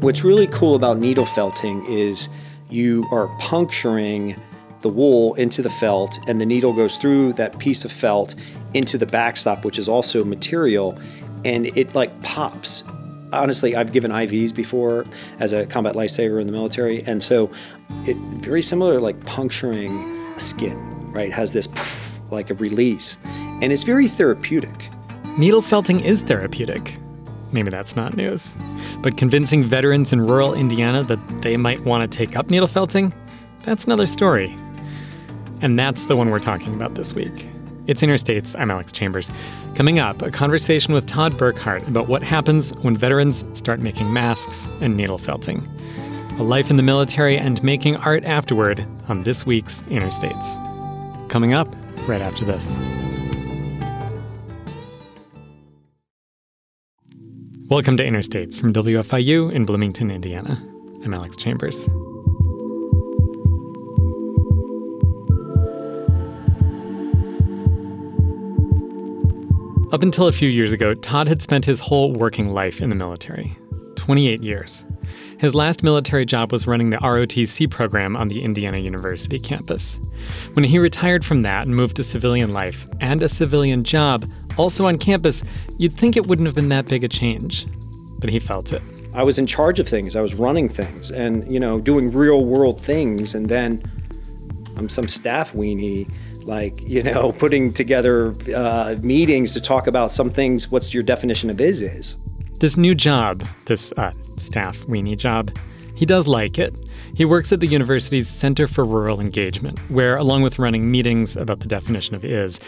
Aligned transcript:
What's 0.00 0.24
really 0.24 0.46
cool 0.46 0.76
about 0.76 0.98
needle 0.98 1.26
felting 1.26 1.84
is 1.86 2.30
you 2.70 3.06
are 3.12 3.28
puncturing 3.38 4.34
the 4.80 4.88
wool 4.88 5.34
into 5.34 5.60
the 5.60 5.68
felt, 5.68 6.18
and 6.26 6.40
the 6.40 6.46
needle 6.46 6.72
goes 6.72 6.96
through 6.96 7.34
that 7.34 7.58
piece 7.58 7.84
of 7.84 7.92
felt 7.92 8.34
into 8.72 8.96
the 8.96 9.04
backstop, 9.04 9.62
which 9.62 9.78
is 9.78 9.90
also 9.90 10.24
material, 10.24 10.98
and 11.44 11.66
it 11.76 11.94
like 11.94 12.22
pops. 12.22 12.82
Honestly, 13.34 13.76
I've 13.76 13.92
given 13.92 14.10
IVs 14.10 14.54
before 14.54 15.04
as 15.38 15.52
a 15.52 15.66
combat 15.66 15.94
lifesaver 15.94 16.40
in 16.40 16.46
the 16.46 16.52
military, 16.54 17.02
and 17.04 17.22
so 17.22 17.50
it 18.06 18.16
very 18.16 18.62
similar 18.62 19.00
like 19.00 19.22
puncturing 19.26 20.24
skin, 20.38 21.12
right? 21.12 21.30
Has 21.30 21.52
this 21.52 21.68
like 22.30 22.48
a 22.48 22.54
release, 22.54 23.18
and 23.60 23.70
it's 23.70 23.82
very 23.82 24.08
therapeutic. 24.08 24.88
Needle 25.36 25.60
felting 25.60 26.00
is 26.00 26.22
therapeutic. 26.22 26.96
Maybe 27.52 27.70
that's 27.70 27.96
not 27.96 28.16
news. 28.16 28.54
But 29.00 29.16
convincing 29.16 29.64
veterans 29.64 30.12
in 30.12 30.20
rural 30.20 30.54
Indiana 30.54 31.02
that 31.04 31.42
they 31.42 31.56
might 31.56 31.84
want 31.84 32.10
to 32.10 32.18
take 32.18 32.36
up 32.36 32.50
needle 32.50 32.68
felting, 32.68 33.12
that's 33.62 33.84
another 33.84 34.06
story. 34.06 34.56
And 35.60 35.78
that's 35.78 36.04
the 36.04 36.16
one 36.16 36.30
we're 36.30 36.38
talking 36.38 36.74
about 36.74 36.94
this 36.94 37.12
week. 37.12 37.48
It's 37.86 38.02
Interstates. 38.02 38.54
I'm 38.58 38.70
Alex 38.70 38.92
Chambers. 38.92 39.32
Coming 39.74 39.98
up, 39.98 40.22
a 40.22 40.30
conversation 40.30 40.94
with 40.94 41.06
Todd 41.06 41.36
Burkhardt 41.36 41.86
about 41.88 42.08
what 42.08 42.22
happens 42.22 42.70
when 42.82 42.96
veterans 42.96 43.44
start 43.52 43.80
making 43.80 44.12
masks 44.12 44.68
and 44.80 44.96
needle 44.96 45.18
felting. 45.18 45.66
A 46.38 46.42
life 46.42 46.70
in 46.70 46.76
the 46.76 46.82
military 46.82 47.36
and 47.36 47.62
making 47.62 47.96
art 47.96 48.24
afterward 48.24 48.86
on 49.08 49.24
this 49.24 49.44
week's 49.44 49.82
Interstates. 49.84 50.56
Coming 51.28 51.52
up 51.52 51.68
right 52.06 52.20
after 52.20 52.44
this. 52.44 53.09
Welcome 57.70 57.96
to 57.98 58.04
Interstates 58.04 58.58
from 58.58 58.72
WFIU 58.72 59.52
in 59.52 59.64
Bloomington, 59.64 60.10
Indiana. 60.10 60.60
I'm 61.04 61.14
Alex 61.14 61.36
Chambers. 61.36 61.88
Up 69.92 70.02
until 70.02 70.26
a 70.26 70.32
few 70.32 70.48
years 70.48 70.72
ago, 70.72 70.94
Todd 70.94 71.28
had 71.28 71.40
spent 71.40 71.64
his 71.64 71.78
whole 71.78 72.12
working 72.12 72.52
life 72.52 72.82
in 72.82 72.88
the 72.88 72.96
military 72.96 73.56
28 73.94 74.42
years. 74.42 74.84
His 75.40 75.54
last 75.54 75.82
military 75.82 76.26
job 76.26 76.52
was 76.52 76.66
running 76.66 76.90
the 76.90 76.98
ROTC 76.98 77.70
program 77.70 78.14
on 78.14 78.28
the 78.28 78.42
Indiana 78.42 78.76
University 78.76 79.38
campus. 79.38 79.98
When 80.52 80.64
he 80.64 80.78
retired 80.78 81.24
from 81.24 81.40
that 81.42 81.64
and 81.64 81.74
moved 81.74 81.96
to 81.96 82.02
civilian 82.02 82.52
life 82.52 82.86
and 83.00 83.22
a 83.22 83.28
civilian 83.28 83.82
job, 83.82 84.26
also 84.58 84.86
on 84.86 84.98
campus, 84.98 85.42
you'd 85.78 85.94
think 85.94 86.18
it 86.18 86.26
wouldn't 86.26 86.44
have 86.44 86.54
been 86.54 86.68
that 86.68 86.88
big 86.88 87.04
a 87.04 87.08
change. 87.08 87.66
But 88.20 88.28
he 88.28 88.38
felt 88.38 88.74
it. 88.74 88.82
I 89.14 89.22
was 89.22 89.38
in 89.38 89.46
charge 89.46 89.80
of 89.80 89.88
things, 89.88 90.14
I 90.14 90.20
was 90.20 90.34
running 90.34 90.68
things 90.68 91.10
and, 91.10 91.50
you 91.50 91.58
know, 91.58 91.80
doing 91.80 92.12
real 92.12 92.44
world 92.44 92.78
things, 92.78 93.34
and 93.34 93.48
then 93.48 93.82
I'm 94.76 94.90
some 94.90 95.08
staff 95.08 95.54
weenie 95.54 96.06
like 96.44 96.88
you 96.88 97.02
know 97.02 97.30
putting 97.38 97.72
together 97.72 98.32
uh, 98.54 98.96
meetings 99.02 99.52
to 99.52 99.60
talk 99.60 99.86
about 99.86 100.10
some 100.10 100.30
things 100.30 100.70
what's 100.70 100.94
your 100.94 101.02
definition 101.02 101.50
of 101.50 101.60
is 101.60 101.82
is 101.82 102.18
this 102.60 102.76
new 102.76 102.94
job 102.94 103.44
this 103.66 103.92
uh, 103.96 104.12
staff 104.36 104.78
weenie 104.82 105.18
job 105.18 105.50
he 106.00 106.06
does 106.06 106.26
like 106.26 106.58
it. 106.58 106.80
He 107.14 107.26
works 107.26 107.52
at 107.52 107.60
the 107.60 107.66
university's 107.66 108.26
center 108.26 108.66
for 108.66 108.86
rural 108.86 109.20
engagement 109.20 109.78
where 109.90 110.16
along 110.16 110.40
with 110.40 110.58
running 110.58 110.90
meetings 110.90 111.36
about 111.36 111.60
the 111.60 111.68
definition 111.68 112.14
of 112.14 112.24
is 112.24 112.58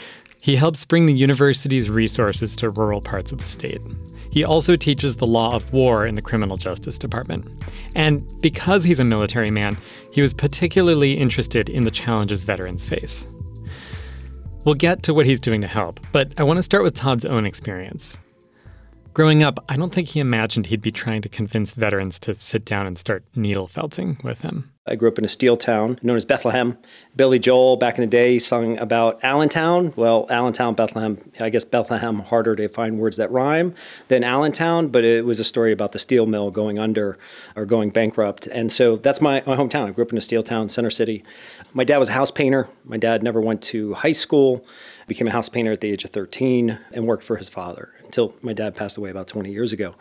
he 0.43 0.55
helps 0.55 0.85
bring 0.85 1.07
the 1.07 1.15
university's 1.15 1.89
resources 1.89 2.55
to 2.57 2.69
rural 2.69 3.01
parts 3.01 3.33
of 3.33 3.39
the 3.39 3.47
state. 3.47 3.81
He 4.31 4.45
also 4.45 4.77
teaches 4.77 5.17
the 5.17 5.27
law 5.27 5.57
of 5.57 5.73
war 5.73 6.07
in 6.07 6.15
the 6.15 6.21
criminal 6.21 6.59
justice 6.59 6.99
department. 6.99 7.47
And 7.95 8.31
because 8.43 8.85
he's 8.85 9.01
a 9.01 9.05
military 9.05 9.51
man 9.51 9.79
he 10.13 10.21
was 10.21 10.35
particularly 10.35 11.15
interested 11.15 11.71
in 11.71 11.85
the 11.85 11.91
challenges 11.91 12.43
veterans 12.43 12.87
face. 12.87 13.27
We'll 14.67 14.75
get 14.75 15.03
to 15.05 15.15
what 15.15 15.25
he's 15.25 15.41
doing 15.41 15.63
to 15.63 15.67
help, 15.67 16.01
but 16.13 16.35
I 16.37 16.43
want 16.43 16.59
to 16.59 16.63
start 16.63 16.85
with 16.85 16.95
Todd's 16.95 17.25
own 17.25 17.47
experience. 17.47 18.19
Growing 19.15 19.43
up, 19.43 19.63
I 19.69 19.77
don't 19.77 19.93
think 19.93 20.09
he 20.09 20.21
imagined 20.21 20.67
he'd 20.67 20.81
be 20.81 20.91
trying 20.91 21.21
to 21.21 21.29
convince 21.29 21.75
veterans 21.75 22.19
to 22.21 22.35
sit 22.35 22.65
down 22.65 22.87
and 22.87 22.97
start 22.97 23.23
needle 23.37 23.67
felting 23.67 24.19
with 24.25 24.41
him. 24.41 24.73
I 24.87 24.95
grew 24.95 25.11
up 25.11 25.19
in 25.19 25.25
a 25.27 25.29
steel 25.29 25.59
town 25.59 25.99
known 26.03 26.17
as 26.17 26.25
Bethlehem. 26.25 26.79
Billy 27.15 27.39
Joel, 27.39 27.77
back 27.77 27.99
in 27.99 28.01
the 28.01 28.11
day, 28.11 28.39
sung 28.39 28.79
about 28.79 29.23
Allentown. 29.23 29.93
Well, 29.97 30.27
Allentown, 30.31 30.75
Bethlehem, 30.75 31.19
I 31.39 31.51
guess 31.51 31.65
Bethlehem, 31.65 32.21
harder 32.21 32.57
to 32.57 32.69
find 32.71 32.99
words 32.99 33.19
that 33.19 33.31
rhyme 33.31 33.75
than 34.09 34.25
Allentown, 34.25 34.89
but 34.89 35.05
it 35.05 35.27
was 35.27 35.39
a 35.39 35.45
story 35.45 35.73
about 35.73 35.93
the 35.93 35.99
steel 35.99 36.25
mill 36.25 36.51
going 36.51 36.79
under 36.79 37.19
or 37.55 37.67
going 37.67 37.91
bankrupt. 37.91 38.47
And 38.47 38.73
so 38.73 38.97
that's 38.97 39.21
my, 39.21 39.43
my 39.47 39.57
hometown. 39.57 39.89
I 39.89 39.91
grew 39.91 40.07
up 40.07 40.13
in 40.13 40.19
a 40.19 40.23
steel 40.23 40.43
town, 40.43 40.71
Center 40.71 40.91
City. 40.91 41.23
My 41.75 41.85
dad 41.85 41.99
was 41.99 42.09
a 42.09 42.13
house 42.13 42.31
painter. 42.31 42.67
My 42.85 42.97
dad 42.97 43.23
never 43.23 43.43
went 43.43 43.61
to 43.65 43.93
high 43.93 44.13
school, 44.13 44.65
became 45.07 45.29
a 45.29 45.33
house 45.33 45.51
painter 45.51 45.73
at 45.73 45.83
the 45.83 45.93
age 45.93 46.03
of 46.03 46.11
13, 46.11 46.79
and 46.93 47.07
worked 47.07 47.25
for 47.25 47.37
his 47.37 47.51
father 47.51 47.93
until 48.13 48.35
my 48.43 48.53
dad 48.53 48.75
passed 48.75 48.99
away 48.99 49.09
about 49.09 49.27
20 49.27 49.51
years 49.51 49.73
ago. 49.73 49.95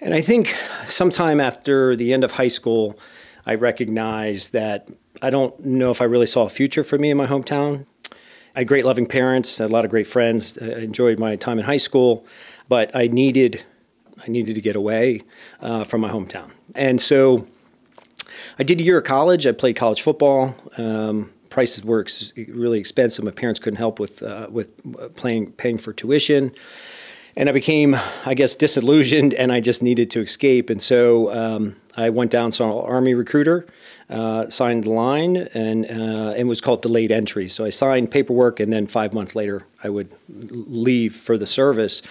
And 0.00 0.14
I 0.14 0.22
think 0.22 0.56
sometime 0.86 1.40
after 1.40 1.94
the 1.94 2.14
end 2.14 2.24
of 2.24 2.32
high 2.32 2.48
school, 2.48 2.98
I 3.44 3.54
recognized 3.54 4.54
that 4.54 4.88
I 5.20 5.28
don't 5.28 5.58
know 5.60 5.90
if 5.90 6.00
I 6.00 6.04
really 6.04 6.26
saw 6.26 6.46
a 6.46 6.48
future 6.48 6.82
for 6.82 6.96
me 6.96 7.10
in 7.10 7.18
my 7.18 7.26
hometown. 7.26 7.84
I 8.56 8.60
had 8.60 8.68
great 8.68 8.86
loving 8.86 9.04
parents, 9.04 9.60
a 9.60 9.68
lot 9.68 9.84
of 9.84 9.90
great 9.90 10.06
friends. 10.06 10.56
I 10.58 10.64
enjoyed 10.64 11.18
my 11.18 11.36
time 11.36 11.58
in 11.58 11.66
high 11.66 11.76
school, 11.76 12.24
but 12.68 12.94
I 12.96 13.08
needed 13.08 13.62
I 14.26 14.30
needed 14.30 14.54
to 14.54 14.62
get 14.62 14.74
away 14.74 15.20
uh, 15.60 15.84
from 15.84 16.00
my 16.00 16.08
hometown. 16.08 16.50
And 16.74 16.98
so 16.98 17.46
I 18.58 18.62
did 18.62 18.80
a 18.80 18.82
year 18.82 18.96
of 18.96 19.04
college. 19.04 19.46
I 19.46 19.52
played 19.52 19.76
college 19.76 20.00
football. 20.00 20.54
Um, 20.78 21.30
prices 21.54 21.84
were 21.84 22.00
ex- 22.00 22.32
really 22.48 22.80
expensive. 22.80 23.24
My 23.24 23.30
parents 23.30 23.60
couldn't 23.60 23.76
help 23.76 24.00
with 24.00 24.22
uh, 24.22 24.48
with 24.50 24.68
uh, 24.98 25.08
playing 25.10 25.52
paying 25.52 25.78
for 25.78 25.92
tuition, 25.92 26.52
and 27.36 27.48
I 27.48 27.52
became, 27.52 27.96
I 28.24 28.34
guess, 28.34 28.56
disillusioned, 28.56 29.34
and 29.34 29.52
I 29.52 29.60
just 29.60 29.82
needed 29.82 30.10
to 30.12 30.20
escape. 30.20 30.70
And 30.70 30.80
so 30.80 31.32
um, 31.34 31.76
I 31.96 32.10
went 32.10 32.30
down 32.30 32.52
saw 32.52 32.84
an 32.84 32.90
Army 32.90 33.14
recruiter, 33.14 33.66
uh, 34.08 34.48
signed 34.48 34.84
the 34.84 34.90
line, 34.90 35.36
and 35.54 35.86
uh, 35.86 36.34
it 36.36 36.44
was 36.44 36.60
called 36.60 36.82
delayed 36.82 37.10
entry. 37.10 37.48
So 37.48 37.64
I 37.64 37.70
signed 37.70 38.10
paperwork, 38.10 38.60
and 38.60 38.72
then 38.72 38.86
five 38.86 39.12
months 39.12 39.34
later, 39.34 39.66
I 39.82 39.88
would 39.88 40.14
leave 40.28 41.14
for 41.14 41.36
the 41.36 41.46
service. 41.46 42.02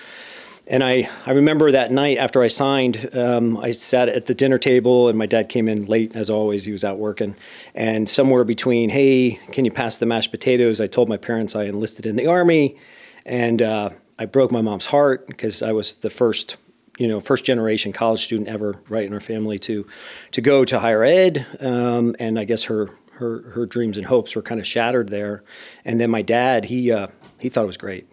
And 0.65 0.81
I, 0.81 1.09
I 1.25 1.31
remember 1.31 1.71
that 1.71 1.91
night 1.91 2.17
after 2.17 2.41
I 2.41 2.47
signed, 2.47 3.09
um, 3.13 3.57
I 3.57 3.71
sat 3.71 4.07
at 4.07 4.27
the 4.27 4.33
dinner 4.33 4.57
table 4.57 5.09
and 5.09 5.17
my 5.17 5.25
dad 5.25 5.49
came 5.49 5.67
in 5.67 5.85
late, 5.85 6.15
as 6.15 6.29
always. 6.29 6.63
He 6.63 6.71
was 6.71 6.85
out 6.85 6.97
working. 6.97 7.35
And 7.75 8.07
somewhere 8.07 8.45
between, 8.45 8.89
hey, 8.89 9.41
can 9.51 9.65
you 9.65 9.71
pass 9.71 9.97
the 9.97 10.05
mashed 10.05 10.31
potatoes? 10.31 10.79
I 10.79 10.87
told 10.87 11.09
my 11.09 11.17
parents 11.17 11.53
I 11.53 11.65
enlisted 11.65 12.05
in 12.05 12.15
the 12.15 12.27
Army. 12.27 12.77
And 13.25 13.61
uh, 13.61 13.89
I 14.19 14.25
broke 14.25 14.51
my 14.51 14.61
mom's 14.61 14.85
heart 14.85 15.27
because 15.27 15.63
I 15.63 15.71
was 15.71 15.97
the 15.97 16.09
first, 16.09 16.57
you 16.97 17.07
know, 17.07 17.19
first 17.19 17.45
generation 17.45 17.91
college 17.93 18.23
student 18.23 18.47
ever, 18.47 18.75
right, 18.89 19.05
in 19.05 19.13
our 19.13 19.19
family 19.19 19.59
to, 19.59 19.87
to 20.31 20.41
go 20.41 20.63
to 20.65 20.79
higher 20.79 21.03
ed. 21.03 21.45
Um, 21.59 22.15
and 22.19 22.37
I 22.37 22.43
guess 22.43 22.63
her, 22.65 22.89
her, 23.13 23.41
her 23.51 23.65
dreams 23.65 23.97
and 23.97 24.05
hopes 24.05 24.35
were 24.35 24.41
kind 24.41 24.59
of 24.59 24.67
shattered 24.67 25.09
there. 25.09 25.43
And 25.85 25.99
then 25.99 26.09
my 26.09 26.21
dad, 26.21 26.65
he, 26.65 26.91
uh, 26.91 27.07
he 27.39 27.49
thought 27.49 27.63
it 27.63 27.67
was 27.67 27.77
great. 27.77 28.07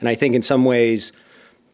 And 0.00 0.08
I 0.08 0.14
think 0.14 0.34
in 0.34 0.42
some 0.42 0.64
ways, 0.64 1.12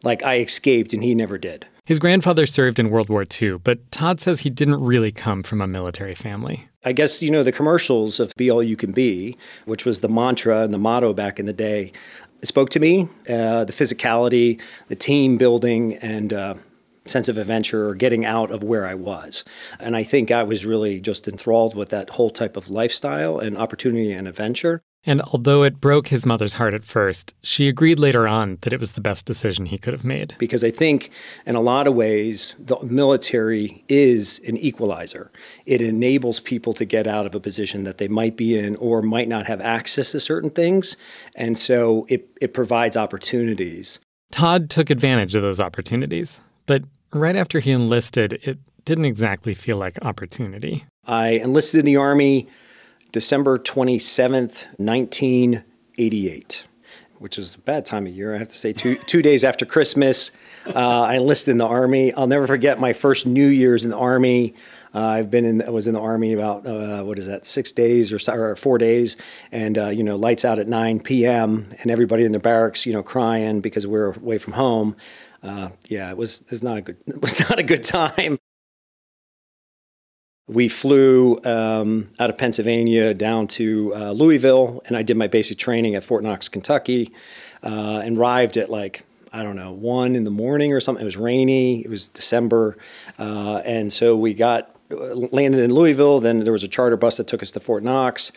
like 0.03 0.23
I 0.23 0.39
escaped 0.39 0.93
and 0.93 1.03
he 1.03 1.15
never 1.15 1.37
did. 1.37 1.65
His 1.85 1.99
grandfather 1.99 2.45
served 2.45 2.79
in 2.79 2.89
World 2.89 3.09
War 3.09 3.25
II, 3.41 3.57
but 3.57 3.91
Todd 3.91 4.19
says 4.19 4.41
he 4.41 4.49
didn't 4.49 4.81
really 4.81 5.11
come 5.11 5.41
from 5.43 5.61
a 5.61 5.67
military 5.67 6.15
family. 6.15 6.69
I 6.85 6.93
guess, 6.93 7.21
you 7.21 7.29
know, 7.29 7.43
the 7.43 7.51
commercials 7.51 8.19
of 8.19 8.33
Be 8.37 8.49
All 8.49 8.63
You 8.63 8.75
Can 8.75 8.91
Be, 8.91 9.37
which 9.65 9.83
was 9.83 10.01
the 10.01 10.07
mantra 10.07 10.61
and 10.61 10.73
the 10.73 10.77
motto 10.77 11.11
back 11.13 11.39
in 11.39 11.47
the 11.47 11.53
day, 11.53 11.91
spoke 12.43 12.69
to 12.71 12.79
me. 12.79 13.07
Uh, 13.29 13.63
the 13.65 13.73
physicality, 13.73 14.59
the 14.87 14.95
team 14.95 15.37
building, 15.37 15.95
and 15.95 16.33
uh, 16.33 16.55
sense 17.05 17.29
of 17.29 17.37
adventure 17.37 17.87
or 17.87 17.95
getting 17.95 18.25
out 18.25 18.51
of 18.51 18.63
where 18.63 18.85
I 18.85 18.93
was. 18.93 19.43
And 19.79 19.95
I 19.95 20.03
think 20.03 20.31
I 20.31 20.43
was 20.43 20.65
really 20.65 20.99
just 20.99 21.27
enthralled 21.27 21.75
with 21.75 21.89
that 21.89 22.11
whole 22.11 22.29
type 22.29 22.57
of 22.57 22.69
lifestyle 22.69 23.39
and 23.39 23.57
opportunity 23.57 24.11
and 24.11 24.27
adventure. 24.27 24.81
And 25.03 25.21
although 25.21 25.63
it 25.63 25.81
broke 25.81 26.09
his 26.09 26.25
mother's 26.25 26.53
heart 26.53 26.73
at 26.73 26.85
first, 26.85 27.35
she 27.41 27.67
agreed 27.67 27.97
later 27.97 28.27
on 28.27 28.59
that 28.61 28.71
it 28.71 28.79
was 28.79 28.91
the 28.91 29.01
best 29.01 29.25
decision 29.25 29.65
he 29.65 29.77
could 29.77 29.93
have 29.93 30.05
made. 30.05 30.35
Because 30.37 30.63
I 30.63 30.69
think, 30.69 31.09
in 31.45 31.55
a 31.55 31.61
lot 31.61 31.87
of 31.87 31.95
ways, 31.95 32.55
the 32.59 32.77
military 32.83 33.83
is 33.89 34.39
an 34.47 34.57
equalizer. 34.57 35.31
It 35.65 35.81
enables 35.81 36.39
people 36.39 36.73
to 36.73 36.85
get 36.85 37.07
out 37.07 37.25
of 37.25 37.33
a 37.33 37.39
position 37.39 37.83
that 37.83 37.97
they 37.97 38.07
might 38.07 38.37
be 38.37 38.57
in 38.57 38.75
or 38.75 39.01
might 39.01 39.27
not 39.27 39.47
have 39.47 39.59
access 39.59 40.11
to 40.11 40.19
certain 40.19 40.51
things. 40.51 40.97
And 41.35 41.57
so 41.57 42.05
it, 42.07 42.29
it 42.39 42.53
provides 42.53 42.95
opportunities. 42.95 43.99
Todd 44.31 44.69
took 44.69 44.89
advantage 44.89 45.35
of 45.35 45.41
those 45.41 45.59
opportunities. 45.59 46.41
But 46.67 46.83
right 47.11 47.35
after 47.35 47.59
he 47.59 47.71
enlisted, 47.71 48.39
it 48.43 48.59
didn't 48.85 49.05
exactly 49.05 49.53
feel 49.55 49.77
like 49.77 49.97
opportunity. 50.05 50.85
I 51.05 51.29
enlisted 51.29 51.79
in 51.79 51.85
the 51.85 51.97
Army 51.97 52.47
December 53.11 53.57
27th, 53.57 54.65
1988. 54.77 56.63
which 57.19 57.37
is 57.37 57.53
a 57.53 57.59
bad 57.59 57.85
time 57.85 58.07
of 58.07 58.13
year. 58.13 58.33
I 58.33 58.39
have 58.39 58.47
to 58.47 58.57
say, 58.57 58.73
two 58.73 58.95
two 59.05 59.21
days 59.21 59.43
after 59.43 59.63
Christmas, 59.63 60.31
uh, 60.65 60.71
I 61.03 61.15
enlisted 61.17 61.51
in 61.51 61.57
the 61.59 61.67
army. 61.67 62.11
I'll 62.13 62.25
never 62.25 62.47
forget 62.47 62.79
my 62.79 62.93
first 62.93 63.27
New 63.27 63.47
Year's 63.47 63.83
in 63.83 63.91
the 63.91 63.97
army. 63.97 64.55
Uh, 64.93 64.99
I've 64.99 65.29
been 65.29 65.45
in, 65.45 65.61
I 65.61 65.69
was 65.69 65.87
in 65.87 65.93
the 65.93 65.99
army 66.01 66.33
about 66.33 66.65
uh, 66.65 67.03
what 67.03 67.19
is 67.19 67.27
that, 67.27 67.45
six 67.45 67.71
days 67.71 68.11
or, 68.11 68.33
or 68.33 68.55
four 68.55 68.77
days, 68.79 69.17
and 69.51 69.77
uh, 69.77 69.89
you 69.89 70.03
know, 70.03 70.15
lights 70.15 70.43
out 70.43 70.57
at 70.57 70.67
9 70.67 70.99
p.m. 71.01 71.67
and 71.79 71.91
everybody 71.91 72.25
in 72.25 72.31
the 72.31 72.39
barracks, 72.39 72.85
you 72.87 72.93
know, 72.93 73.03
crying 73.03 73.61
because 73.61 73.85
we 73.85 73.99
are 73.99 74.13
away 74.13 74.37
from 74.39 74.53
home. 74.53 74.95
Uh, 75.43 75.69
yeah, 75.89 76.09
it 76.09 76.17
was 76.17 76.41
it 76.41 76.49
was 76.49 76.63
not 76.63 76.77
a 76.77 76.81
good 76.81 76.97
it 77.07 77.21
was 77.21 77.39
not 77.39 77.59
a 77.59 77.63
good 77.63 77.83
time. 77.83 78.37
We 80.51 80.67
flew 80.67 81.39
um, 81.45 82.09
out 82.19 82.29
of 82.29 82.37
Pennsylvania 82.37 83.13
down 83.13 83.47
to 83.47 83.95
uh, 83.95 84.11
Louisville, 84.11 84.83
and 84.85 84.97
I 84.97 85.01
did 85.01 85.15
my 85.15 85.27
basic 85.27 85.57
training 85.57 85.95
at 85.95 86.03
Fort 86.03 86.25
Knox, 86.25 86.49
Kentucky, 86.49 87.13
uh, 87.63 88.01
and 88.03 88.17
arrived 88.17 88.57
at 88.57 88.69
like 88.69 89.05
I 89.31 89.43
don't 89.43 89.55
know 89.55 89.71
one 89.71 90.13
in 90.13 90.25
the 90.25 90.29
morning 90.29 90.73
or 90.73 90.81
something. 90.81 91.03
It 91.03 91.05
was 91.05 91.15
rainy. 91.15 91.79
It 91.79 91.89
was 91.89 92.09
December, 92.09 92.77
uh, 93.17 93.61
and 93.63 93.93
so 93.93 94.17
we 94.17 94.33
got 94.33 94.75
landed 94.89 95.61
in 95.61 95.73
Louisville. 95.73 96.19
Then 96.19 96.43
there 96.43 96.51
was 96.51 96.63
a 96.63 96.67
charter 96.67 96.97
bus 96.97 97.15
that 97.15 97.27
took 97.27 97.41
us 97.41 97.53
to 97.53 97.61
Fort 97.61 97.81
Knox. 97.81 98.33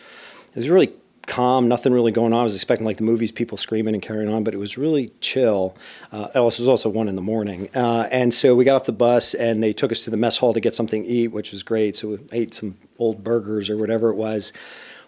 It 0.51 0.57
was 0.57 0.71
really 0.71 0.93
calm, 1.27 1.69
nothing 1.69 1.93
really 1.93 2.13
going 2.13 2.33
on. 2.33 2.41
I 2.41 2.43
was 2.43 2.55
expecting 2.55 2.87
like 2.87 2.97
the 2.97 3.05
movies, 3.05 3.33
people 3.33 3.59
screaming 3.59 3.95
and 3.95 4.03
carrying 4.03 4.33
on, 4.33 4.45
but 4.45 4.55
it 4.55 4.59
was 4.59 4.79
really 4.79 5.11
chill. 5.21 5.77
Uh, 6.13 6.29
it 6.35 6.39
was 6.39 6.69
also 6.69 6.89
one 6.89 7.09
in 7.09 7.17
the 7.17 7.23
morning, 7.23 7.69
uh, 7.75 8.09
and 8.11 8.33
so 8.33 8.55
we 8.55 8.65
got 8.65 8.77
off 8.77 8.87
the 8.87 8.93
bus 8.93 9.35
and 9.35 9.63
they 9.63 9.73
took 9.73 9.93
us 9.93 10.05
to 10.05 10.11
the 10.11 10.17
mess 10.17 10.39
hall 10.39 10.53
to 10.53 10.61
get 10.61 10.75
something 10.75 11.03
to 11.03 11.09
eat, 11.09 11.29
which 11.29 11.53
was 11.53 11.63
great. 11.63 11.97
So 11.97 12.09
we 12.09 12.19
ate 12.33 12.55
some 12.55 12.77
old 12.99 13.25
burgers 13.25 13.71
or 13.71 13.77
whatever 13.77 14.11
it 14.11 14.17
was. 14.17 14.53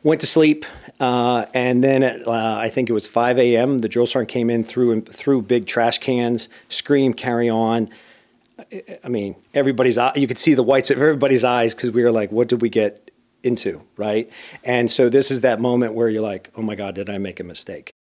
Went 0.02 0.20
to 0.20 0.26
sleep, 0.26 0.64
uh, 1.00 1.46
and 1.52 1.82
then 1.82 2.02
at, 2.02 2.28
uh, 2.28 2.30
I 2.30 2.68
think 2.68 2.88
it 2.88 2.92
was 2.92 3.08
5 3.08 3.38
a.m. 3.38 3.78
The 3.78 3.88
drill 3.88 4.06
sergeant 4.06 4.28
came 4.28 4.50
in 4.50 4.62
through 4.62 5.02
through 5.02 5.42
big 5.42 5.66
trash 5.66 5.98
cans, 5.98 6.48
screamed, 6.68 7.16
"Carry 7.16 7.50
on!" 7.50 7.90
I 9.04 9.08
mean, 9.08 9.36
everybody's 9.52 9.98
you 10.14 10.26
could 10.26 10.38
see 10.38 10.54
the 10.54 10.62
whites 10.62 10.90
of 10.90 10.98
everybody's 10.98 11.44
eyes 11.44 11.74
because 11.74 11.90
we 11.90 12.04
were 12.04 12.12
like, 12.12 12.30
"What 12.30 12.48
did 12.48 12.62
we 12.62 12.68
get 12.68 13.10
into, 13.46 13.82
right? 13.96 14.30
And 14.64 14.90
so 14.90 15.08
this 15.08 15.30
is 15.30 15.40
that 15.42 15.60
moment 15.60 15.94
where 15.94 16.08
you're 16.08 16.22
like, 16.22 16.50
oh 16.56 16.62
my 16.62 16.74
God, 16.74 16.94
did 16.94 17.08
I 17.08 17.18
make 17.18 17.40
a 17.40 17.44
mistake? 17.44 17.95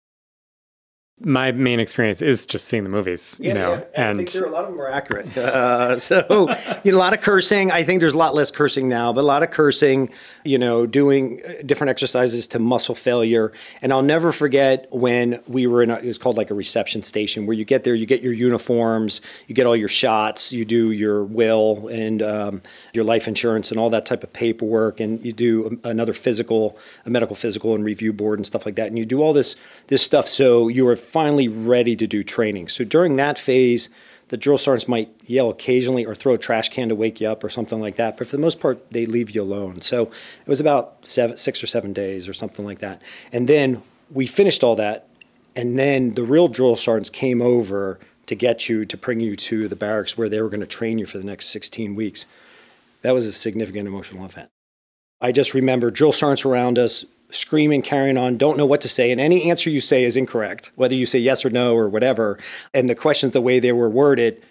My 1.21 1.53
main 1.53 1.79
experience 1.79 2.21
is 2.21 2.45
just 2.45 2.67
seeing 2.67 2.83
the 2.83 2.89
movies, 2.89 3.39
you 3.41 3.47
yeah, 3.47 3.53
know, 3.53 3.73
yeah. 3.73 4.09
and 4.09 4.27
there, 4.27 4.43
are 4.43 4.47
a 4.47 4.51
lot 4.51 4.65
of 4.65 4.71
them 4.71 4.81
are 4.81 4.89
accurate. 4.89 5.25
Uh, 5.55 5.97
so, 5.97 6.49
you 6.83 6.91
know, 6.91 6.97
a 6.97 6.99
lot 6.99 7.13
of 7.13 7.21
cursing. 7.21 7.71
I 7.71 7.83
think 7.83 8.01
there's 8.01 8.13
a 8.13 8.17
lot 8.17 8.35
less 8.35 8.51
cursing 8.51 8.89
now, 8.89 9.13
but 9.13 9.21
a 9.21 9.27
lot 9.27 9.43
of 9.43 9.51
cursing, 9.51 10.09
you 10.43 10.57
know, 10.57 10.85
doing 10.85 11.41
uh, 11.45 11.61
different 11.65 11.89
exercises 11.91 12.47
to 12.49 12.59
muscle 12.59 12.95
failure. 12.95 13.53
And 13.81 13.93
I'll 13.93 14.01
never 14.01 14.31
forget 14.31 14.87
when 14.91 15.39
we 15.47 15.67
were 15.67 15.81
in, 15.81 15.91
a, 15.91 15.95
it 15.95 16.05
was 16.05 16.17
called 16.17 16.35
like 16.35 16.51
a 16.51 16.53
reception 16.53 17.03
station 17.03 17.45
where 17.45 17.55
you 17.55 17.63
get 17.63 17.83
there, 17.83 17.95
you 17.95 18.05
get 18.05 18.21
your 18.21 18.33
uniforms, 18.33 19.21
you 19.47 19.55
get 19.55 19.65
all 19.65 19.75
your 19.75 19.87
shots, 19.87 20.51
you 20.51 20.65
do 20.65 20.91
your 20.91 21.23
will 21.23 21.87
and 21.87 22.21
um, 22.21 22.61
your 22.93 23.03
life 23.03 23.27
insurance 23.27 23.71
and 23.71 23.79
all 23.79 23.91
that 23.91 24.05
type 24.05 24.23
of 24.23 24.33
paperwork. 24.33 24.99
And 24.99 25.23
you 25.23 25.31
do 25.31 25.79
another 25.83 26.13
physical, 26.13 26.77
a 27.05 27.09
medical 27.09 27.35
physical 27.35 27.75
and 27.75 27.85
review 27.85 28.11
board 28.11 28.39
and 28.39 28.45
stuff 28.45 28.65
like 28.65 28.75
that. 28.75 28.87
And 28.87 28.97
you 28.97 29.05
do 29.05 29.21
all 29.21 29.31
this, 29.31 29.55
this 29.87 30.01
stuff. 30.01 30.27
So 30.27 30.67
you 30.67 30.87
are 30.87 30.95
finally 31.05 31.47
ready 31.47 31.95
to 31.95 32.07
do 32.07 32.23
training. 32.23 32.67
So 32.67 32.83
during 32.83 33.15
that 33.17 33.39
phase, 33.39 33.89
the 34.29 34.37
drill 34.37 34.57
sergeants 34.57 34.87
might 34.87 35.09
yell 35.25 35.49
occasionally 35.49 36.05
or 36.05 36.15
throw 36.15 36.33
a 36.33 36.37
trash 36.37 36.69
can 36.69 36.89
to 36.89 36.95
wake 36.95 37.21
you 37.21 37.27
up 37.27 37.43
or 37.43 37.49
something 37.49 37.79
like 37.79 37.95
that. 37.97 38.17
But 38.17 38.27
for 38.27 38.35
the 38.35 38.41
most 38.41 38.59
part, 38.59 38.91
they 38.91 39.05
leave 39.05 39.31
you 39.31 39.41
alone. 39.41 39.81
So 39.81 40.03
it 40.03 40.47
was 40.47 40.59
about 40.59 41.05
seven, 41.05 41.37
six 41.37 41.63
or 41.63 41.67
seven 41.67 41.93
days 41.93 42.27
or 42.27 42.33
something 42.33 42.65
like 42.65 42.79
that. 42.79 43.01
And 43.31 43.47
then 43.47 43.83
we 44.11 44.25
finished 44.25 44.63
all 44.63 44.75
that. 44.77 45.07
And 45.55 45.77
then 45.77 46.15
the 46.15 46.23
real 46.23 46.47
drill 46.47 46.75
sergeants 46.75 47.09
came 47.09 47.41
over 47.41 47.99
to 48.25 48.35
get 48.35 48.67
you, 48.67 48.85
to 48.85 48.97
bring 48.97 49.19
you 49.19 49.35
to 49.35 49.67
the 49.67 49.75
barracks 49.75 50.17
where 50.17 50.27
they 50.27 50.41
were 50.41 50.49
going 50.49 50.61
to 50.61 50.67
train 50.67 50.97
you 50.97 51.05
for 51.05 51.17
the 51.17 51.23
next 51.23 51.47
16 51.49 51.95
weeks. 51.95 52.25
That 53.03 53.13
was 53.13 53.27
a 53.27 53.31
significant 53.31 53.87
emotional 53.87 54.25
event. 54.25 54.49
I 55.21 55.31
just 55.31 55.53
remember 55.53 55.91
drill 55.91 56.11
sergeants 56.11 56.43
around 56.43 56.77
us, 56.77 57.05
screaming, 57.35 57.81
carrying 57.81 58.17
on, 58.17 58.37
don't 58.37 58.57
know 58.57 58.65
what 58.65 58.81
to 58.81 58.89
say. 58.89 59.11
And 59.11 59.21
any 59.21 59.49
answer 59.49 59.69
you 59.69 59.81
say 59.81 60.03
is 60.03 60.17
incorrect, 60.17 60.71
whether 60.75 60.95
you 60.95 61.05
say 61.05 61.19
yes 61.19 61.45
or 61.45 61.49
no 61.49 61.75
or 61.75 61.89
whatever. 61.89 62.39
And 62.73 62.89
the 62.89 62.95
questions, 62.95 63.31
the 63.31 63.41
way 63.41 63.59
they 63.59 63.71
were 63.71 63.89
worded, 63.89 64.41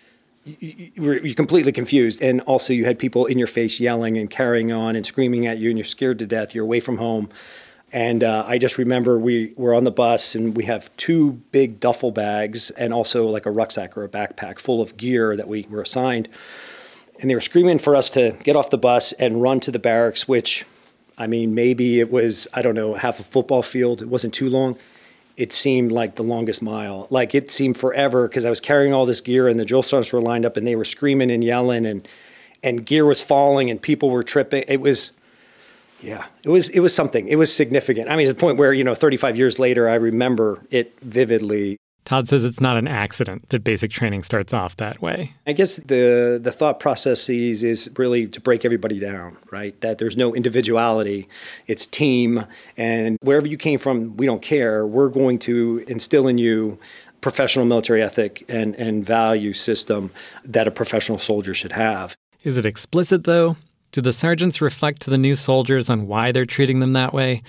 you, 0.45 0.91
you're 0.95 1.35
completely 1.35 1.73
confused. 1.73 2.23
And 2.23 2.41
also, 2.43 2.73
you 2.73 2.85
had 2.85 2.99
people 2.99 3.27
in 3.27 3.39
your 3.39 3.47
face 3.47 3.81
yelling 3.81 4.19
and 4.19 4.31
carrying 4.31 4.73
on 4.73 4.97
and 4.97 5.05
screaming 5.05 5.47
at 5.47 5.59
you, 5.59 5.71
and 5.71 5.79
you're 5.79 5.85
scared 5.85 6.19
to 6.19 6.27
death. 6.27 6.55
You're 6.55 6.65
away 6.65 6.81
from 6.81 6.99
home. 6.99 7.31
And 7.93 8.25
uh, 8.25 8.45
I 8.47 8.59
just 8.59 8.77
remember 8.77 9.19
we 9.19 9.55
were 9.57 9.73
on 9.73 9.85
the 9.85 9.93
bus 9.93 10.35
and 10.35 10.57
we 10.57 10.65
have 10.65 10.95
two 10.97 11.33
big 11.53 11.79
duffel 11.79 12.11
bags 12.11 12.71
and 12.71 12.93
also 12.93 13.29
like 13.29 13.47
a 13.47 13.53
rucksack 13.53 13.97
or 13.97 14.03
a 14.03 14.09
backpack 14.09 14.59
full 14.59 14.83
of 14.83 14.97
gear 14.97 15.37
that 15.37 15.47
we 15.47 15.67
were 15.71 15.83
assigned. 15.83 16.29
And 17.21 17.31
they 17.31 17.37
were 17.37 17.41
screaming 17.41 17.79
for 17.79 17.95
us 17.95 18.11
to 18.11 18.33
get 18.43 18.57
off 18.57 18.71
the 18.71 18.79
bus 18.79 19.13
and 19.13 19.41
run 19.41 19.61
to 19.61 19.71
the 19.71 19.79
barracks, 19.79 20.27
which 20.27 20.67
I 21.17 21.27
mean, 21.27 21.55
maybe 21.55 22.01
it 22.01 22.11
was, 22.11 22.49
I 22.53 22.63
don't 22.63 22.75
know, 22.75 22.95
half 22.95 23.21
a 23.21 23.23
football 23.23 23.63
field. 23.63 24.03
It 24.03 24.09
wasn't 24.09 24.35
too 24.35 24.51
long. 24.51 24.77
It 25.37 25.53
seemed 25.53 25.93
like 25.93 26.17
the 26.17 26.23
longest 26.23 26.63
mile. 26.63 27.07
Like 27.11 27.35
it 27.35 27.51
seemed 27.51 27.77
forever 27.77 28.29
because 28.29 28.45
I 28.45 28.51
was 28.51 28.61
carrying 28.61 28.93
all 28.93 29.07
this 29.07 29.21
gear 29.21 29.49
and 29.49 29.59
the 29.59 29.65
drill 29.65 29.83
sergeants 29.83 30.13
were 30.13 30.21
lined 30.21 30.45
up 30.45 30.57
and 30.57 30.67
they 30.67 30.77
were 30.77 30.85
screaming 30.85 31.31
and 31.31 31.43
yelling 31.43 31.87
and 31.87 32.07
and 32.63 32.87
gear 32.87 33.05
was 33.05 33.21
falling 33.21 33.71
and 33.71 33.81
people 33.81 34.11
were 34.11 34.23
tripping. 34.23 34.65
It 34.69 34.81
was 34.81 35.13
yeah, 36.01 36.27
it 36.43 36.51
was 36.51 36.69
it 36.69 36.81
was 36.81 36.95
something. 36.95 37.29
It 37.29 37.37
was 37.37 37.53
significant. 37.53 38.11
I 38.11 38.17
mean, 38.17 38.27
to 38.27 38.33
the 38.33 38.39
point 38.39 38.59
where, 38.59 38.73
you 38.73 38.85
know, 38.85 38.95
35 38.95 39.37
years 39.37 39.59
later 39.59 39.89
I 39.89 39.95
remember 39.95 40.65
it 40.71 40.99
vividly. 41.01 41.79
Todd 42.05 42.29
says 42.29 42.45
it's 42.45 42.61
not 42.61 42.77
an 42.77 42.87
accident 42.87 43.49
that 43.49 43.65
basic 43.65 43.91
training 43.91 44.23
starts 44.23 44.53
off 44.53 44.77
that 44.77 45.01
way. 45.01 45.35
I 45.47 45.53
guess 45.53 45.77
the 45.77 46.39
the 46.43 46.53
thought 46.53 46.79
processes 46.79 47.62
is 47.62 47.91
really 47.97 48.27
to 48.27 48.41
break 48.41 48.65
everybody 48.65 48.99
down, 48.99 49.37
right? 49.51 49.79
That 49.81 49.99
there's 49.99 50.17
no 50.17 50.35
individuality, 50.35 51.29
it's 51.67 51.87
team, 51.87 52.47
and 52.77 53.19
wherever 53.23 53.47
you 53.47 53.56
came 53.56 53.79
from, 53.79 54.17
we 54.17 54.27
don't 54.27 54.43
care. 54.43 54.87
We're 54.87 55.09
going 55.09 55.39
to 55.41 55.85
instill 55.89 56.29
in 56.29 56.37
you 56.37 56.79
professional 57.23 57.65
military 57.65 58.03
ethic 58.03 58.45
and, 58.51 58.75
and 58.75 59.03
value 59.03 59.55
system 59.55 60.11
that 60.45 60.69
a 60.69 60.71
professional 60.71 61.19
soldier 61.19 61.55
should 61.55 61.73
have. 61.73 62.15
Is 62.43 62.59
it 62.59 62.67
explicit 62.67 63.25
though? 63.25 63.56
Do 63.93 64.03
the 64.03 64.12
sergeants 64.12 64.61
reflect 64.61 65.01
to 65.03 65.11
the 65.11 65.17
new 65.17 65.37
soldiers 65.37 65.89
on 65.89 66.06
why 66.06 66.33
they're 66.33 66.45
treating 66.45 66.81
them 66.81 66.93
that 66.93 67.15
way? 67.15 67.43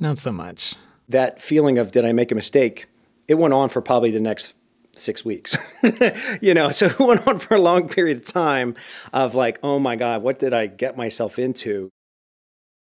Not 0.00 0.18
so 0.18 0.32
much. 0.32 0.74
That 1.08 1.40
feeling 1.40 1.78
of 1.78 1.92
did 1.92 2.04
I 2.04 2.10
make 2.12 2.32
a 2.32 2.34
mistake? 2.34 2.86
It 3.28 3.34
went 3.34 3.54
on 3.54 3.68
for 3.68 3.80
probably 3.80 4.10
the 4.10 4.20
next 4.20 4.54
six 4.92 5.24
weeks. 5.24 5.56
you 6.40 6.54
know, 6.54 6.70
so 6.70 6.86
it 6.86 6.98
went 6.98 7.26
on 7.26 7.38
for 7.38 7.54
a 7.54 7.60
long 7.60 7.88
period 7.88 8.18
of 8.18 8.24
time 8.24 8.74
of 9.12 9.34
like, 9.34 9.58
oh 9.62 9.78
my 9.78 9.96
God, 9.96 10.22
what 10.22 10.38
did 10.38 10.54
I 10.54 10.66
get 10.66 10.96
myself 10.96 11.38
into? 11.38 11.90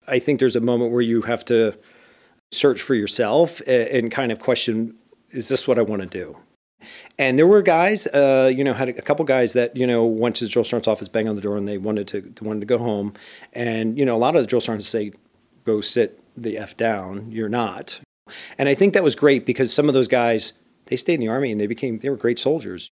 I 0.07 0.19
think 0.19 0.39
there's 0.39 0.55
a 0.55 0.61
moment 0.61 0.91
where 0.91 1.01
you 1.01 1.23
have 1.23 1.43
to 1.45 1.77
search 2.51 2.81
for 2.81 2.95
yourself 2.95 3.61
and, 3.67 4.11
kind 4.11 4.31
of 4.31 4.39
question, 4.39 4.95
is 5.31 5.49
this 5.49 5.67
what 5.67 5.79
I 5.79 5.81
want 5.81 6.03
to 6.03 6.07
do? 6.07 6.37
And 7.17 7.39
there 7.39 7.47
were 7.47 7.63
guys, 7.63 8.05
uh, 8.07 8.51
you 8.55 8.63
know, 8.63 8.73
had 8.73 8.89
a 8.89 9.01
couple 9.01 9.25
guys 9.25 9.53
that 9.53 9.75
you 9.75 9.87
know 9.87 10.05
went 10.05 10.35
to 10.35 10.45
the 10.45 10.51
drill 10.51 10.63
sergeant's 10.63 10.87
office, 10.87 11.07
bang 11.07 11.27
on 11.27 11.35
the 11.35 11.41
door, 11.41 11.57
and 11.57 11.67
they 11.67 11.79
wanted 11.79 12.07
to 12.09 12.31
wanted 12.41 12.59
to 12.59 12.65
go 12.67 12.77
home. 12.77 13.13
And 13.53 13.97
you 13.97 14.05
know, 14.05 14.15
a 14.15 14.17
lot 14.17 14.35
of 14.35 14.43
the 14.43 14.47
drill 14.47 14.61
sergeants 14.61 14.87
say, 14.87 15.11
"Go 15.63 15.81
sit 15.81 16.19
the 16.37 16.59
f 16.59 16.77
down. 16.77 17.31
You're 17.31 17.49
not. 17.49 18.01
And 18.57 18.69
I 18.69 18.73
think 18.73 18.93
that 18.93 19.03
was 19.03 19.15
great 19.15 19.45
because 19.45 19.73
some 19.73 19.87
of 19.87 19.93
those 19.93 20.07
guys, 20.07 20.53
they 20.85 20.95
stayed 20.95 21.15
in 21.15 21.19
the 21.19 21.27
army 21.27 21.51
and 21.51 21.59
they 21.59 21.67
became 21.67 21.99
they 21.99 22.09
were 22.09 22.17
great 22.17 22.39
soldiers. 22.39 22.89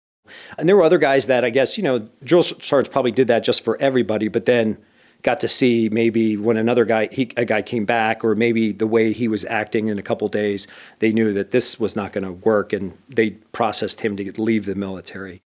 And 0.59 0.69
there 0.69 0.77
were 0.77 0.83
other 0.83 0.99
guys 0.99 1.27
that 1.27 1.45
I 1.45 1.51
guess, 1.51 1.77
you 1.77 1.85
know, 1.85 2.09
drill 2.25 2.43
sergeants 2.43 2.93
probably 2.93 3.13
did 3.13 3.29
that 3.29 3.45
just 3.45 3.65
for 3.65 3.81
everybody, 3.81 4.29
but 4.29 4.45
then 4.45 4.79
got 5.23 5.41
to 5.41 5.49
see 5.49 5.89
maybe 5.89 6.37
when 6.37 6.57
another 6.57 6.85
guy 6.85 7.09
he, 7.11 7.31
a 7.37 7.45
guy 7.45 7.63
came 7.63 7.85
back 7.85 8.25
or 8.25 8.35
maybe 8.35 8.73
the 8.73 8.87
way 8.87 9.13
he 9.13 9.29
was 9.29 9.45
acting 9.47 9.89
in 9.89 9.99
a 9.99 10.03
couple 10.03 10.29
days, 10.29 10.67
they 10.99 11.13
knew 11.13 11.33
that 11.33 11.51
this 11.51 11.81
was 11.81 11.97
not 11.97 12.13
going 12.13 12.25
to 12.25 12.33
work 12.33 12.73
and 12.73 12.97
they 13.09 13.31
processed 13.31 14.01
him 14.01 14.17
to 14.17 14.41
leave 14.41 14.67
the 14.67 14.75
military. 14.75 15.43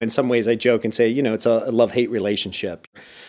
In 0.00 0.10
some 0.10 0.28
ways, 0.28 0.48
I 0.48 0.54
joke 0.54 0.84
and 0.84 0.92
say, 0.92 1.08
you 1.08 1.22
know, 1.22 1.34
it's 1.34 1.46
a 1.46 1.70
love 1.70 1.92
hate 1.92 2.10
relationship. 2.10 2.88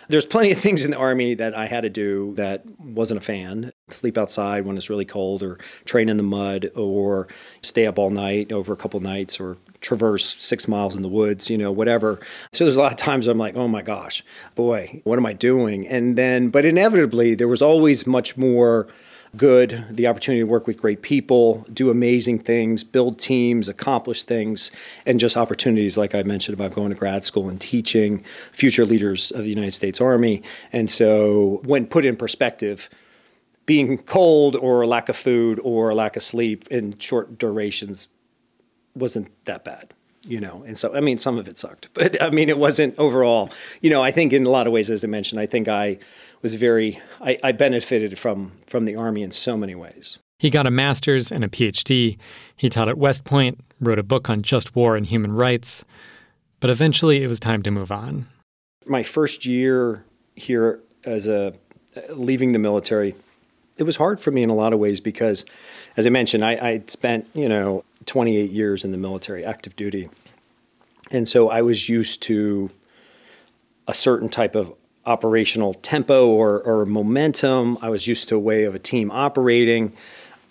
There's 0.10 0.26
plenty 0.26 0.52
of 0.52 0.58
things 0.58 0.84
in 0.84 0.92
the 0.92 0.98
Army 0.98 1.34
that 1.36 1.56
I 1.56 1.68
had 1.68 1.82
to 1.82 1.90
do 1.90 2.34
that 2.36 2.64
wasn't 2.80 3.20
a 3.20 3.22
fan. 3.22 3.72
Sleep 3.90 4.18
outside 4.18 4.66
when 4.66 4.76
it's 4.76 4.90
really 4.90 5.06
cold, 5.06 5.42
or 5.42 5.60
train 5.86 6.10
in 6.10 6.18
the 6.18 6.24
mud, 6.24 6.72
or 6.76 7.28
stay 7.62 7.86
up 7.86 7.98
all 8.00 8.10
night 8.10 8.52
over 8.52 8.74
a 8.74 8.76
couple 8.76 9.00
nights, 9.00 9.40
or 9.40 9.58
traverse 9.80 10.26
six 10.26 10.68
miles 10.68 10.96
in 10.96 11.04
the 11.04 11.08
woods, 11.08 11.50
you 11.50 11.58
know, 11.58 11.72
whatever. 11.72 12.20
So 12.52 12.66
there's 12.66 12.78
a 12.78 12.82
lot 12.82 12.92
of 12.92 12.98
times 12.98 13.28
I'm 13.28 13.38
like, 13.38 13.56
oh 13.56 13.68
my 13.68 13.84
gosh, 13.84 14.24
boy, 14.56 15.02
what 15.06 15.18
am 15.18 15.26
I 15.26 15.34
doing? 15.34 15.88
And 15.88 16.18
then, 16.18 16.50
but 16.50 16.66
inevitably, 16.66 17.36
there 17.36 17.48
was 17.48 17.62
always 17.62 18.08
much 18.08 18.38
more 18.38 18.88
good, 19.38 19.86
the 19.90 20.08
opportunity 20.08 20.42
to 20.42 20.48
work 20.48 20.68
with 20.68 20.78
great 20.78 21.02
people, 21.02 21.66
do 21.74 21.90
amazing 21.90 22.40
things, 22.40 22.84
build 22.84 23.20
teams, 23.20 23.70
accomplish 23.70 24.24
things, 24.24 24.72
and 25.06 25.20
just 25.20 25.38
opportunities 25.38 25.98
like 25.98 26.16
I 26.16 26.24
mentioned 26.24 26.54
about 26.54 26.74
going 26.74 26.90
to 26.90 26.96
grad 26.96 27.26
school 27.26 27.50
and 27.50 27.60
teaching 27.60 28.24
future 28.52 28.86
leaders 28.86 29.32
of 29.32 29.44
the 29.44 29.50
United 29.50 29.74
States 29.74 30.02
Army. 30.02 30.44
And 30.72 30.90
so, 30.90 31.62
when 31.66 31.86
put 31.86 32.06
in 32.06 32.16
perspective, 32.16 32.90
being 33.66 33.98
cold 33.98 34.56
or 34.56 34.86
lack 34.86 35.10
of 35.10 35.16
food 35.16 35.60
or 35.64 35.94
lack 35.94 36.16
of 36.16 36.24
sleep 36.24 36.68
in 36.70 36.98
short 37.00 37.38
durations 37.38 38.08
wasn't 38.96 39.28
that 39.46 39.64
bad 39.64 39.94
you 40.28 40.40
know 40.40 40.64
and 40.66 40.78
so 40.78 40.96
i 40.96 41.00
mean 41.00 41.18
some 41.18 41.38
of 41.38 41.48
it 41.48 41.58
sucked 41.58 41.90
but 41.94 42.22
i 42.22 42.30
mean 42.30 42.50
it 42.50 42.58
wasn't 42.58 42.98
overall 42.98 43.50
you 43.82 43.90
know 43.90 44.02
i 44.02 44.12
think 44.12 44.34
in 44.34 44.46
a 44.46 44.50
lot 44.50 44.68
of 44.68 44.74
ways 44.74 44.90
as 44.90 45.04
i 45.04 45.08
mentioned 45.08 45.40
i 45.40 45.46
think 45.46 45.68
i 45.68 45.98
was 46.46 46.54
very 46.54 47.02
i, 47.22 47.40
I 47.44 47.52
benefited 47.52 48.20
from 48.20 48.52
from 48.68 48.86
the 48.86 48.96
army 48.96 49.24
in 49.24 49.32
so 49.32 49.58
many 49.58 49.74
ways. 49.74 50.20
He 50.38 50.52
got 50.52 50.68
a 50.68 50.72
master's 50.72 51.32
and 51.32 51.44
a 51.44 51.48
phd 51.48 52.18
he 52.56 52.70
taught 52.70 52.88
at 52.88 53.00
west 53.00 53.24
point 53.24 53.60
wrote 53.80 53.98
a 53.98 54.04
book 54.04 54.30
on 54.30 54.44
just 54.44 54.76
war 54.76 54.96
and 54.96 55.08
human 55.08 55.32
rights 55.32 55.86
but 56.60 56.70
eventually 56.70 57.24
it 57.24 57.28
was 57.28 57.40
time 57.40 57.64
to 57.64 57.72
move 57.72 57.92
on. 57.92 58.28
My 58.86 59.02
first 59.02 59.46
year 59.48 60.06
here 60.36 60.82
as 61.04 61.28
a 61.28 61.54
leaving 62.10 62.52
the 62.52 62.60
military 62.60 63.16
it 63.78 63.84
was 63.84 63.96
hard 63.96 64.20
for 64.20 64.30
me 64.30 64.44
in 64.44 64.52
a 64.52 64.56
lot 64.56 64.72
of 64.72 64.78
ways 64.78 65.02
because 65.02 65.46
as 65.98 66.06
i 66.06 66.12
mentioned 66.12 66.46
i 66.46 66.52
i 66.52 66.84
spent 66.86 67.28
you 67.34 67.50
know 67.50 67.84
28 68.06 68.52
years 68.52 68.84
in 68.84 68.92
the 68.92 68.98
military, 68.98 69.44
active 69.44 69.76
duty. 69.76 70.10
And 71.12 71.28
so 71.28 71.50
I 71.50 71.62
was 71.62 71.90
used 71.90 72.22
to 72.24 72.70
a 73.88 73.94
certain 73.94 74.30
type 74.30 74.56
of 74.56 74.74
operational 75.06 75.74
tempo 75.76 76.28
or, 76.28 76.62
or 76.62 76.86
momentum. 76.86 77.78
I 77.82 77.90
was 77.90 78.08
used 78.08 78.30
to 78.30 78.36
a 78.36 78.40
way 78.40 78.64
of 78.64 78.76
a 78.76 78.80
team 78.80 79.12
operating. 79.12 79.94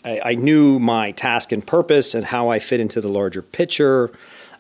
I, 0.04 0.20
I 0.24 0.34
knew 0.34 0.78
my 0.78 1.12
task 1.12 1.52
and 1.52 1.66
purpose 1.66 2.14
and 2.14 2.24
how 2.24 2.50
I 2.50 2.58
fit 2.58 2.80
into 2.80 3.00
the 3.00 3.08
larger 3.08 3.42
picture. 3.42 4.12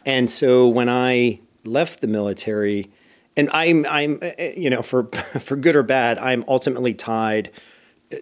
And 0.06 0.30
so 0.30 0.68
when 0.68 0.88
I 0.88 1.40
left 1.64 2.00
the 2.00 2.06
military, 2.06 2.90
and 3.36 3.50
I'm, 3.52 3.86
I'm, 3.86 4.20
you 4.38 4.70
know, 4.70 4.82
for 4.82 5.04
for 5.40 5.56
good 5.56 5.76
or 5.76 5.82
bad, 5.82 6.18
I'm 6.18 6.44
ultimately 6.48 6.94
tied 6.94 7.50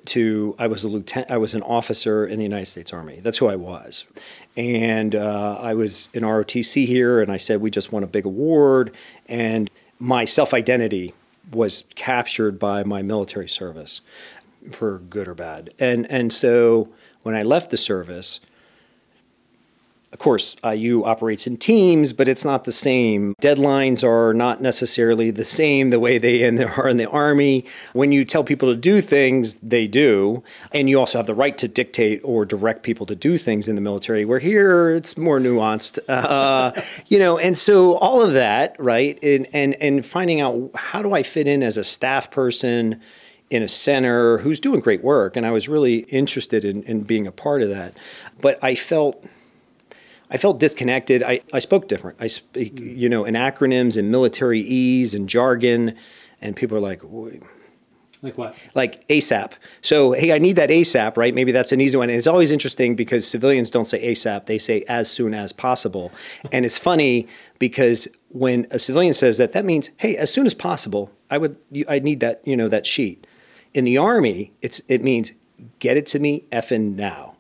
to 0.06 0.54
I 0.58 0.66
was 0.66 0.84
a 0.84 0.88
lieutenant. 0.88 1.30
I 1.30 1.36
was 1.36 1.54
an 1.54 1.62
officer 1.62 2.26
in 2.26 2.38
the 2.38 2.44
United 2.44 2.66
States 2.66 2.92
Army. 2.92 3.20
That's 3.20 3.38
who 3.38 3.48
I 3.48 3.56
was, 3.56 4.06
and 4.56 5.14
uh, 5.14 5.58
I 5.60 5.74
was 5.74 6.08
in 6.14 6.22
ROTC 6.22 6.86
here, 6.86 7.20
and 7.20 7.30
I 7.30 7.36
said 7.36 7.60
we 7.60 7.70
just 7.70 7.92
won 7.92 8.02
a 8.02 8.06
big 8.06 8.24
award, 8.24 8.94
and 9.26 9.70
my 9.98 10.24
self 10.24 10.54
identity 10.54 11.14
was 11.52 11.85
captured 11.94 12.59
by 12.59 12.82
my 12.82 13.02
military 13.02 13.49
service, 13.49 14.00
for 14.71 14.99
good 14.99 15.28
or 15.28 15.35
bad, 15.35 15.73
and 15.78 16.11
and 16.11 16.32
so 16.32 16.88
when 17.23 17.35
I 17.35 17.42
left 17.42 17.71
the 17.71 17.76
service, 17.76 18.40
of 20.12 20.19
course, 20.19 20.57
IU 20.62 21.04
operates 21.04 21.47
in 21.47 21.57
teams, 21.57 22.12
but 22.12 22.28
it's 22.28 22.45
not 22.45 22.64
the 22.64 22.73
same. 22.73 23.35
Deadlines 23.40 24.04
are 24.04 24.35
not 24.35 24.61
necessarily 24.61 25.31
the 25.31 25.45
same 25.45 25.88
the 25.88 25.99
way 25.99 26.19
they 26.19 26.45
are 26.64 26.88
in 26.88 26.99
the 26.99 27.09
Army. 27.09 27.64
When 27.95 28.12
you 28.12 28.25
tell 28.25 28.45
people 28.45 28.69
to 28.69 28.76
do 28.76 29.00
things, 29.00 29.57
they 29.57 29.87
do. 29.87 30.42
And 30.71 30.90
you 30.90 30.99
also 30.99 31.19
have 31.19 31.26
the 31.26 31.35
right 31.35 31.57
to 31.57 31.66
dictate 31.66 32.21
or 32.25 32.45
direct 32.45 32.83
people 32.83 33.07
to 33.07 33.14
do 33.14 33.38
things 33.38 33.69
in 33.69 33.75
the 33.75 33.81
military, 33.81 34.26
where 34.26 34.38
here 34.38 34.90
it's 34.90 35.16
more 35.16 35.38
nuanced. 35.38 35.99
Uh, 36.23 36.81
you 37.07 37.19
know, 37.19 37.37
and 37.37 37.59
so 37.59 37.97
all 37.97 38.23
of 38.23 38.33
that, 38.35 38.76
right? 38.78 39.19
And, 39.23 39.47
and, 39.52 39.75
and 39.75 40.04
finding 40.04 40.40
out 40.40 40.71
how 40.75 41.02
do 41.02 41.14
I 41.14 41.23
fit 41.23 41.49
in 41.49 41.62
as 41.62 41.76
a 41.76 41.85
staff 41.85 42.31
person 42.31 43.00
in 43.50 43.62
a 43.62 43.69
center 43.69 44.38
who's 44.38 44.61
doing 44.61 44.81
great 44.81 45.02
work. 45.02 45.37
And 45.37 45.47
I 45.47 45.50
was 45.50 45.69
really 45.69 45.99
interested 45.99 46.64
in, 46.64 46.83
in 46.85 47.02
being 47.02 47.26
a 47.26 47.33
part 47.33 47.62
of 47.62 47.71
that. 47.71 47.97
But 48.40 48.62
I 48.62 48.75
felt 48.75 49.25
I 50.32 50.38
felt 50.38 50.58
disconnected. 50.58 51.22
I, 51.22 51.42
I 51.52 51.58
spoke 51.58 51.88
different. 51.88 52.16
I 52.18 52.26
speak, 52.26 52.76
mm. 52.76 52.96
you 52.96 53.08
know, 53.10 53.26
in 53.26 53.34
acronyms 53.34 53.98
and 53.98 54.10
military 54.10 54.60
ease 54.60 55.14
and 55.14 55.28
jargon, 55.28 55.94
and 56.40 56.56
people 56.56 56.76
are 56.76 56.80
like, 56.80 57.02
like 58.22 58.38
what? 58.38 58.56
Like 58.74 59.06
ASAP. 59.08 59.52
So, 59.82 60.12
hey, 60.12 60.32
I 60.32 60.38
need 60.38 60.56
that 60.56 60.70
ASAP, 60.70 61.18
right? 61.18 61.34
Maybe 61.34 61.52
that's 61.52 61.70
an 61.70 61.82
easy 61.82 61.98
one. 61.98 62.08
And 62.08 62.16
it's 62.16 62.26
always 62.26 62.50
interesting 62.50 62.96
because 62.96 63.28
civilians 63.28 63.68
don't 63.68 63.84
say 63.84 64.12
ASAP, 64.12 64.46
they 64.46 64.56
say 64.56 64.84
as 64.88 65.10
soon 65.10 65.34
as 65.34 65.52
possible. 65.52 66.10
and 66.52 66.64
it's 66.64 66.78
funny 66.78 67.28
because 67.58 68.08
when 68.30 68.66
a 68.70 68.78
civilian 68.78 69.12
says 69.12 69.36
that, 69.36 69.52
that 69.52 69.66
means, 69.66 69.90
hey, 69.98 70.16
as 70.16 70.32
soon 70.32 70.46
as 70.46 70.54
possible, 70.54 71.10
I 71.30 71.36
would, 71.36 71.56
I 71.88 71.98
need 71.98 72.20
that, 72.20 72.40
you 72.46 72.56
know, 72.56 72.68
that 72.68 72.86
sheet. 72.86 73.26
In 73.74 73.84
the 73.84 73.98
Army, 73.98 74.52
it's, 74.62 74.80
it 74.88 75.02
means 75.02 75.32
get 75.78 75.98
it 75.98 76.06
to 76.06 76.18
me 76.18 76.46
effing 76.52 76.96
now 76.96 77.31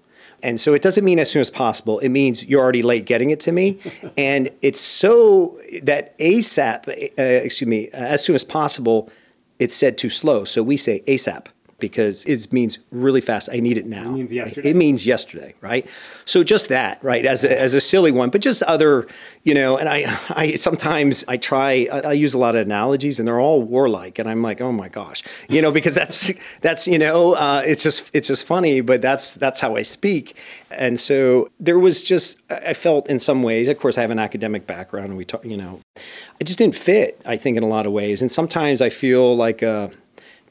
and 0.42 0.60
so 0.60 0.74
it 0.74 0.82
doesn't 0.82 1.04
mean 1.04 1.18
as 1.18 1.30
soon 1.30 1.40
as 1.40 1.50
possible. 1.50 1.98
It 2.00 2.10
means 2.10 2.44
you're 2.44 2.60
already 2.60 2.82
late 2.82 3.06
getting 3.06 3.30
it 3.30 3.40
to 3.40 3.52
me. 3.52 3.78
and 4.16 4.50
it's 4.62 4.80
so 4.80 5.58
that 5.82 6.18
ASAP, 6.18 6.88
uh, 7.18 7.22
excuse 7.22 7.68
me, 7.68 7.90
uh, 7.90 7.96
as 7.96 8.24
soon 8.24 8.34
as 8.34 8.44
possible, 8.44 9.10
it's 9.58 9.74
said 9.74 9.98
too 9.98 10.10
slow. 10.10 10.44
So 10.44 10.62
we 10.62 10.76
say 10.76 11.02
ASAP 11.06 11.46
because 11.82 12.24
it 12.26 12.52
means 12.52 12.78
really 12.92 13.20
fast. 13.20 13.50
I 13.52 13.58
need 13.58 13.76
it 13.76 13.86
now. 13.86 14.04
It 14.04 14.12
means 14.12 14.32
yesterday. 14.32 14.70
It 14.70 14.76
means 14.76 15.04
yesterday, 15.04 15.54
right? 15.60 15.86
So 16.24 16.44
just 16.44 16.68
that, 16.68 17.02
right? 17.02 17.26
As 17.26 17.44
a, 17.44 17.60
as 17.60 17.74
a 17.74 17.80
silly 17.80 18.12
one, 18.12 18.30
but 18.30 18.40
just 18.40 18.62
other, 18.62 19.08
you 19.42 19.52
know. 19.52 19.76
And 19.76 19.88
I, 19.88 20.18
I 20.30 20.54
sometimes 20.54 21.24
I 21.26 21.36
try. 21.36 21.88
I, 21.92 22.00
I 22.00 22.12
use 22.12 22.34
a 22.34 22.38
lot 22.38 22.54
of 22.54 22.64
analogies, 22.64 23.18
and 23.18 23.26
they're 23.26 23.40
all 23.40 23.62
warlike, 23.62 24.20
and 24.20 24.30
I'm 24.30 24.42
like, 24.42 24.60
oh 24.60 24.70
my 24.70 24.88
gosh, 24.88 25.24
you 25.48 25.60
know, 25.60 25.72
because 25.72 25.96
that's 25.96 26.32
that's 26.60 26.86
you 26.86 26.98
know, 26.98 27.34
uh, 27.34 27.62
it's 27.66 27.82
just 27.82 28.08
it's 28.14 28.28
just 28.28 28.46
funny, 28.46 28.80
but 28.80 29.02
that's 29.02 29.34
that's 29.34 29.60
how 29.60 29.74
I 29.76 29.82
speak. 29.82 30.38
And 30.70 30.98
so 30.98 31.50
there 31.58 31.80
was 31.80 32.02
just 32.02 32.40
I 32.48 32.74
felt 32.74 33.10
in 33.10 33.18
some 33.18 33.42
ways. 33.42 33.68
Of 33.68 33.78
course, 33.78 33.98
I 33.98 34.02
have 34.02 34.12
an 34.12 34.20
academic 34.20 34.68
background, 34.68 35.08
and 35.08 35.16
we 35.16 35.24
talk, 35.24 35.44
you 35.44 35.56
know, 35.56 35.80
I 35.96 36.44
just 36.44 36.58
didn't 36.58 36.76
fit. 36.76 37.20
I 37.26 37.36
think 37.36 37.56
in 37.56 37.64
a 37.64 37.68
lot 37.68 37.86
of 37.86 37.92
ways, 37.92 38.22
and 38.22 38.30
sometimes 38.30 38.80
I 38.80 38.88
feel 38.88 39.36
like. 39.36 39.64
Uh, 39.64 39.88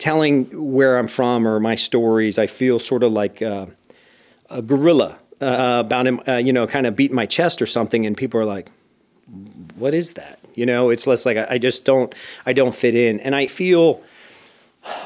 telling 0.01 0.73
where 0.73 0.97
I'm 0.97 1.07
from 1.07 1.47
or 1.47 1.59
my 1.59 1.75
stories, 1.75 2.39
I 2.39 2.47
feel 2.47 2.79
sort 2.79 3.03
of 3.03 3.11
like 3.11 3.39
uh, 3.39 3.67
a 4.49 4.63
gorilla 4.63 5.19
uh, 5.39 5.83
about 5.85 6.07
him, 6.07 6.19
uh, 6.27 6.37
you 6.37 6.51
know, 6.51 6.65
kind 6.65 6.87
of 6.87 6.95
beating 6.95 7.15
my 7.15 7.27
chest 7.27 7.61
or 7.61 7.67
something, 7.67 8.07
and 8.07 8.17
people 8.17 8.39
are 8.39 8.45
like, 8.45 8.71
"What 9.75 9.93
is 9.93 10.13
that?" 10.13 10.39
You 10.55 10.65
know, 10.65 10.89
it's 10.89 11.05
less 11.05 11.23
like 11.23 11.37
I, 11.37 11.47
I 11.51 11.57
just 11.59 11.85
don't, 11.85 12.13
I 12.47 12.53
don't 12.53 12.73
fit 12.73 12.95
in, 12.95 13.19
and 13.19 13.35
I 13.35 13.45
feel 13.45 14.01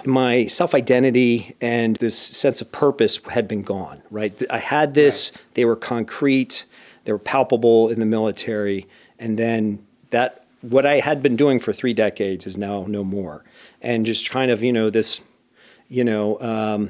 my 0.05 0.45
self 0.45 0.73
identity 0.73 1.57
and 1.59 1.97
this 1.97 2.17
sense 2.17 2.61
of 2.61 2.71
purpose 2.71 3.19
had 3.25 3.49
been 3.49 3.63
gone. 3.63 4.01
Right, 4.09 4.33
I 4.49 4.59
had 4.59 4.93
this; 4.93 5.33
right. 5.33 5.41
they 5.55 5.65
were 5.65 5.75
concrete, 5.75 6.65
they 7.03 7.11
were 7.11 7.19
palpable 7.19 7.89
in 7.89 7.99
the 7.99 8.05
military, 8.05 8.87
and 9.19 9.37
then 9.37 9.85
that 10.11 10.44
what 10.69 10.85
I 10.85 10.99
had 10.99 11.21
been 11.21 11.35
doing 11.35 11.59
for 11.59 11.73
three 11.73 11.93
decades 11.93 12.47
is 12.47 12.57
now 12.57 12.85
no 12.87 13.03
more. 13.03 13.43
And 13.81 14.05
just 14.05 14.29
kind 14.29 14.51
of 14.51 14.63
you 14.63 14.73
know 14.73 14.89
this 14.89 15.21
you 15.87 16.03
know 16.03 16.39
um, 16.41 16.89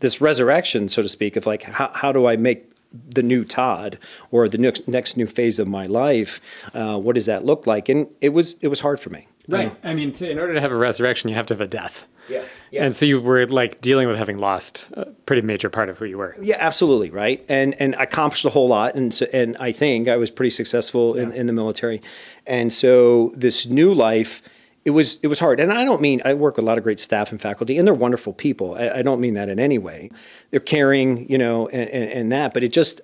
this 0.00 0.20
resurrection 0.20 0.88
so 0.88 1.02
to 1.02 1.08
speak 1.08 1.36
of 1.36 1.46
like 1.46 1.62
how, 1.62 1.90
how 1.94 2.12
do 2.12 2.26
i 2.26 2.36
make 2.36 2.68
the 3.08 3.22
new 3.22 3.44
todd 3.44 3.98
or 4.30 4.48
the 4.48 4.58
next, 4.58 4.86
next 4.86 5.16
new 5.16 5.26
phase 5.26 5.58
of 5.58 5.66
my 5.66 5.86
life 5.86 6.40
uh, 6.74 6.98
what 6.98 7.14
does 7.14 7.26
that 7.26 7.44
look 7.44 7.66
like? 7.66 7.88
And 7.88 8.12
it 8.20 8.30
was 8.30 8.54
it 8.60 8.68
was 8.68 8.80
hard 8.80 9.00
for 9.00 9.10
me. 9.10 9.28
Right. 9.48 9.70
Uh, 9.70 9.88
i 9.88 9.94
mean 9.94 10.12
to, 10.12 10.30
in 10.30 10.38
order 10.38 10.54
to 10.54 10.60
have 10.60 10.70
a 10.70 10.76
resurrection 10.76 11.28
you 11.28 11.34
have 11.34 11.46
to 11.46 11.54
have 11.54 11.60
a 11.60 11.66
death 11.66 12.08
yeah, 12.28 12.44
yeah. 12.70 12.84
And 12.84 12.94
so 12.94 13.06
you 13.06 13.20
were 13.20 13.46
like 13.46 13.80
dealing 13.80 14.08
with 14.08 14.16
having 14.16 14.38
lost 14.38 14.90
a 14.92 15.06
pretty 15.26 15.42
major 15.42 15.68
part 15.68 15.88
of 15.88 15.98
who 15.98 16.04
you 16.04 16.18
were. 16.18 16.36
Yeah, 16.40 16.56
absolutely, 16.58 17.10
right. 17.10 17.44
And 17.48 17.74
and 17.80 17.94
I 17.96 18.04
accomplished 18.04 18.44
a 18.44 18.50
whole 18.50 18.68
lot, 18.68 18.94
and 18.94 19.12
so, 19.12 19.26
and 19.32 19.56
I 19.58 19.72
think 19.72 20.08
I 20.08 20.16
was 20.16 20.30
pretty 20.30 20.50
successful 20.50 21.14
in, 21.14 21.30
yeah. 21.30 21.36
in 21.36 21.46
the 21.46 21.52
military, 21.52 22.02
and 22.46 22.72
so 22.72 23.32
this 23.34 23.66
new 23.66 23.92
life 23.94 24.42
it 24.84 24.90
was 24.90 25.18
it 25.22 25.28
was 25.28 25.38
hard 25.38 25.60
and 25.60 25.72
i 25.72 25.84
don't 25.84 26.00
mean 26.00 26.20
i 26.24 26.34
work 26.34 26.56
with 26.56 26.64
a 26.64 26.66
lot 26.66 26.78
of 26.78 26.84
great 26.84 26.98
staff 26.98 27.30
and 27.30 27.40
faculty 27.40 27.78
and 27.78 27.86
they're 27.86 27.94
wonderful 27.94 28.32
people 28.32 28.74
i, 28.74 28.98
I 28.98 29.02
don't 29.02 29.20
mean 29.20 29.34
that 29.34 29.48
in 29.48 29.60
any 29.60 29.78
way 29.78 30.10
they're 30.50 30.60
caring 30.60 31.28
you 31.30 31.38
know 31.38 31.68
and, 31.68 31.88
and, 31.90 32.10
and 32.10 32.32
that 32.32 32.54
but 32.54 32.62
it 32.62 32.72
just 32.72 33.00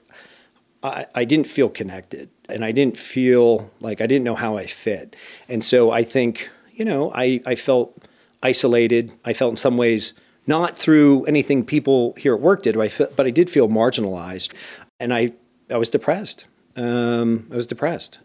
I, 0.83 1.07
I 1.15 1.25
didn't 1.25 1.47
feel 1.47 1.69
connected 1.69 2.31
and 2.49 2.65
i 2.65 2.73
didn't 2.73 2.97
feel 2.97 3.71
like 3.81 4.01
i 4.01 4.07
didn't 4.07 4.25
know 4.25 4.35
how 4.35 4.57
i 4.57 4.67
fit 4.67 5.15
and 5.49 5.65
so 5.65 5.91
i 5.91 6.03
think 6.03 6.51
you 6.73 6.85
know 6.85 7.13
i, 7.15 7.41
I 7.47 7.55
felt 7.55 8.08
isolated 8.43 9.13
i 9.25 9.33
felt 9.33 9.51
in 9.51 9.57
some 9.57 9.77
ways 9.77 10.13
not 10.47 10.77
through 10.77 11.25
anything 11.25 11.65
people 11.65 12.15
here 12.17 12.35
at 12.35 12.41
work 12.41 12.63
did 12.63 12.75
but 12.75 13.01
I, 13.01 13.07
but 13.17 13.27
I 13.27 13.31
did 13.31 13.51
feel 13.51 13.69
marginalized 13.69 14.55
and 15.01 15.13
i 15.13 15.33
i 15.71 15.77
was 15.77 15.91
depressed 15.91 16.47
um, 16.77 17.47
i 17.51 17.57
was 17.57 17.67
depressed 17.67 18.19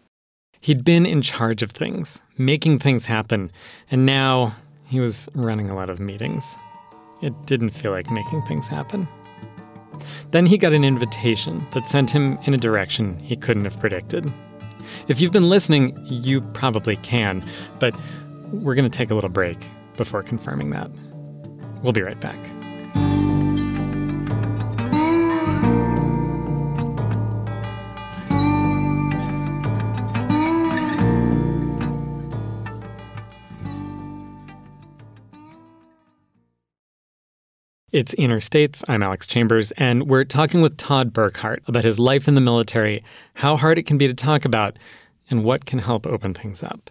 He'd 0.64 0.82
been 0.82 1.04
in 1.04 1.20
charge 1.20 1.62
of 1.62 1.72
things, 1.72 2.22
making 2.38 2.78
things 2.78 3.04
happen, 3.04 3.50
and 3.90 4.06
now 4.06 4.54
he 4.86 4.98
was 4.98 5.28
running 5.34 5.68
a 5.68 5.74
lot 5.74 5.90
of 5.90 6.00
meetings. 6.00 6.56
It 7.20 7.34
didn't 7.44 7.68
feel 7.68 7.90
like 7.90 8.10
making 8.10 8.40
things 8.44 8.66
happen. 8.66 9.06
Then 10.30 10.46
he 10.46 10.56
got 10.56 10.72
an 10.72 10.82
invitation 10.82 11.66
that 11.72 11.86
sent 11.86 12.08
him 12.08 12.38
in 12.44 12.54
a 12.54 12.56
direction 12.56 13.18
he 13.18 13.36
couldn't 13.36 13.64
have 13.64 13.78
predicted. 13.78 14.32
If 15.06 15.20
you've 15.20 15.32
been 15.32 15.50
listening, 15.50 16.02
you 16.06 16.40
probably 16.40 16.96
can, 16.96 17.44
but 17.78 17.94
we're 18.50 18.74
going 18.74 18.90
to 18.90 18.98
take 18.98 19.10
a 19.10 19.14
little 19.14 19.28
break 19.28 19.58
before 19.96 20.22
confirming 20.22 20.70
that. 20.70 20.90
We'll 21.82 21.92
be 21.92 22.02
right 22.02 22.20
back. 22.20 22.38
It's 37.94 38.12
Interstates. 38.16 38.82
I'm 38.88 39.04
Alex 39.04 39.24
Chambers, 39.24 39.70
and 39.72 40.08
we're 40.08 40.24
talking 40.24 40.60
with 40.60 40.76
Todd 40.76 41.12
Burkhardt 41.12 41.62
about 41.68 41.84
his 41.84 41.96
life 41.96 42.26
in 42.26 42.34
the 42.34 42.40
military, 42.40 43.04
how 43.34 43.56
hard 43.56 43.78
it 43.78 43.84
can 43.84 43.98
be 43.98 44.08
to 44.08 44.14
talk 44.14 44.44
about, 44.44 44.76
and 45.30 45.44
what 45.44 45.64
can 45.64 45.78
help 45.78 46.04
open 46.04 46.34
things 46.34 46.64
up. 46.64 46.90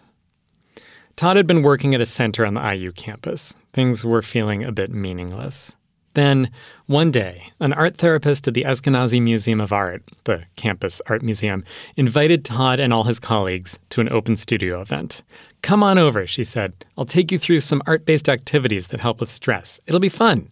Todd 1.15 1.37
had 1.37 1.47
been 1.47 1.61
working 1.61 1.93
at 1.93 2.01
a 2.01 2.05
center 2.05 2.45
on 2.45 2.55
the 2.55 2.73
IU 2.73 2.91
campus. 2.91 3.55
Things 3.71 4.03
were 4.03 4.21
feeling 4.21 4.63
a 4.63 4.71
bit 4.71 4.91
meaningless. 4.91 5.75
Then, 6.15 6.51
one 6.85 7.11
day, 7.11 7.51
an 7.59 7.73
art 7.73 7.97
therapist 7.97 8.47
at 8.47 8.53
the 8.53 8.63
Eskenazi 8.63 9.21
Museum 9.21 9.59
of 9.59 9.73
Art, 9.73 10.03
the 10.25 10.43
campus 10.55 11.01
art 11.07 11.23
museum, 11.23 11.63
invited 11.95 12.45
Todd 12.45 12.79
and 12.79 12.93
all 12.93 13.03
his 13.03 13.19
colleagues 13.19 13.79
to 13.89 14.01
an 14.01 14.09
open 14.09 14.35
studio 14.35 14.81
event. 14.81 15.23
Come 15.63 15.81
on 15.81 15.97
over, 15.97 16.27
she 16.27 16.43
said. 16.43 16.73
I'll 16.97 17.05
take 17.05 17.31
you 17.31 17.39
through 17.39 17.61
some 17.61 17.81
art 17.87 18.05
based 18.05 18.29
activities 18.29 18.89
that 18.89 18.99
help 18.99 19.19
with 19.19 19.31
stress. 19.31 19.79
It'll 19.87 19.99
be 19.99 20.09
fun. 20.09 20.51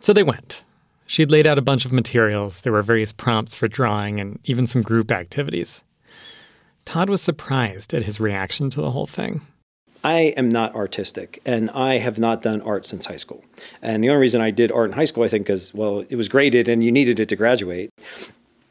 So 0.00 0.12
they 0.12 0.22
went. 0.22 0.64
She'd 1.06 1.30
laid 1.30 1.46
out 1.46 1.58
a 1.58 1.62
bunch 1.62 1.84
of 1.84 1.92
materials. 1.92 2.60
There 2.60 2.72
were 2.72 2.82
various 2.82 3.12
prompts 3.12 3.54
for 3.54 3.68
drawing 3.68 4.20
and 4.20 4.38
even 4.44 4.66
some 4.66 4.82
group 4.82 5.10
activities. 5.12 5.84
Todd 6.84 7.08
was 7.08 7.22
surprised 7.22 7.94
at 7.94 8.02
his 8.02 8.20
reaction 8.20 8.68
to 8.70 8.80
the 8.82 8.90
whole 8.90 9.06
thing. 9.06 9.40
I 10.04 10.34
am 10.36 10.50
not 10.50 10.74
artistic, 10.74 11.40
and 11.46 11.70
I 11.70 11.96
have 11.96 12.18
not 12.18 12.42
done 12.42 12.60
art 12.60 12.84
since 12.84 13.06
high 13.06 13.16
school. 13.16 13.42
And 13.80 14.04
the 14.04 14.10
only 14.10 14.20
reason 14.20 14.42
I 14.42 14.50
did 14.50 14.70
art 14.70 14.90
in 14.90 14.92
high 14.92 15.06
school, 15.06 15.24
I 15.24 15.28
think, 15.28 15.48
is 15.48 15.72
well, 15.72 16.04
it 16.10 16.16
was 16.16 16.28
graded 16.28 16.68
and 16.68 16.84
you 16.84 16.92
needed 16.92 17.18
it 17.18 17.30
to 17.30 17.36
graduate. 17.36 17.90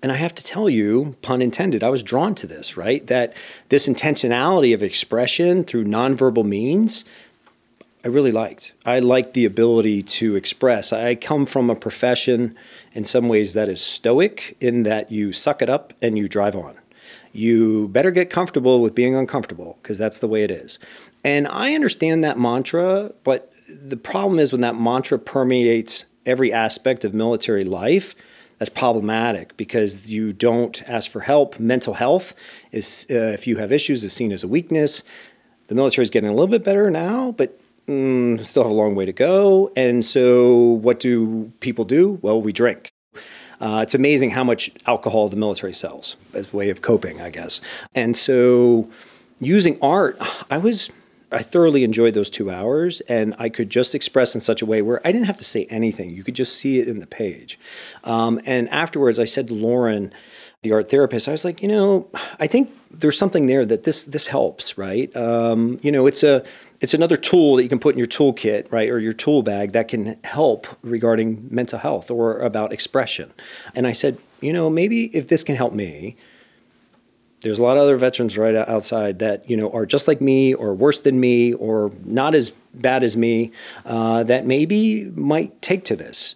And 0.04 0.12
I 0.12 0.16
have 0.16 0.36
to 0.36 0.44
tell 0.44 0.70
you, 0.70 1.16
pun 1.24 1.42
intended, 1.42 1.84
I 1.84 1.90
was 1.90 2.04
drawn 2.04 2.36
to 2.36 2.46
this, 2.46 2.78
right? 2.78 3.08
That 3.08 3.36
this 3.70 3.90
intentionality 3.90 4.74
of 4.76 4.84
expression 4.84 5.64
through 5.64 5.86
nonverbal 5.86 6.46
means 6.46 7.04
I 8.06 8.10
really 8.10 8.34
liked. 8.34 8.74
I 8.86 9.00
liked 9.00 9.34
the 9.34 9.46
ability 9.46 10.04
to 10.04 10.36
express. 10.36 10.92
I 10.92 11.16
come 11.16 11.46
from 11.46 11.70
a 11.70 11.76
profession 11.76 12.56
in 12.92 13.06
some 13.06 13.30
ways 13.30 13.54
that 13.54 13.70
is 13.70 13.82
stoic, 13.82 14.58
in 14.60 14.84
that 14.84 15.10
you 15.10 15.32
suck 15.32 15.62
it 15.62 15.70
up 15.70 15.94
and 16.02 16.18
you 16.18 16.28
drive 16.28 16.56
on. 16.56 16.78
You 17.32 17.88
better 17.88 18.12
get 18.12 18.30
comfortable 18.30 18.82
with 18.82 18.94
being 18.94 19.16
uncomfortable 19.16 19.80
because 19.82 19.98
that's 19.98 20.20
the 20.20 20.28
way 20.28 20.44
it 20.44 20.52
is. 20.52 20.80
And 21.24 21.48
I 21.48 21.74
understand 21.74 22.24
that 22.24 22.38
mantra, 22.38 23.12
but 23.24 23.52
the 23.70 23.98
problem 23.98 24.40
is 24.40 24.52
when 24.52 24.62
that 24.62 24.76
mantra 24.76 25.18
permeates 25.20 26.06
every 26.26 26.52
aspect 26.52 27.06
of 27.06 27.14
military 27.14 27.64
life, 27.64 28.16
that's 28.60 28.70
problematic 28.70 29.58
because 29.58 30.10
you 30.10 30.32
don't 30.32 30.82
ask 30.90 31.10
for 31.10 31.22
help. 31.22 31.60
Mental 31.60 31.94
health 31.94 32.36
is, 32.72 33.08
uh, 33.10 33.16
if 33.16 33.48
you 33.48 33.58
have 33.58 33.72
issues, 33.72 34.04
is 34.04 34.14
seen 34.14 34.32
as 34.32 34.44
a 34.44 34.48
weakness. 34.48 35.04
The 35.68 35.76
military 35.76 36.04
is 36.04 36.10
getting 36.10 36.30
a 36.30 36.34
little 36.34 36.48
bit 36.48 36.64
better 36.64 36.90
now, 36.92 37.32
but 37.32 37.60
mm, 37.88 38.46
still 38.46 38.64
have 38.64 38.72
a 38.72 38.76
long 38.76 38.96
way 38.96 39.06
to 39.06 39.14
go. 39.14 39.72
And 39.76 40.06
so, 40.06 40.56
what 40.56 41.00
do 41.00 41.52
people 41.60 41.86
do? 41.86 42.20
Well, 42.22 42.42
we 42.42 42.54
drink. 42.54 42.90
Uh, 43.60 43.80
it's 43.82 43.96
amazing 43.96 44.30
how 44.30 44.44
much 44.44 44.72
alcohol 44.86 45.30
the 45.30 45.38
military 45.38 45.74
sells 45.74 46.16
as 46.34 46.54
a 46.54 46.56
way 46.56 46.70
of 46.70 46.82
coping, 46.82 47.22
I 47.22 47.30
guess. 47.30 47.62
And 47.96 48.16
so, 48.16 48.90
using 49.40 49.78
art, 49.82 50.18
I 50.50 50.58
was. 50.58 50.90
I 51.34 51.42
thoroughly 51.42 51.84
enjoyed 51.84 52.14
those 52.14 52.30
two 52.30 52.52
hours, 52.52 53.02
and 53.02 53.36
I 53.40 53.50
could 53.50 53.70
just 53.70 53.96
express 53.96 54.36
in 54.36 54.42
such 54.42 54.62
a 54.62 54.66
way 54.66 54.82
where 54.82 55.06
I 55.06 55.12
didn't 55.12 55.28
have 55.28 55.38
to 55.38 55.44
say 55.44 55.66
anything. 55.66 56.12
You 56.12 56.24
could 56.24 56.36
just 56.36 56.58
see 56.58 56.80
it 56.80 56.88
in 56.88 57.00
the 57.00 57.08
page. 57.08 57.60
Um, 58.04 58.40
and 58.46 58.70
afterwards, 58.70 59.20
I 59.20 59.26
said 59.26 59.48
to 59.48 59.54
Lauren, 59.54 60.14
the 60.62 60.72
art 60.72 60.90
therapist, 60.90 61.28
I 61.28 61.32
was 61.32 61.44
like, 61.44 61.62
you 61.62 61.68
know, 61.68 62.10
I 62.40 62.48
think 62.48 62.72
there's 62.90 63.18
something 63.18 63.48
there 63.48 63.66
that 63.66 63.84
this 63.84 64.06
this 64.06 64.28
helps, 64.28 64.78
right? 64.78 65.16
Um, 65.16 65.80
you 65.82 65.92
know, 65.92 66.08
it's 66.08 66.24
a 66.24 66.44
it's 66.80 66.94
another 66.94 67.18
tool 67.18 67.58
that 67.58 67.64
you 67.64 67.70
can 67.70 67.80
put 67.80 67.96
in 67.96 67.98
your 67.98 68.08
toolkit, 68.08 68.72
right, 68.72 68.90
or 68.90 69.00
your 69.00 69.14
tool 69.14 69.44
bag 69.44 69.74
that 69.74 69.88
can 69.88 70.18
help 70.24 70.68
regarding 70.82 71.48
mental 71.50 71.80
health 71.80 72.10
or 72.10 72.40
about 72.40 72.72
expression. 72.72 73.34
And 73.76 73.88
I 73.88 73.92
said, 73.92 74.18
you 74.42 74.54
know, 74.54 74.70
maybe 74.70 75.06
if 75.16 75.28
this 75.28 75.44
can 75.44 75.56
help 75.56 75.74
me, 75.74 76.16
there's 77.44 77.60
a 77.60 77.64
lot 77.64 77.78
of 77.78 77.84
other 77.84 77.98
veterans 77.98 78.38
right 78.38 78.56
outside 78.56 79.20
that 79.20 79.50
you 79.50 79.56
know 79.56 79.70
are 79.72 79.86
just 79.86 80.08
like 80.08 80.22
me 80.22 80.54
or 80.54 80.74
worse 80.74 81.02
than 81.02 81.20
me 81.20 81.54
or 81.54 81.92
not 82.04 82.34
as 82.34 82.52
bad 82.74 83.04
as 83.04 83.16
me 83.16 83.52
uh, 83.86 84.24
that 84.24 84.46
maybe 84.46 85.06
might 85.16 85.62
take 85.62 85.84
to 85.86 85.96
this. 85.96 86.36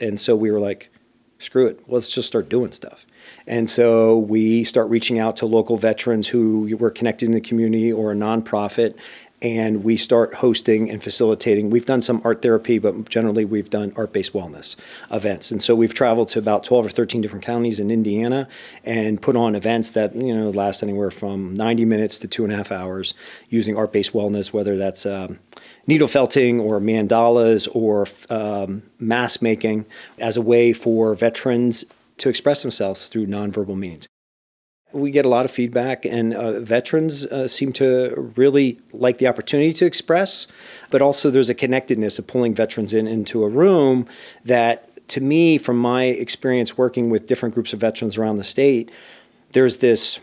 And 0.00 0.18
so 0.18 0.34
we 0.34 0.50
were 0.50 0.60
like 0.60 0.90
screw 1.38 1.66
it. 1.66 1.80
Let's 1.88 2.10
just 2.10 2.26
start 2.26 2.48
doing 2.48 2.72
stuff. 2.72 3.06
And 3.46 3.68
so 3.68 4.18
we 4.18 4.64
start 4.64 4.88
reaching 4.88 5.18
out 5.18 5.36
to 5.38 5.46
local 5.46 5.76
veterans 5.76 6.26
who 6.26 6.74
were 6.78 6.90
connected 6.90 7.26
in 7.26 7.32
the 7.32 7.40
community 7.40 7.92
or 7.92 8.12
a 8.12 8.14
nonprofit 8.14 8.96
and 9.44 9.84
we 9.84 9.94
start 9.98 10.32
hosting 10.36 10.90
and 10.90 11.02
facilitating. 11.02 11.68
We've 11.68 11.84
done 11.84 12.00
some 12.00 12.22
art 12.24 12.40
therapy, 12.40 12.78
but 12.78 13.10
generally 13.10 13.44
we've 13.44 13.68
done 13.68 13.92
art 13.94 14.14
based 14.14 14.32
wellness 14.32 14.74
events. 15.12 15.52
And 15.52 15.62
so 15.62 15.74
we've 15.74 15.92
traveled 15.92 16.28
to 16.28 16.38
about 16.38 16.64
12 16.64 16.86
or 16.86 16.88
13 16.88 17.20
different 17.20 17.44
counties 17.44 17.78
in 17.78 17.90
Indiana 17.90 18.48
and 18.84 19.20
put 19.20 19.36
on 19.36 19.54
events 19.54 19.90
that, 19.90 20.16
you 20.16 20.34
know, 20.34 20.48
last 20.48 20.82
anywhere 20.82 21.10
from 21.10 21.52
90 21.52 21.84
minutes 21.84 22.18
to 22.20 22.28
two 22.28 22.44
and 22.44 22.54
a 22.54 22.56
half 22.56 22.72
hours 22.72 23.12
using 23.50 23.76
art 23.76 23.92
based 23.92 24.14
wellness, 24.14 24.50
whether 24.50 24.78
that's 24.78 25.04
um, 25.04 25.38
needle 25.86 26.08
felting 26.08 26.58
or 26.58 26.80
mandalas 26.80 27.68
or 27.74 28.06
um, 28.34 28.82
mask 28.98 29.42
making 29.42 29.84
as 30.18 30.38
a 30.38 30.42
way 30.42 30.72
for 30.72 31.14
veterans 31.14 31.84
to 32.16 32.30
express 32.30 32.62
themselves 32.62 33.08
through 33.08 33.26
nonverbal 33.26 33.76
means 33.76 34.08
we 34.94 35.10
get 35.10 35.26
a 35.26 35.28
lot 35.28 35.44
of 35.44 35.50
feedback, 35.50 36.04
and 36.04 36.32
uh, 36.34 36.60
veterans 36.60 37.26
uh, 37.26 37.48
seem 37.48 37.72
to 37.74 38.32
really 38.36 38.78
like 38.92 39.18
the 39.18 39.26
opportunity 39.26 39.72
to 39.74 39.84
express, 39.84 40.46
but 40.90 41.02
also 41.02 41.30
there's 41.30 41.50
a 41.50 41.54
connectedness 41.54 42.18
of 42.18 42.26
pulling 42.26 42.54
veterans 42.54 42.94
in 42.94 43.06
into 43.06 43.44
a 43.44 43.48
room 43.48 44.06
that, 44.44 45.06
to 45.08 45.20
me, 45.20 45.58
from 45.58 45.76
my 45.76 46.04
experience 46.04 46.78
working 46.78 47.10
with 47.10 47.26
different 47.26 47.54
groups 47.54 47.72
of 47.72 47.80
veterans 47.80 48.16
around 48.16 48.36
the 48.36 48.44
state, 48.44 48.90
there's 49.52 49.78
this 49.78 50.20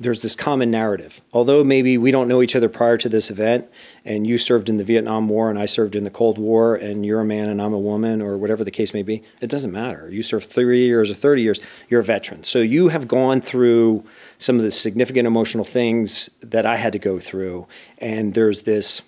there's 0.00 0.22
this 0.22 0.34
common 0.34 0.70
narrative. 0.70 1.20
Although 1.32 1.62
maybe 1.62 1.98
we 1.98 2.10
don't 2.10 2.26
know 2.26 2.40
each 2.40 2.56
other 2.56 2.70
prior 2.70 2.96
to 2.96 3.08
this 3.08 3.30
event, 3.30 3.68
and 4.02 4.26
you 4.26 4.38
served 4.38 4.70
in 4.70 4.78
the 4.78 4.84
Vietnam 4.84 5.28
War 5.28 5.50
and 5.50 5.58
I 5.58 5.66
served 5.66 5.94
in 5.94 6.04
the 6.04 6.10
Cold 6.10 6.38
War, 6.38 6.74
and 6.74 7.04
you're 7.04 7.20
a 7.20 7.24
man 7.24 7.50
and 7.50 7.60
I'm 7.60 7.74
a 7.74 7.78
woman, 7.78 8.22
or 8.22 8.38
whatever 8.38 8.64
the 8.64 8.70
case 8.70 8.94
may 8.94 9.02
be, 9.02 9.22
it 9.42 9.50
doesn't 9.50 9.70
matter. 9.70 10.08
You 10.10 10.22
served 10.22 10.48
three 10.48 10.86
years 10.86 11.10
or 11.10 11.14
30 11.14 11.42
years, 11.42 11.60
you're 11.90 12.00
a 12.00 12.04
veteran. 12.04 12.44
So 12.44 12.60
you 12.60 12.88
have 12.88 13.06
gone 13.06 13.42
through 13.42 14.02
some 14.38 14.56
of 14.56 14.62
the 14.62 14.70
significant 14.70 15.26
emotional 15.26 15.64
things 15.64 16.30
that 16.40 16.64
I 16.64 16.76
had 16.76 16.94
to 16.94 16.98
go 16.98 17.20
through, 17.20 17.66
and 17.98 18.32
there's 18.32 18.62
this 18.62 19.02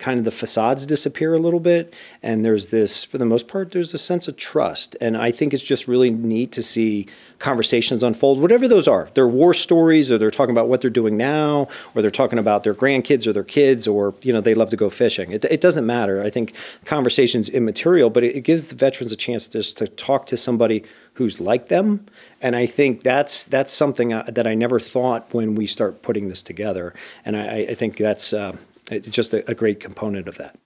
kind 0.00 0.18
of 0.18 0.24
the 0.24 0.30
facades 0.30 0.86
disappear 0.86 1.34
a 1.34 1.38
little 1.38 1.60
bit 1.60 1.94
and 2.22 2.44
there's 2.44 2.68
this 2.68 3.04
for 3.04 3.18
the 3.18 3.26
most 3.26 3.46
part 3.46 3.70
there's 3.70 3.94
a 3.94 3.98
sense 3.98 4.26
of 4.26 4.36
trust. 4.36 4.96
And 5.00 5.16
i 5.16 5.30
think 5.30 5.54
it's 5.54 5.62
just 5.62 5.86
really 5.86 6.10
neat 6.10 6.50
to 6.52 6.62
see 6.62 7.06
conversations 7.38 8.02
unfold 8.02 8.40
whatever 8.40 8.66
those 8.66 8.88
are. 8.88 9.08
They're 9.14 9.28
war 9.28 9.54
stories 9.54 10.10
or 10.10 10.18
they're 10.18 10.30
talking 10.30 10.52
about 10.52 10.68
what 10.68 10.80
they're 10.80 10.90
doing 10.90 11.16
now 11.16 11.68
or 11.94 12.02
they're 12.02 12.10
talking 12.10 12.38
about 12.38 12.64
their 12.64 12.74
grandkids 12.74 13.26
or 13.26 13.32
their 13.32 13.44
kids 13.44 13.86
or 13.86 14.14
you 14.22 14.32
know 14.32 14.40
they 14.40 14.54
love 14.54 14.70
to 14.70 14.76
go 14.76 14.90
fishing. 14.90 15.32
It, 15.32 15.44
it 15.44 15.60
doesn't 15.60 15.86
matter. 15.86 16.22
I 16.22 16.30
think 16.30 16.54
conversations 16.86 17.48
immaterial 17.48 18.08
but 18.08 18.24
it, 18.24 18.36
it 18.36 18.40
gives 18.40 18.68
the 18.68 18.74
veterans 18.74 19.12
a 19.12 19.16
chance 19.16 19.48
just 19.48 19.76
to 19.78 19.86
talk 19.86 20.26
to 20.26 20.36
somebody 20.36 20.82
who's 21.14 21.40
like 21.40 21.68
them. 21.68 22.06
And 22.40 22.56
i 22.56 22.64
think 22.64 23.02
that's 23.02 23.44
that's 23.44 23.72
something 23.72 24.14
uh, 24.14 24.22
that 24.28 24.46
i 24.46 24.54
never 24.54 24.80
thought 24.80 25.32
when 25.34 25.54
we 25.54 25.66
start 25.66 26.00
putting 26.00 26.28
this 26.28 26.42
together. 26.42 26.94
And 27.26 27.36
i, 27.36 27.58
I 27.72 27.74
think 27.74 27.98
that's 27.98 28.32
uh, 28.32 28.56
it's 28.90 29.08
just 29.08 29.32
a, 29.34 29.48
a 29.50 29.54
great 29.54 29.80
component 29.80 30.28
of 30.28 30.38
that. 30.38 30.58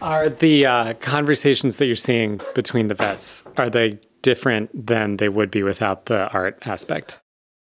Are 0.00 0.28
the 0.28 0.66
uh, 0.66 0.94
conversations 0.94 1.78
that 1.78 1.86
you're 1.86 1.96
seeing 1.96 2.40
between 2.54 2.88
the 2.88 2.94
vets 2.94 3.44
are 3.56 3.70
they 3.70 3.98
different 4.22 4.86
than 4.86 5.16
they 5.16 5.28
would 5.28 5.50
be 5.50 5.62
without 5.62 6.06
the 6.06 6.30
art 6.32 6.58
aspect? 6.66 7.18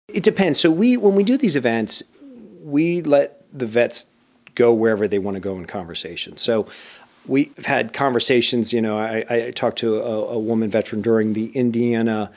It 0.09 0.23
depends. 0.23 0.59
So 0.59 0.69
we 0.69 0.97
when 0.97 1.15
we 1.15 1.23
do 1.23 1.37
these 1.37 1.55
events, 1.55 2.03
we 2.61 3.01
let 3.01 3.45
the 3.57 3.65
vets 3.65 4.07
go 4.55 4.73
wherever 4.73 5.07
they 5.07 5.19
want 5.19 5.35
to 5.35 5.41
go 5.41 5.57
in 5.57 5.65
conversation. 5.65 6.37
So 6.37 6.67
we've 7.25 7.65
had 7.65 7.93
conversations. 7.93 8.73
You 8.73 8.81
know, 8.81 8.97
I, 8.97 9.25
I 9.29 9.51
talked 9.51 9.77
to 9.79 9.97
a, 9.97 10.33
a 10.33 10.39
woman 10.39 10.69
veteran 10.69 11.01
during 11.01 11.33
the 11.33 11.47
Indiana 11.47 12.31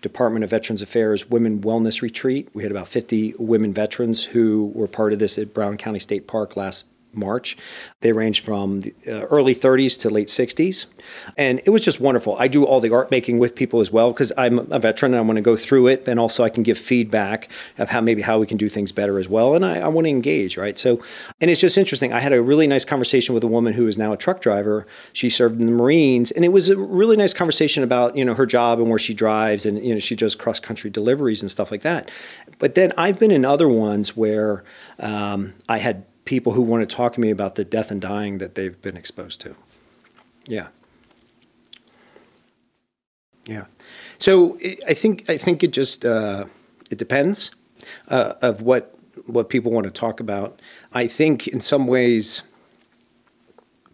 Department 0.00 0.44
of 0.44 0.50
Veterans 0.50 0.82
Affairs 0.82 1.28
Women 1.30 1.60
Wellness 1.60 2.02
Retreat. 2.02 2.48
We 2.54 2.62
had 2.62 2.72
about 2.72 2.88
50 2.88 3.34
women 3.38 3.72
veterans 3.72 4.24
who 4.24 4.72
were 4.74 4.88
part 4.88 5.12
of 5.12 5.18
this 5.18 5.38
at 5.38 5.54
Brown 5.54 5.76
County 5.76 5.98
State 5.98 6.26
Park 6.26 6.56
last 6.56 6.86
March. 7.12 7.56
They 8.00 8.12
range 8.12 8.40
from 8.40 8.80
the 8.80 8.94
uh, 9.06 9.26
early 9.26 9.54
30s 9.54 9.98
to 10.00 10.10
late 10.10 10.28
60s. 10.28 10.86
And 11.36 11.60
it 11.64 11.70
was 11.70 11.82
just 11.82 12.00
wonderful. 12.00 12.36
I 12.38 12.48
do 12.48 12.64
all 12.64 12.80
the 12.80 12.92
art 12.92 13.10
making 13.10 13.38
with 13.38 13.54
people 13.54 13.80
as 13.80 13.90
well 13.90 14.12
because 14.12 14.32
I'm 14.36 14.70
a 14.72 14.78
veteran 14.78 15.12
and 15.14 15.18
I 15.18 15.22
want 15.22 15.36
to 15.36 15.42
go 15.42 15.56
through 15.56 15.88
it. 15.88 16.06
And 16.06 16.18
also 16.18 16.44
I 16.44 16.48
can 16.48 16.62
give 16.62 16.78
feedback 16.78 17.50
of 17.78 17.88
how 17.88 18.00
maybe 18.00 18.22
how 18.22 18.38
we 18.38 18.46
can 18.46 18.56
do 18.56 18.68
things 18.68 18.92
better 18.92 19.18
as 19.18 19.28
well. 19.28 19.54
And 19.54 19.64
I, 19.64 19.80
I 19.80 19.88
want 19.88 20.06
to 20.06 20.10
engage, 20.10 20.56
right? 20.56 20.78
So, 20.78 21.02
and 21.40 21.50
it's 21.50 21.60
just 21.60 21.78
interesting. 21.78 22.12
I 22.12 22.20
had 22.20 22.32
a 22.32 22.42
really 22.42 22.66
nice 22.66 22.84
conversation 22.84 23.34
with 23.34 23.44
a 23.44 23.48
woman 23.48 23.72
who 23.72 23.86
is 23.86 23.98
now 23.98 24.12
a 24.12 24.16
truck 24.16 24.40
driver. 24.40 24.86
She 25.12 25.30
served 25.30 25.60
in 25.60 25.66
the 25.66 25.72
Marines. 25.72 26.30
And 26.30 26.44
it 26.44 26.52
was 26.52 26.70
a 26.70 26.76
really 26.76 27.16
nice 27.16 27.34
conversation 27.34 27.82
about, 27.82 28.16
you 28.16 28.24
know, 28.24 28.34
her 28.34 28.46
job 28.46 28.78
and 28.78 28.88
where 28.88 28.98
she 28.98 29.14
drives. 29.14 29.66
And, 29.66 29.84
you 29.84 29.94
know, 29.94 30.00
she 30.00 30.16
does 30.16 30.34
cross 30.34 30.60
country 30.60 30.90
deliveries 30.90 31.42
and 31.42 31.50
stuff 31.50 31.70
like 31.70 31.82
that. 31.82 32.10
But 32.58 32.74
then 32.74 32.92
I've 32.96 33.18
been 33.18 33.30
in 33.30 33.44
other 33.44 33.68
ones 33.68 34.16
where 34.16 34.64
um, 34.98 35.54
I 35.68 35.78
had 35.78 36.04
people 36.24 36.52
who 36.52 36.62
want 36.62 36.88
to 36.88 36.96
talk 36.96 37.14
to 37.14 37.20
me 37.20 37.30
about 37.30 37.54
the 37.56 37.64
death 37.64 37.90
and 37.90 38.00
dying 38.00 38.38
that 38.38 38.54
they've 38.54 38.80
been 38.80 38.96
exposed 38.96 39.40
to. 39.40 39.54
Yeah. 40.46 40.68
Yeah. 43.46 43.64
So 44.18 44.58
I 44.86 44.94
think 44.94 45.28
I 45.28 45.36
think 45.36 45.64
it 45.64 45.72
just 45.72 46.04
uh, 46.04 46.44
it 46.90 46.98
depends 46.98 47.50
uh, 48.08 48.34
of 48.40 48.62
what 48.62 48.94
what 49.26 49.48
people 49.48 49.72
want 49.72 49.84
to 49.84 49.90
talk 49.90 50.20
about. 50.20 50.60
I 50.92 51.06
think 51.06 51.48
in 51.48 51.60
some 51.60 51.86
ways 51.86 52.42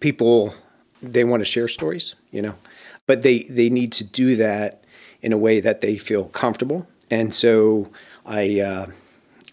people 0.01 0.55
they 1.03 1.25
want 1.25 1.41
to 1.41 1.45
share 1.45 1.69
stories, 1.69 2.15
you 2.31 2.43
know, 2.43 2.57
but 3.07 3.23
they 3.23 3.45
they 3.45 3.71
need 3.71 3.93
to 3.93 4.05
do 4.05 4.37
that 4.37 4.85
in 5.23 5.33
a 5.33 5.39
way 5.39 5.61
that 5.61 5.81
they 5.81 5.97
feel 5.97 6.25
comfortable. 6.25 6.87
And 7.11 7.33
so 7.33 7.89
I 8.27 8.61
uh, 8.61 8.87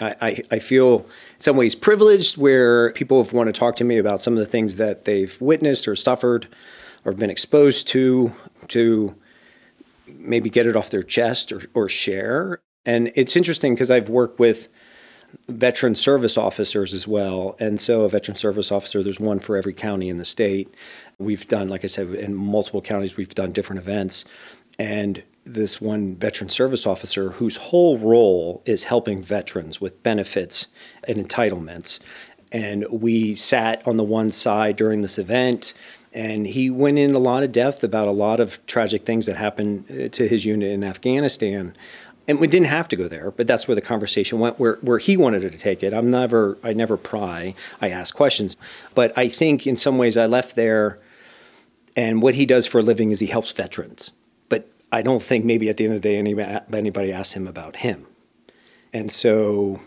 I, 0.01 0.43
I 0.51 0.59
feel 0.59 0.99
in 0.99 1.39
some 1.39 1.55
ways 1.55 1.73
privileged 1.73 2.37
where 2.37 2.91
people 2.91 3.23
have 3.23 3.31
want 3.31 3.47
to 3.47 3.53
talk 3.53 3.77
to 3.77 3.83
me 3.83 3.97
about 3.97 4.21
some 4.21 4.33
of 4.33 4.39
the 4.39 4.45
things 4.45 4.75
that 4.75 5.05
they've 5.05 5.39
witnessed 5.39 5.87
or 5.87 5.95
suffered 5.95 6.47
or 7.05 7.13
been 7.13 7.29
exposed 7.29 7.87
to 7.89 8.33
to 8.69 9.15
maybe 10.07 10.49
get 10.49 10.65
it 10.65 10.75
off 10.75 10.89
their 10.89 11.03
chest 11.03 11.51
or, 11.51 11.61
or 11.73 11.87
share. 11.87 12.61
And 12.85 13.11
it's 13.15 13.35
interesting 13.35 13.73
because 13.73 13.89
I've 13.89 14.09
worked 14.09 14.39
with 14.39 14.67
veteran 15.47 15.95
service 15.95 16.37
officers 16.37 16.93
as 16.93 17.07
well. 17.07 17.55
And 17.59 17.79
so, 17.79 18.01
a 18.01 18.09
veteran 18.09 18.35
service 18.35 18.71
officer, 18.71 19.03
there's 19.03 19.19
one 19.19 19.39
for 19.39 19.57
every 19.57 19.73
county 19.73 20.09
in 20.09 20.17
the 20.17 20.25
state. 20.25 20.73
We've 21.19 21.47
done, 21.47 21.67
like 21.67 21.83
I 21.83 21.87
said, 21.87 22.09
in 22.09 22.35
multiple 22.35 22.81
counties, 22.81 23.17
we've 23.17 23.33
done 23.33 23.51
different 23.51 23.81
events. 23.81 24.25
And 24.77 25.23
this 25.45 25.79
one 25.79 26.15
veteran 26.15 26.49
service 26.49 26.87
officer 26.87 27.29
whose 27.29 27.55
whole 27.55 27.97
role 27.97 28.63
is 28.65 28.83
helping 28.83 29.21
veterans 29.21 29.79
with 29.79 30.01
benefits 30.03 30.67
and 31.07 31.17
entitlements. 31.17 31.99
And 32.51 32.85
we 32.89 33.35
sat 33.35 33.87
on 33.87 33.97
the 33.97 34.03
one 34.03 34.31
side 34.31 34.75
during 34.75 35.01
this 35.01 35.19
event 35.19 35.73
and 36.13 36.47
he 36.47 36.69
went 36.69 36.97
in 36.97 37.13
a 37.13 37.19
lot 37.19 37.43
of 37.43 37.51
depth 37.51 37.83
about 37.83 38.07
a 38.07 38.11
lot 38.11 38.39
of 38.39 38.65
tragic 38.65 39.05
things 39.05 39.25
that 39.25 39.35
happened 39.35 39.85
uh, 39.91 40.07
to 40.09 40.27
his 40.27 40.45
unit 40.45 40.71
in 40.71 40.83
Afghanistan. 40.83 41.75
And 42.27 42.39
we 42.39 42.47
didn't 42.47 42.67
have 42.67 42.87
to 42.87 42.95
go 42.95 43.07
there, 43.07 43.29
but 43.31 43.45
that's 43.45 43.67
where 43.67 43.75
the 43.75 43.81
conversation 43.81 44.39
went, 44.39 44.57
where, 44.57 44.77
where 44.77 44.97
he 44.97 45.15
wanted 45.15 45.41
to 45.41 45.57
take 45.57 45.83
it. 45.83 45.93
I'm 45.93 46.09
never, 46.09 46.57
I 46.63 46.73
never 46.73 46.97
pry. 46.97 47.53
I 47.81 47.89
ask 47.89 48.15
questions, 48.15 48.57
but 48.95 49.15
I 49.15 49.27
think 49.27 49.67
in 49.67 49.77
some 49.77 49.99
ways 49.99 50.17
I 50.17 50.25
left 50.25 50.55
there, 50.55 50.99
and 51.95 52.21
what 52.21 52.33
he 52.33 52.47
does 52.47 52.65
for 52.65 52.79
a 52.79 52.81
living 52.81 53.11
is 53.11 53.19
he 53.19 53.27
helps 53.27 53.51
veterans. 53.51 54.11
I 54.91 55.01
don't 55.01 55.21
think 55.21 55.45
maybe 55.45 55.69
at 55.69 55.77
the 55.77 55.85
end 55.85 55.93
of 55.93 56.01
the 56.01 56.09
day 56.09 56.17
anybody, 56.17 56.59
anybody 56.73 57.11
asked 57.11 57.33
him 57.33 57.47
about 57.47 57.77
him, 57.77 58.05
and 58.93 59.11
so, 59.11 59.81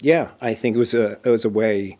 yeah, 0.00 0.30
I 0.40 0.54
think 0.54 0.76
it 0.76 0.78
was 0.78 0.94
a 0.94 1.18
it 1.24 1.30
was 1.30 1.44
a 1.44 1.50
way 1.50 1.98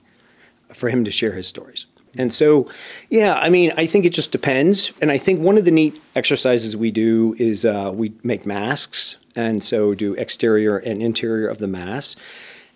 for 0.73 0.89
him 0.89 1.05
to 1.05 1.11
share 1.11 1.33
his 1.33 1.47
stories. 1.47 1.87
And 2.17 2.33
so, 2.33 2.69
yeah, 3.09 3.35
I 3.35 3.51
mean, 3.51 3.73
I 3.77 3.87
think 3.87 4.05
it 4.05 4.13
just 4.13 4.33
depends. 4.33 4.93
And 5.01 5.11
I 5.11 5.19
think 5.19 5.41
one 5.41 5.57
of 5.57 5.65
the 5.65 5.71
neat 5.71 6.01
exercises 6.17 6.77
we 6.77 6.91
do 6.91 7.37
is 7.39 7.65
uh, 7.65 7.93
we 7.95 8.13
make 8.23 8.45
masks, 8.47 9.17
and 9.37 9.63
so 9.63 9.95
do 9.95 10.15
exterior 10.15 10.79
and 10.79 11.03
interior 11.03 11.49
of 11.49 11.59
the 11.59 11.69
mask. 11.69 12.19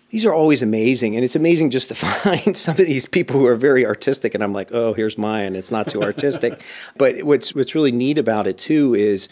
These 0.09 0.25
are 0.25 0.33
always 0.33 0.61
amazing, 0.61 1.15
and 1.15 1.25
it's 1.25 1.35
amazing 1.35 1.71
just 1.71 1.89
to 1.89 1.95
find 2.35 2.55
some 2.55 2.79
of 2.79 2.85
these 2.85 3.05
people 3.05 3.39
who 3.39 3.45
are 3.45 3.55
very 3.55 3.85
artistic. 3.85 4.35
And 4.35 4.43
I'm 4.43 4.53
like, 4.53 4.71
oh, 4.71 4.93
here's 4.93 5.17
mine. 5.17 5.55
It's 5.55 5.71
not 5.71 5.87
too 5.87 6.01
artistic, 6.01 6.63
but 6.97 7.23
what's 7.23 7.53
what's 7.53 7.75
really 7.75 7.91
neat 7.91 8.17
about 8.17 8.47
it 8.47 8.57
too 8.57 8.95
is 8.95 9.27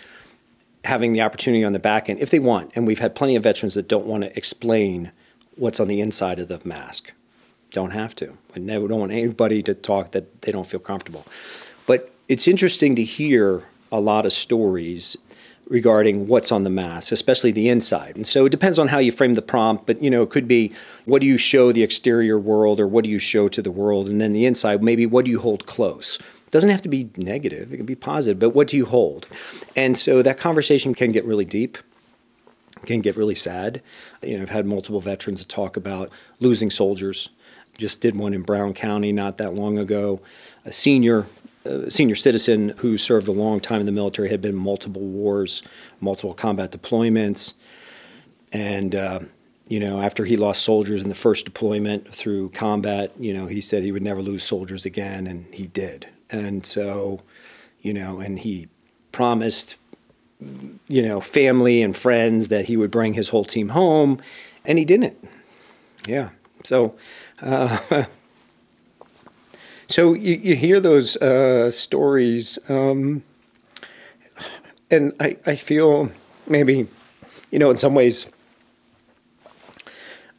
having 0.86 1.14
the 1.14 1.22
opportunity 1.22 1.64
on 1.64 1.72
the 1.72 1.80
back 1.80 2.10
end 2.10 2.20
if 2.20 2.30
they 2.30 2.40
want. 2.40 2.72
And 2.76 2.86
we've 2.86 3.00
had 3.00 3.16
plenty 3.16 3.36
of 3.36 3.44
veterans 3.44 3.76
that 3.76 3.88
don't 3.88 4.06
want 4.06 4.24
to 4.24 4.38
explain 4.38 5.12
what's 5.56 5.80
on 5.80 5.88
the 5.88 6.02
inside 6.02 6.40
of 6.40 6.48
the 6.48 6.60
mask 6.64 7.14
don't 7.74 7.92
have 7.92 8.16
to. 8.16 8.38
We 8.56 8.62
don't 8.66 9.00
want 9.00 9.12
anybody 9.12 9.62
to 9.64 9.74
talk 9.74 10.12
that 10.12 10.44
they 10.44 10.52
don't 10.52 10.68
feel 10.68 10.80
comfortable. 10.80 11.26
But 11.86 12.14
it's 12.30 12.48
interesting 12.48 12.96
to 12.96 13.04
hear 13.04 13.64
a 13.92 14.00
lot 14.00 14.26
of 14.26 14.32
stories 14.32 15.18
regarding 15.68 16.28
what's 16.28 16.52
on 16.52 16.64
the 16.64 16.70
mask, 16.70 17.12
especially 17.12 17.52
the 17.52 17.70
inside. 17.70 18.16
And 18.16 18.28
so 18.28 18.46
it 18.46 18.50
depends 18.50 18.78
on 18.78 18.90
how 18.90 19.00
you 19.00 19.12
frame 19.12 19.34
the 19.34 19.42
prompt, 19.42 19.86
but 19.88 20.02
you 20.02 20.10
know, 20.10 20.22
it 20.22 20.30
could 20.30 20.48
be 20.48 20.72
what 21.06 21.22
do 21.22 21.28
you 21.28 21.38
show 21.38 21.72
the 21.72 21.84
exterior 21.84 22.38
world 22.38 22.80
or 22.80 22.88
what 22.88 23.04
do 23.04 23.10
you 23.10 23.20
show 23.20 23.48
to 23.48 23.62
the 23.62 23.72
world 23.72 24.08
and 24.08 24.22
then 24.22 24.34
the 24.34 24.46
inside 24.46 24.84
maybe 24.84 25.06
what 25.06 25.26
do 25.26 25.32
you 25.32 25.40
hold 25.40 25.66
close. 25.66 26.20
Doesn't 26.54 26.70
have 26.70 26.84
to 26.84 26.90
be 26.90 27.10
negative, 27.18 27.74
it 27.74 27.78
can 27.78 27.86
be 27.88 27.96
positive, 27.96 28.38
but 28.38 28.52
what 28.52 28.68
do 28.68 28.78
you 28.78 28.86
hold? 28.86 29.28
And 29.76 29.98
so 29.98 30.22
that 30.22 30.38
conversation 30.38 30.94
can 30.94 31.12
get 31.12 31.26
really 31.26 31.46
deep 31.46 31.80
can 32.86 33.00
get 33.00 33.16
really 33.16 33.36
sad. 33.36 33.82
You 34.22 34.38
know, 34.38 34.44
I've 34.44 34.50
had 34.50 34.66
multiple 34.66 35.02
veterans 35.02 35.44
talk 35.46 35.78
about 35.78 36.12
losing 36.40 36.70
soldiers, 36.70 37.30
just 37.78 38.02
did 38.02 38.16
one 38.16 38.34
in 38.34 38.42
Brown 38.42 38.74
County 38.74 39.12
not 39.12 39.38
that 39.38 39.54
long 39.54 39.78
ago. 39.78 40.22
A 40.66 40.72
senior 40.72 41.26
uh, 41.66 41.90
senior 41.90 42.16
citizen 42.16 42.74
who 42.78 42.98
served 42.98 43.28
a 43.28 43.32
long 43.32 43.62
time 43.62 43.80
in 43.80 43.86
the 43.86 43.92
military 43.92 44.30
had 44.30 44.42
been 44.42 44.52
in 44.52 44.58
multiple 44.58 45.02
wars, 45.02 45.64
multiple 46.02 46.34
combat 46.34 46.72
deployments, 46.72 47.54
and 48.52 48.94
uh, 48.94 49.20
you 49.70 49.80
know 49.80 50.02
after 50.02 50.26
he 50.26 50.36
lost 50.36 50.64
soldiers 50.64 51.02
in 51.02 51.10
the 51.10 51.16
first 51.16 51.46
deployment 51.46 52.14
through 52.14 52.50
combat, 52.50 53.12
you 53.18 53.34
know 53.34 53.48
he 53.48 53.62
said 53.62 53.84
he 53.84 53.92
would 53.92 54.04
never 54.04 54.22
lose 54.22 54.44
soldiers 54.44 54.86
again, 54.86 55.26
and 55.26 55.46
he 55.54 55.68
did. 55.68 56.08
And 56.34 56.66
so, 56.66 57.22
you 57.82 57.94
know, 57.94 58.20
and 58.20 58.40
he 58.40 58.68
promised, 59.12 59.78
you 60.88 61.02
know, 61.04 61.22
family 61.22 61.82
and 61.82 61.96
friends 61.96 62.48
that 62.48 62.66
he 62.66 62.76
would 62.76 62.92
bring 62.92 63.14
his 63.14 63.30
whole 63.30 63.46
team 63.46 63.70
home, 63.70 64.20
and 64.66 64.80
he 64.80 64.84
didn't. 64.84 65.16
Yeah. 66.08 66.30
So 66.64 66.96
uh, 67.42 68.06
so 69.88 70.14
you, 70.14 70.34
you 70.36 70.56
hear 70.56 70.80
those 70.80 71.16
uh, 71.18 71.70
stories, 71.70 72.58
um, 72.68 73.24
and 74.90 75.14
I, 75.20 75.38
I 75.46 75.56
feel 75.56 76.12
maybe, 76.48 76.88
you 77.52 77.60
know, 77.60 77.70
in 77.70 77.78
some 77.78 77.94
ways, 77.94 78.26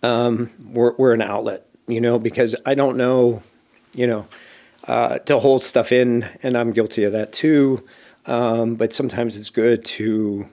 um, 0.03 0.51
we're, 0.73 0.95
we're 0.97 1.15
an 1.15 1.23
outlet, 1.23 1.67
you 1.87 2.01
know, 2.01 2.19
because 2.19 2.57
I 2.67 2.75
don't 2.75 2.97
know, 2.97 3.43
you 3.95 4.07
know, 4.09 4.27
uh, 4.87 5.19
to 5.19 5.39
hold 5.39 5.63
stuff 5.63 5.93
in, 5.93 6.29
and 6.43 6.57
I'm 6.57 6.73
guilty 6.73 7.05
of 7.05 7.13
that 7.13 7.33
too. 7.33 7.85
Um, 8.27 8.75
but 8.77 8.93
sometimes 8.93 9.39
it's 9.39 9.51
good 9.51 9.85
to 9.85 10.49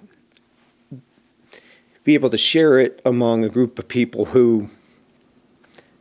be 2.04 2.14
able 2.16 2.30
to 2.30 2.38
share 2.38 2.80
it 2.80 3.02
among 3.06 3.44
a 3.44 3.50
group 3.50 3.78
of 3.80 3.88
people 3.88 4.26
who 4.26 4.70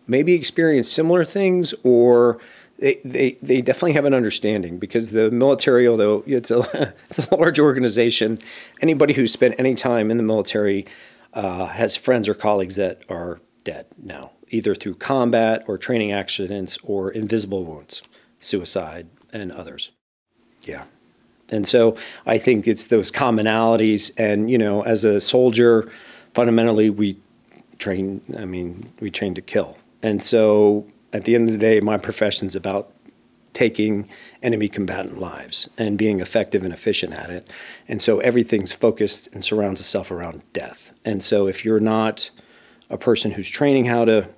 maybe 0.07 0.35
experience 0.35 0.91
similar 0.91 1.25
things 1.25 1.75
or 1.85 2.41
they, 2.79 2.99
they, 3.05 3.39
they 3.43 3.61
definitely 3.61 3.93
have 3.93 4.07
an 4.07 4.15
understanding 4.15 4.79
because 4.79 5.13
the 5.13 5.31
military, 5.31 5.87
although 5.87 6.25
it's 6.27 6.51
a, 6.51 6.95
it's 7.05 7.19
a 7.19 7.35
large 7.35 7.59
organization, 7.59 8.39
anybody 8.81 9.13
who's 9.15 9.33
spent 9.33 9.55
any 9.59 9.75
time 9.75 10.11
in 10.11 10.17
the 10.17 10.23
military 10.23 10.87
uh, 11.35 11.67
has 11.67 11.97
friends 11.97 12.29
or 12.29 12.35
colleagues 12.35 12.77
that 12.77 13.03
are 13.09 13.41
dead 13.63 13.87
now, 14.03 14.33
either 14.49 14.75
through 14.75 14.95
combat 14.95 15.63
or 15.69 15.77
training 15.79 16.11
accidents 16.11 16.79
or 16.83 17.11
invisible 17.11 17.65
wounds, 17.65 18.03
suicide, 18.41 19.07
and 19.33 19.53
others. 19.53 19.93
Yeah. 20.63 20.85
And 21.51 21.67
so 21.67 21.97
I 22.27 22.39
think 22.39 22.67
it's 22.67 22.87
those 22.87 23.11
commonalities. 23.11 24.13
And, 24.19 24.51
you 24.51 24.59
know, 24.59 24.83
as 24.83 25.05
a 25.05 25.21
soldier, 25.21 25.91
fundamentally, 26.35 26.91
we 26.91 27.19
train, 27.79 28.21
I 28.37 28.45
mean, 28.45 28.93
we 29.01 29.11
train 29.11 29.35
to 29.35 29.41
kill. 29.43 29.77
And 30.03 30.23
so 30.23 30.87
at 31.13 31.25
the 31.25 31.35
end 31.35 31.49
of 31.49 31.53
the 31.53 31.59
day, 31.59 31.81
my 31.81 31.97
profession 31.97 32.47
is 32.47 32.57
about 32.57 32.93
taking 33.53 34.09
enemy 34.43 34.69
combatant 34.69 35.19
lives 35.19 35.69
and 35.77 35.99
being 35.99 36.21
effective 36.21 36.63
and 36.63 36.73
efficient 36.73 37.13
at 37.13 37.31
it. 37.31 37.51
And 37.89 38.01
so 38.01 38.21
everything's 38.21 38.73
focused 38.73 39.29
and 39.35 39.45
surrounds 39.45 39.81
itself 39.81 40.11
around 40.11 40.43
death. 40.53 40.93
And 41.05 41.23
so 41.23 41.49
if 41.49 41.65
you're 41.65 41.81
not 41.81 42.31
a 42.89 42.97
person 42.97 43.33
who's 43.33 43.51
training 43.51 43.87
how 43.87 44.05
to 44.05 44.29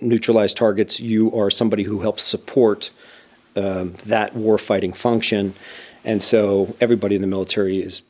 neutralize 0.00 0.54
targets, 0.54 1.00
you 1.00 1.34
are 1.38 1.50
somebody 1.50 1.82
who 1.82 2.00
helps 2.00 2.22
support 2.22 2.90
um, 3.56 3.94
that 4.06 4.34
warfighting 4.34 4.96
function. 4.96 5.54
And 6.04 6.22
so 6.22 6.74
everybody 6.80 7.16
in 7.16 7.20
the 7.20 7.26
military 7.26 7.82
is 7.82 8.02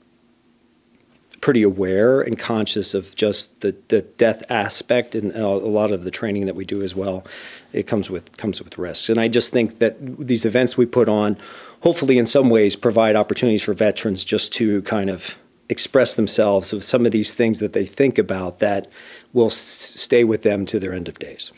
pretty 1.40 1.62
aware 1.62 2.20
and 2.20 2.38
conscious 2.38 2.92
of 2.92 3.14
just 3.16 3.62
the, 3.62 3.74
the 3.88 4.03
death 4.03 4.42
aspect 4.50 5.14
and 5.14 5.33
a 5.33 5.48
lot 5.48 5.90
of 5.90 6.05
the 6.05 6.11
training 6.11 6.44
that 6.44 6.55
we 6.55 6.64
do 6.64 6.83
as 6.83 6.94
well. 6.94 7.24
It 7.72 7.87
comes 7.87 8.11
with 8.11 8.37
comes 8.37 8.62
with 8.62 8.76
risks, 8.79 9.09
and 9.09 9.18
I 9.18 9.29
just 9.29 9.53
think 9.53 9.79
that 9.79 9.96
these 10.18 10.44
events 10.44 10.76
we 10.76 10.87
put 10.87 11.09
on, 11.09 11.37
hopefully 11.83 12.18
in 12.18 12.26
some 12.26 12.50
ways, 12.50 12.76
provide 12.76 13.16
opportunities 13.16 13.62
for 13.62 13.72
veterans 13.72 14.24
just 14.24 14.53
to 14.55 14.83
kind 14.83 15.09
of 15.09 15.38
express 15.68 16.16
themselves 16.16 16.72
of 16.72 16.83
some 16.83 17.07
of 17.07 17.12
these 17.12 17.33
things 17.35 17.61
that 17.61 17.72
they 17.72 17.87
think 17.87 18.18
about 18.18 18.59
that 18.59 18.90
will 19.33 19.46
s- 19.46 19.55
stay 19.55 20.24
with 20.24 20.42
them 20.42 20.66
to 20.66 20.81
their 20.81 20.92
end 20.92 21.09
of 21.09 21.18
days. 21.20 21.53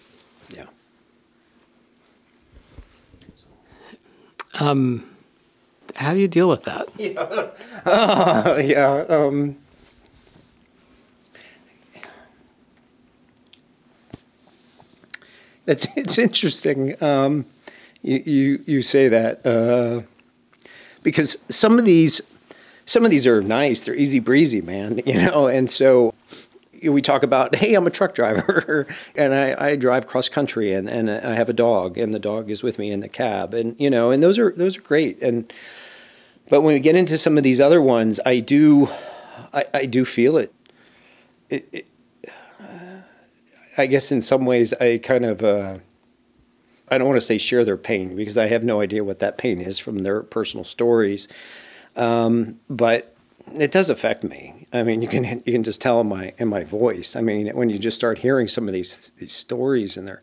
Yeah. 0.54 0.66
Um, 4.60 5.08
how 5.96 6.12
do 6.14 6.20
you 6.20 6.28
deal 6.28 6.48
with 6.48 6.64
that? 6.64 6.88
Yeah. 6.98 7.50
Uh, 7.84 8.60
yeah. 8.62 9.04
Um, 9.08 9.56
It's 15.66 15.86
it's 15.96 16.18
interesting. 16.18 17.00
Um, 17.02 17.44
you, 18.02 18.22
you 18.24 18.64
you 18.66 18.82
say 18.82 19.08
that 19.08 19.46
uh, 19.46 20.02
because 21.02 21.38
some 21.48 21.78
of 21.78 21.84
these 21.84 22.20
some 22.84 23.04
of 23.04 23.10
these 23.10 23.26
are 23.26 23.40
nice. 23.42 23.84
They're 23.84 23.94
easy 23.94 24.18
breezy, 24.18 24.60
man. 24.60 25.00
You 25.06 25.14
know, 25.14 25.46
and 25.46 25.70
so 25.70 26.14
we 26.90 27.02
talk 27.02 27.22
about, 27.22 27.54
hey, 27.62 27.74
I'm 27.74 27.86
a 27.86 27.90
truck 27.90 28.14
driver 28.14 28.86
and 29.16 29.34
I, 29.34 29.54
I, 29.58 29.76
drive 29.76 30.06
cross 30.06 30.28
country 30.28 30.72
and, 30.72 30.88
and 30.88 31.10
I 31.10 31.34
have 31.34 31.48
a 31.48 31.52
dog 31.52 31.98
and 31.98 32.12
the 32.12 32.18
dog 32.18 32.50
is 32.50 32.62
with 32.62 32.78
me 32.78 32.90
in 32.90 33.00
the 33.00 33.08
cab. 33.08 33.54
And, 33.54 33.76
you 33.78 33.90
know, 33.90 34.10
and 34.10 34.22
those 34.22 34.38
are, 34.38 34.52
those 34.52 34.78
are 34.78 34.82
great. 34.82 35.20
And, 35.22 35.52
but 36.48 36.62
when 36.62 36.74
we 36.74 36.80
get 36.80 36.96
into 36.96 37.16
some 37.16 37.36
of 37.36 37.42
these 37.42 37.60
other 37.60 37.80
ones, 37.80 38.20
I 38.26 38.40
do, 38.40 38.88
I, 39.52 39.64
I 39.72 39.86
do 39.86 40.04
feel 40.04 40.36
it. 40.36 40.52
it, 41.48 41.68
it 41.72 41.86
I 43.78 43.86
guess 43.86 44.12
in 44.12 44.20
some 44.20 44.44
ways 44.44 44.74
I 44.74 44.98
kind 44.98 45.24
of, 45.24 45.42
uh, 45.42 45.78
I 46.90 46.98
don't 46.98 47.08
want 47.08 47.16
to 47.16 47.26
say 47.26 47.38
share 47.38 47.64
their 47.64 47.78
pain 47.78 48.14
because 48.16 48.36
I 48.36 48.48
have 48.48 48.64
no 48.64 48.82
idea 48.82 49.02
what 49.02 49.20
that 49.20 49.38
pain 49.38 49.62
is 49.62 49.78
from 49.78 50.00
their 50.00 50.22
personal 50.22 50.62
stories. 50.62 51.26
Um, 51.96 52.60
but 52.68 53.11
it 53.54 53.70
does 53.70 53.90
affect 53.90 54.24
me. 54.24 54.66
I 54.72 54.82
mean, 54.82 55.02
you 55.02 55.08
can 55.08 55.24
you 55.24 55.52
can 55.52 55.62
just 55.62 55.80
tell 55.80 56.00
in 56.00 56.08
my 56.08 56.32
in 56.38 56.48
my 56.48 56.64
voice. 56.64 57.16
I 57.16 57.20
mean, 57.20 57.48
when 57.54 57.68
you 57.68 57.78
just 57.78 57.96
start 57.96 58.18
hearing 58.18 58.48
some 58.48 58.68
of 58.68 58.74
these 58.74 59.12
these 59.18 59.32
stories 59.32 59.96
and 59.96 60.06
they're 60.06 60.22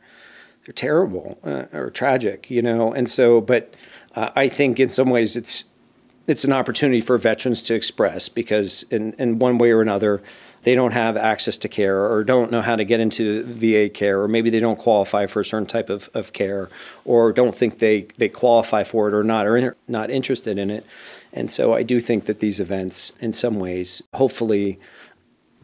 they're 0.66 0.74
terrible 0.74 1.40
uh, 1.44 1.66
or 1.74 1.90
tragic, 1.90 2.50
you 2.50 2.62
know. 2.62 2.94
And 2.94 3.10
so, 3.10 3.42
but 3.42 3.74
uh, 4.16 4.30
I 4.36 4.50
think 4.50 4.80
in 4.80 4.90
some 4.90 5.10
ways 5.10 5.36
it's 5.36 5.66
it's 6.28 6.44
an 6.44 6.54
opportunity 6.54 7.02
for 7.02 7.18
veterans 7.18 7.64
to 7.64 7.76
express 7.76 8.30
because 8.30 8.84
in 8.92 9.14
in 9.14 9.40
one 9.40 9.58
way 9.58 9.72
or 9.72 9.82
another 9.82 10.22
they 10.64 10.76
don't 10.76 10.92
have 10.92 11.16
access 11.16 11.58
to 11.58 11.70
care 11.70 12.06
or 12.06 12.24
don't 12.24 12.52
know 12.52 12.62
how 12.62 12.76
to 12.76 12.84
get 12.84 13.00
into 13.00 13.44
VA 13.44 13.90
care 13.90 14.22
or 14.22 14.28
maybe 14.28 14.50
they 14.50 14.60
don't 14.60 14.78
qualify 14.78 15.26
for 15.26 15.40
a 15.40 15.46
certain 15.46 15.66
type 15.66 15.90
of, 15.90 16.10
of 16.14 16.34
care 16.34 16.70
or 17.06 17.32
don't 17.32 17.56
think 17.56 17.80
they, 17.80 18.02
they 18.18 18.28
qualify 18.28 18.84
for 18.84 19.08
it 19.08 19.14
or 19.14 19.24
not 19.24 19.48
or 19.48 19.58
in, 19.58 19.74
not 19.88 20.10
interested 20.10 20.58
in 20.58 20.70
it. 20.70 20.86
And 21.34 21.50
so 21.50 21.74
I 21.74 21.84
do 21.84 22.00
think 22.00 22.26
that 22.26 22.40
these 22.40 22.60
events, 22.60 23.12
in 23.20 23.34
some 23.34 23.60
ways, 23.60 24.02
hopefully 24.14 24.80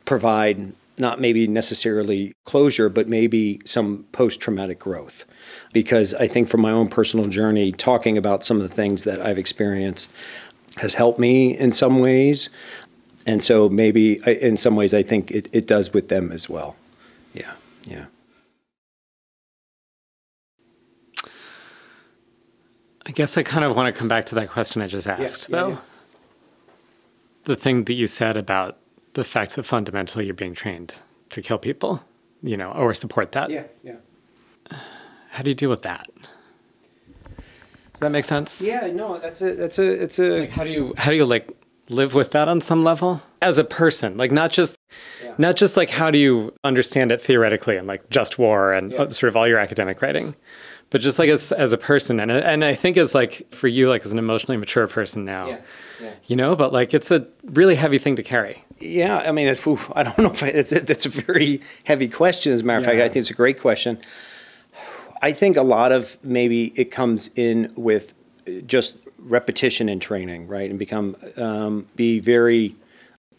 provide 0.05 0.73
not 0.97 1.19
maybe 1.19 1.47
necessarily 1.47 2.33
closure, 2.45 2.87
but 2.89 3.07
maybe 3.07 3.59
some 3.65 4.05
post 4.11 4.39
traumatic 4.39 4.79
growth. 4.79 5.25
Because 5.73 6.13
I 6.13 6.27
think 6.27 6.47
from 6.47 6.61
my 6.61 6.71
own 6.71 6.87
personal 6.87 7.25
journey, 7.27 7.71
talking 7.71 8.17
about 8.17 8.43
some 8.43 8.57
of 8.61 8.63
the 8.63 8.73
things 8.73 9.03
that 9.03 9.19
I've 9.21 9.37
experienced 9.37 10.13
has 10.77 10.93
helped 10.93 11.19
me 11.19 11.57
in 11.57 11.71
some 11.71 11.99
ways. 11.99 12.49
And 13.25 13.41
so 13.41 13.67
maybe 13.69 14.19
in 14.25 14.55
some 14.55 14.75
ways, 14.75 14.93
I 14.93 15.03
think 15.03 15.31
it, 15.31 15.49
it 15.51 15.67
does 15.67 15.93
with 15.93 16.09
them 16.09 16.31
as 16.31 16.49
well. 16.49 16.75
Yeah, 17.33 17.53
yeah. 17.85 18.05
I 23.05 23.11
guess 23.11 23.37
I 23.37 23.43
kind 23.43 23.63
of 23.63 23.75
want 23.75 23.93
to 23.93 23.97
come 23.97 24.07
back 24.07 24.25
to 24.27 24.35
that 24.35 24.49
question 24.49 24.81
I 24.81 24.87
just 24.87 25.07
asked, 25.07 25.49
yeah, 25.49 25.55
though. 25.55 25.69
Yeah. 25.69 25.77
The 27.43 27.55
thing 27.55 27.83
that 27.83 27.93
you 27.93 28.07
said 28.07 28.37
about 28.37 28.77
the 29.13 29.23
fact 29.23 29.55
that 29.55 29.63
fundamentally 29.63 30.25
you're 30.25 30.33
being 30.33 30.55
trained 30.55 31.01
to 31.29 31.41
kill 31.41 31.59
people, 31.59 32.03
you 32.41 32.57
know, 32.57 32.71
or 32.71 32.93
support 32.93 33.31
that. 33.33 33.51
Yeah, 33.51 33.63
yeah. 33.83 33.95
How 35.29 35.43
do 35.43 35.49
you 35.49 35.55
deal 35.55 35.69
with 35.69 35.83
that? 35.83 36.07
Does 37.93 37.99
that 37.99 38.09
make 38.09 38.25
sense? 38.25 38.61
Yeah, 38.65 38.87
no, 38.87 39.19
that's 39.19 39.41
a 39.41 39.53
that's 39.53 39.79
a 39.79 40.03
it's 40.03 40.19
a 40.19 40.41
like 40.41 40.49
how 40.49 40.63
do 40.63 40.69
you 40.69 40.93
how 40.97 41.11
do 41.11 41.17
you 41.17 41.25
like 41.25 41.49
live 41.89 42.13
with 42.13 42.31
that 42.31 42.47
on 42.47 42.59
some 42.59 42.83
level 42.83 43.21
as 43.41 43.59
a 43.59 43.63
person 43.63 44.17
like 44.17 44.31
not 44.31 44.51
just 44.51 44.75
yeah. 45.23 45.35
not 45.37 45.55
just 45.55 45.77
like 45.77 45.89
how 45.89 46.09
do 46.09 46.17
you 46.17 46.51
understand 46.63 47.11
it 47.11 47.21
theoretically 47.21 47.77
and 47.77 47.87
like 47.87 48.09
just 48.09 48.39
war 48.39 48.73
and 48.73 48.91
yeah. 48.91 49.03
Uh, 49.03 49.09
sort 49.11 49.27
of 49.27 49.37
all 49.37 49.47
your 49.47 49.59
academic 49.59 50.01
writing 50.01 50.35
but 50.89 51.01
just 51.01 51.19
like 51.19 51.29
as 51.29 51.51
as 51.51 51.73
a 51.73 51.77
person 51.77 52.19
and 52.19 52.31
and 52.31 52.63
I 52.63 52.75
think 52.75 52.97
as 52.97 53.15
like 53.15 53.53
for 53.53 53.67
you 53.67 53.89
like 53.89 54.05
as 54.05 54.11
an 54.11 54.19
emotionally 54.19 54.57
mature 54.57 54.87
person 54.87 55.25
now. 55.25 55.47
Yeah. 55.47 55.57
Yeah. 56.01 56.11
You 56.27 56.35
know, 56.35 56.55
but 56.55 56.73
like 56.73 56.93
it's 56.93 57.09
a 57.09 57.25
really 57.45 57.75
heavy 57.75 57.97
thing 57.97 58.17
to 58.17 58.23
carry. 58.23 58.65
Yeah, 58.79 59.17
I 59.17 59.31
mean, 59.31 59.47
it's, 59.47 59.65
oof, 59.65 59.89
I 59.95 60.03
don't 60.03 60.17
know 60.19 60.31
if 60.31 60.43
I, 60.43 60.47
it's 60.47 60.73
a, 60.73 60.91
it's 60.91 61.05
a 61.05 61.09
very 61.09 61.61
heavy 61.85 62.07
question. 62.07 62.51
As 62.53 62.61
a 62.61 62.63
matter 62.65 62.79
of 62.79 62.83
yeah. 62.83 62.89
fact, 62.89 63.01
I 63.01 63.07
think 63.07 63.21
it's 63.21 63.29
a 63.29 63.35
great 63.35 63.59
question. 63.59 63.97
I 65.21 65.31
think 65.31 65.57
a 65.57 65.63
lot 65.63 65.91
of 65.91 66.17
maybe 66.23 66.73
it 66.75 66.91
comes 66.91 67.29
in 67.35 67.71
with 67.75 68.13
just 68.65 68.97
repetition 69.17 69.89
and 69.89 70.01
training, 70.01 70.47
right, 70.47 70.69
and 70.69 70.77
become 70.77 71.15
um, 71.37 71.87
be 71.95 72.19
very 72.19 72.75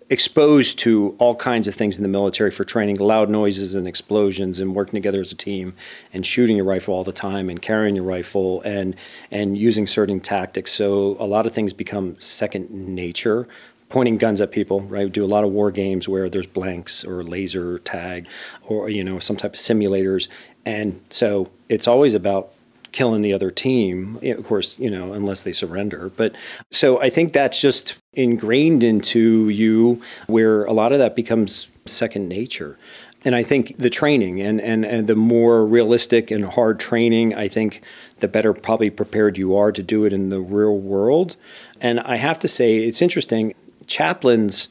exposed 0.08 0.78
to 0.78 1.16
all 1.18 1.34
kinds 1.34 1.66
of 1.66 1.74
things 1.74 1.96
in 1.96 2.02
the 2.02 2.08
military 2.08 2.50
for 2.50 2.62
training 2.64 2.96
loud 2.96 3.28
noises 3.28 3.74
and 3.74 3.88
explosions 3.88 4.60
and 4.60 4.74
working 4.74 4.94
together 4.96 5.20
as 5.20 5.32
a 5.32 5.36
team 5.36 5.74
and 6.12 6.24
shooting 6.24 6.56
your 6.56 6.64
rifle 6.64 6.94
all 6.94 7.02
the 7.02 7.12
time 7.12 7.50
and 7.50 7.60
carrying 7.60 7.96
your 7.96 8.04
rifle 8.04 8.62
and 8.62 8.94
and 9.30 9.58
using 9.58 9.86
certain 9.86 10.20
tactics. 10.20 10.72
So 10.72 11.16
a 11.18 11.26
lot 11.26 11.46
of 11.46 11.52
things 11.52 11.72
become 11.72 12.16
second 12.20 12.70
nature. 12.70 13.48
Pointing 13.88 14.18
guns 14.18 14.40
at 14.40 14.50
people 14.50 14.80
right? 14.82 15.04
We 15.04 15.10
do 15.10 15.24
a 15.24 15.26
lot 15.26 15.44
of 15.44 15.50
war 15.50 15.70
games 15.70 16.08
where 16.08 16.28
there's 16.28 16.46
blanks 16.46 17.04
or 17.04 17.22
laser 17.24 17.78
tag 17.80 18.28
or 18.64 18.88
you 18.88 19.02
know 19.02 19.18
some 19.18 19.36
type 19.36 19.54
of 19.54 19.58
simulators. 19.58 20.28
And 20.64 21.00
so 21.10 21.50
it's 21.68 21.88
always 21.88 22.14
about 22.14 22.52
killing 22.96 23.20
the 23.20 23.35
other 23.35 23.50
team, 23.50 24.18
of 24.22 24.42
course, 24.46 24.78
you 24.78 24.90
know, 24.90 25.12
unless 25.12 25.42
they 25.42 25.52
surrender. 25.52 26.11
But 26.16 26.35
so 26.70 26.98
I 26.98 27.11
think 27.11 27.35
that's 27.35 27.61
just 27.61 27.94
ingrained 28.14 28.82
into 28.82 29.50
you 29.50 30.00
where 30.28 30.64
a 30.64 30.72
lot 30.72 30.92
of 30.92 30.98
that 30.98 31.14
becomes 31.14 31.68
second 31.85 32.26
nature. 32.26 32.78
And 33.22 33.37
I 33.37 33.42
think 33.42 33.76
the 33.76 33.90
training 33.90 34.40
and, 34.40 34.62
and, 34.62 34.87
and 34.87 35.06
the 35.09 35.14
more 35.14 35.66
realistic 35.66 36.30
and 36.30 36.46
hard 36.46 36.80
training, 36.80 37.35
I 37.35 37.48
think 37.48 37.82
the 38.20 38.28
better 38.28 38.54
probably 38.54 38.88
prepared 38.88 39.37
you 39.37 39.54
are 39.54 39.72
to 39.72 39.82
do 39.82 40.06
it 40.06 40.14
in 40.14 40.30
the 40.30 40.40
real 40.40 40.78
world. 40.78 41.37
And 41.82 42.00
I 42.00 42.16
have 42.16 42.38
to 42.38 42.48
say, 42.48 42.78
it's 42.78 43.02
interesting. 43.02 43.54
Chaplains, 43.87 44.68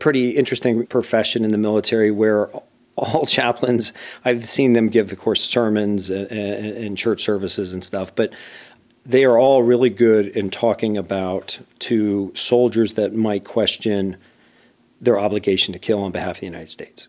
pretty 0.00 0.30
interesting 0.30 0.86
profession 0.86 1.44
in 1.44 1.52
the 1.52 1.58
military 1.58 2.10
where 2.10 2.50
all 3.00 3.26
chaplains, 3.26 3.92
I've 4.24 4.46
seen 4.46 4.74
them 4.74 4.88
give, 4.88 5.10
of 5.12 5.18
course, 5.18 5.42
sermons 5.42 6.10
and, 6.10 6.30
and 6.30 6.96
church 6.96 7.22
services 7.22 7.72
and 7.72 7.82
stuff, 7.82 8.14
but 8.14 8.32
they 9.04 9.24
are 9.24 9.38
all 9.38 9.62
really 9.62 9.90
good 9.90 10.26
in 10.28 10.50
talking 10.50 10.96
about 10.96 11.58
to 11.80 12.32
soldiers 12.34 12.94
that 12.94 13.14
might 13.14 13.44
question 13.44 14.16
their 15.00 15.18
obligation 15.18 15.72
to 15.72 15.78
kill 15.78 16.02
on 16.02 16.12
behalf 16.12 16.36
of 16.36 16.40
the 16.40 16.46
United 16.46 16.68
States. 16.68 17.08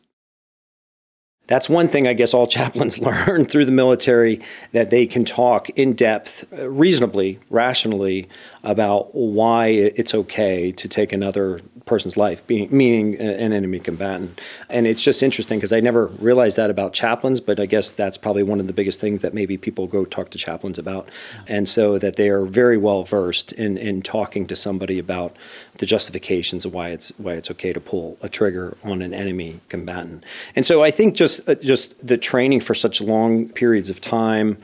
That's 1.47 1.67
one 1.67 1.89
thing 1.89 2.07
I 2.07 2.13
guess 2.13 2.33
all 2.33 2.47
chaplains 2.59 2.99
learn 2.99 3.43
through 3.45 3.65
the 3.65 3.71
military 3.73 4.41
that 4.71 4.89
they 4.89 5.05
can 5.05 5.25
talk 5.25 5.69
in 5.71 5.93
depth, 5.93 6.45
uh, 6.53 6.69
reasonably, 6.69 7.39
rationally 7.49 8.29
about 8.63 9.13
why 9.15 9.67
it's 9.67 10.13
okay 10.13 10.71
to 10.71 10.87
take 10.87 11.11
another 11.11 11.59
person's 11.85 12.15
life, 12.15 12.45
being, 12.47 12.69
meaning 12.71 13.15
an 13.19 13.51
enemy 13.51 13.79
combatant. 13.79 14.39
And 14.69 14.85
it's 14.85 15.03
just 15.03 15.23
interesting 15.23 15.57
because 15.57 15.73
I 15.73 15.79
never 15.79 16.07
realized 16.07 16.57
that 16.57 16.69
about 16.69 16.93
chaplains, 16.93 17.41
but 17.41 17.59
I 17.59 17.65
guess 17.65 17.91
that's 17.91 18.17
probably 18.17 18.43
one 18.43 18.59
of 18.59 18.67
the 18.67 18.73
biggest 18.73 19.01
things 19.01 19.21
that 19.23 19.33
maybe 19.33 19.57
people 19.57 19.87
go 19.87 20.05
talk 20.05 20.29
to 20.31 20.37
chaplains 20.37 20.77
about. 20.77 21.09
And 21.47 21.67
so 21.67 21.97
that 21.97 22.15
they 22.15 22.29
are 22.29 22.45
very 22.45 22.77
well 22.77 23.03
versed 23.03 23.51
in, 23.53 23.77
in 23.77 24.01
talking 24.03 24.45
to 24.47 24.55
somebody 24.55 24.99
about 24.99 25.35
the 25.77 25.85
justifications 25.85 26.63
of 26.63 26.73
why 26.73 26.89
it's 26.89 27.11
why 27.17 27.33
it's 27.33 27.49
okay 27.49 27.73
to 27.73 27.79
pull 27.79 28.17
a 28.21 28.29
trigger 28.29 28.77
on 28.83 29.01
an 29.01 29.13
enemy 29.13 29.59
combatant. 29.69 30.23
And 30.55 30.63
so 30.65 30.83
I 30.83 30.91
think 30.91 31.15
just 31.15 31.47
uh, 31.49 31.55
just 31.55 31.95
the 32.05 32.17
training 32.17 32.59
for 32.59 32.75
such 32.75 33.01
long 33.01 33.49
periods 33.49 33.89
of 33.89 33.99
time 33.99 34.57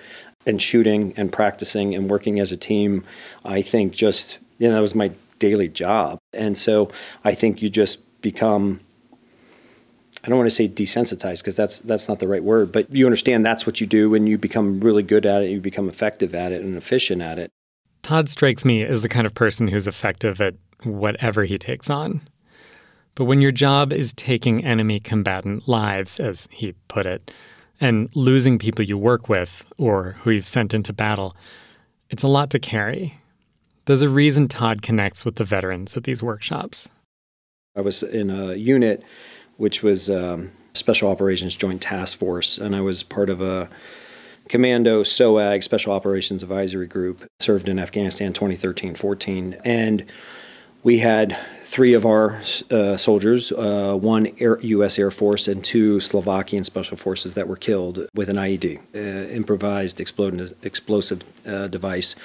and 0.45 0.61
shooting 0.61 1.13
and 1.17 1.31
practicing 1.31 1.93
and 1.95 2.09
working 2.09 2.39
as 2.39 2.51
a 2.51 2.57
team, 2.57 3.03
I 3.43 3.61
think 3.61 3.93
just 3.93 4.39
you 4.57 4.67
know 4.67 4.75
that 4.75 4.81
was 4.81 4.95
my 4.95 5.11
daily 5.39 5.69
job. 5.69 6.19
And 6.33 6.57
so 6.57 6.89
I 7.23 7.33
think 7.33 7.61
you 7.61 7.69
just 7.69 8.03
become 8.21 8.79
I 10.23 10.29
don't 10.29 10.37
want 10.37 10.49
to 10.49 10.55
say 10.55 10.67
desensitized 10.67 11.39
because 11.39 11.55
that's 11.55 11.79
that's 11.79 12.09
not 12.09 12.19
the 12.19 12.27
right 12.27 12.43
word, 12.43 12.71
but 12.71 12.93
you 12.93 13.05
understand 13.05 13.45
that's 13.45 13.65
what 13.65 13.79
you 13.79 13.87
do 13.87 14.13
and 14.13 14.27
you 14.27 14.37
become 14.37 14.79
really 14.81 15.03
good 15.03 15.25
at 15.25 15.43
it, 15.43 15.51
you 15.51 15.61
become 15.61 15.87
effective 15.87 16.33
at 16.35 16.51
it 16.51 16.63
and 16.63 16.75
efficient 16.75 17.21
at 17.21 17.39
it. 17.39 17.49
Todd 18.01 18.29
strikes 18.29 18.65
me 18.65 18.83
as 18.83 19.01
the 19.01 19.09
kind 19.09 19.25
of 19.25 19.33
person 19.33 19.67
who's 19.67 19.87
effective 19.87 20.41
at 20.41 20.55
whatever 20.83 21.43
he 21.43 21.57
takes 21.57 21.89
on. 21.89 22.21
But 23.15 23.25
when 23.25 23.41
your 23.41 23.51
job 23.51 23.91
is 23.91 24.13
taking 24.13 24.63
enemy 24.63 24.99
combatant 24.99 25.67
lives, 25.67 26.19
as 26.19 26.47
he 26.51 26.73
put 26.87 27.05
it, 27.05 27.31
and 27.79 28.09
losing 28.15 28.59
people 28.59 28.83
you 28.83 28.97
work 28.97 29.29
with 29.29 29.71
or 29.77 30.15
who 30.21 30.31
you've 30.31 30.47
sent 30.47 30.73
into 30.73 30.93
battle, 30.93 31.35
it's 32.09 32.23
a 32.23 32.27
lot 32.27 32.49
to 32.51 32.59
carry. 32.59 33.17
There's 33.85 34.01
a 34.01 34.09
reason 34.09 34.47
Todd 34.47 34.81
connects 34.81 35.23
with 35.23 35.35
the 35.35 35.43
veterans 35.43 35.95
at 35.95 36.03
these 36.03 36.21
workshops. 36.21 36.89
I 37.75 37.81
was 37.81 38.03
in 38.03 38.29
a 38.29 38.55
unit 38.55 39.03
which 39.57 39.83
was 39.83 40.09
um, 40.09 40.51
Special 40.73 41.09
Operations 41.09 41.55
Joint 41.55 41.81
Task 41.81 42.17
Force, 42.17 42.57
and 42.57 42.75
I 42.75 42.81
was 42.81 43.03
part 43.03 43.29
of 43.29 43.41
a 43.41 43.69
Commando 44.47 45.03
SOAG 45.03 45.63
Special 45.63 45.91
Operations 45.91 46.43
Advisory 46.43 46.87
Group. 46.87 47.25
Served 47.39 47.67
in 47.67 47.79
Afghanistan 47.79 48.33
2013 48.33 48.95
14. 48.95 49.57
And 49.65 50.05
we 50.83 50.99
had 50.99 51.37
three 51.67 51.93
of 51.93 52.05
our 52.05 52.41
uh, 52.71 52.95
soldiers, 52.95 53.51
uh, 53.51 53.93
one 53.93 54.27
Air, 54.39 54.57
U.S. 54.61 54.97
Air 54.97 55.11
Force 55.11 55.49
and 55.49 55.61
two 55.61 55.99
Slovakian 55.99 56.63
Special 56.63 56.95
Forces 56.95 57.33
that 57.33 57.47
were 57.47 57.57
killed 57.57 58.07
with 58.15 58.29
an 58.29 58.37
IED, 58.37 58.79
uh, 58.95 58.97
improvised 59.29 59.99
explosive 59.99 61.23
uh, 61.45 61.67
device. 61.67 62.15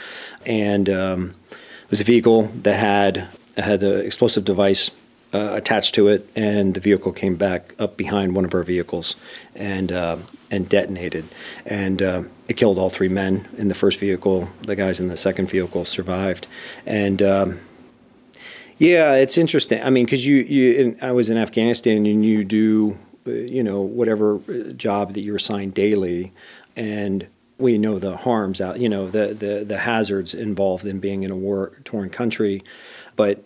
And 0.46 0.88
um, 0.88 1.35
it 1.50 1.90
was 1.90 2.00
a 2.00 2.05
vehicle 2.05 2.44
that 2.62 2.78
had 2.78 3.28
had 3.57 3.83
an 3.83 4.07
explosive 4.07 4.44
device 4.44 4.92
uh, 5.35 5.55
attached 5.55 5.96
to 5.96 6.07
it, 6.07 6.31
and 6.37 6.74
the 6.74 6.81
vehicle 6.81 7.11
came 7.11 7.35
back 7.35 7.74
up 7.81 7.96
behind 7.96 8.37
one 8.37 8.44
of 8.44 8.55
our 8.55 8.62
vehicles 8.62 9.16
and 9.57 9.90
uh, 9.90 10.18
and 10.52 10.68
detonated, 10.68 11.24
and 11.64 12.02
it 12.02 12.57
killed 12.59 12.78
all 12.78 12.90
three 12.90 13.09
men 13.09 13.48
in 13.57 13.68
the 13.68 13.74
first 13.74 13.98
vehicle. 13.98 14.48
The 14.62 14.76
guys 14.76 15.00
in 15.00 15.09
the 15.09 15.16
second 15.16 15.50
vehicle 15.50 15.85
survived, 15.85 16.46
and. 16.87 17.20
Um, 17.20 17.61
yeah, 18.82 19.14
it's 19.14 19.38
interesting. 19.38 19.80
I 19.80 19.90
mean, 19.90 20.04
because 20.04 20.26
you, 20.26 20.38
you, 20.38 20.96
I 21.00 21.12
was 21.12 21.30
in 21.30 21.38
Afghanistan, 21.38 22.04
and 22.04 22.24
you 22.26 22.42
do, 22.42 22.98
uh, 23.28 23.30
you 23.30 23.62
know, 23.62 23.80
whatever 23.80 24.40
uh, 24.48 24.72
job 24.72 25.14
that 25.14 25.20
you're 25.20 25.36
assigned 25.36 25.74
daily, 25.74 26.32
and 26.74 27.28
we 27.58 27.78
know 27.78 28.00
the 28.00 28.16
harms 28.16 28.60
out, 28.60 28.80
you 28.80 28.88
know, 28.88 29.08
the 29.08 29.28
the 29.28 29.64
the 29.64 29.78
hazards 29.78 30.34
involved 30.34 30.84
in 30.84 30.98
being 30.98 31.22
in 31.22 31.30
a 31.30 31.36
war 31.36 31.78
torn 31.84 32.10
country, 32.10 32.64
but 33.14 33.44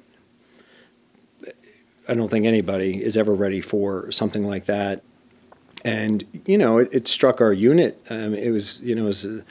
I 2.08 2.14
don't 2.14 2.28
think 2.30 2.46
anybody 2.46 3.04
is 3.04 3.14
ever 3.14 3.34
ready 3.34 3.60
for 3.60 4.10
something 4.10 4.46
like 4.46 4.64
that. 4.64 5.02
And 5.84 6.24
you 6.46 6.56
know, 6.56 6.78
it, 6.78 6.88
it 6.92 7.08
struck 7.08 7.42
our 7.42 7.52
unit. 7.52 8.00
Um, 8.08 8.32
it 8.32 8.50
was 8.50 8.80
you 8.80 8.94
know 8.94 9.02
it 9.02 9.08
was 9.08 9.26
uh, 9.26 9.42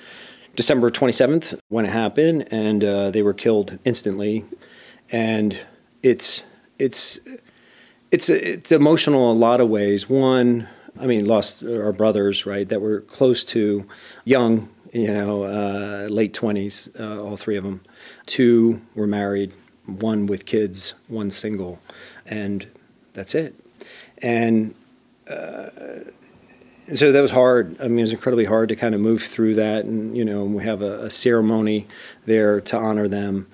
December 0.55 0.89
27th 0.89 1.59
when 1.69 1.85
it 1.85 1.91
happened, 1.91 2.47
and 2.49 2.83
uh, 2.83 3.11
they 3.11 3.21
were 3.21 3.35
killed 3.35 3.77
instantly. 3.85 4.45
And 5.11 5.59
it's 6.05 6.43
it's 6.77 7.19
it's 8.11 8.29
it's 8.29 8.71
emotional 8.71 9.31
in 9.31 9.37
a 9.37 9.39
lot 9.39 9.59
of 9.59 9.69
ways. 9.69 10.07
One, 10.07 10.69
I 10.99 11.07
mean, 11.07 11.25
lost 11.25 11.63
our 11.63 11.91
brothers, 11.91 12.45
right, 12.45 12.69
that 12.69 12.79
were 12.79 13.01
close 13.01 13.43
to 13.45 13.85
young, 14.23 14.69
you 14.93 15.11
know, 15.11 15.43
uh, 15.43 16.07
late 16.09 16.33
20s, 16.33 16.99
uh, 16.99 17.23
all 17.23 17.35
three 17.35 17.57
of 17.57 17.63
them. 17.63 17.81
Two 18.27 18.81
were 18.93 19.07
married, 19.07 19.51
one 19.85 20.27
with 20.27 20.45
kids, 20.45 20.93
one 21.07 21.31
single 21.31 21.79
and 22.25 22.67
that's 23.13 23.33
it. 23.35 23.55
And 24.21 24.75
uh, 25.27 25.69
so 26.93 27.11
that 27.11 27.21
was 27.21 27.31
hard. 27.31 27.77
I 27.81 27.87
mean, 27.87 27.99
it 27.99 28.01
was 28.01 28.13
incredibly 28.13 28.45
hard 28.45 28.69
to 28.69 28.75
kind 28.75 28.93
of 28.93 29.01
move 29.01 29.23
through 29.23 29.55
that, 29.55 29.85
and 29.85 30.15
you 30.15 30.23
know, 30.23 30.43
we 30.43 30.63
have 30.63 30.81
a, 30.81 31.05
a 31.05 31.09
ceremony 31.09 31.87
there 32.25 32.61
to 32.61 32.77
honor 32.77 33.07
them. 33.07 33.47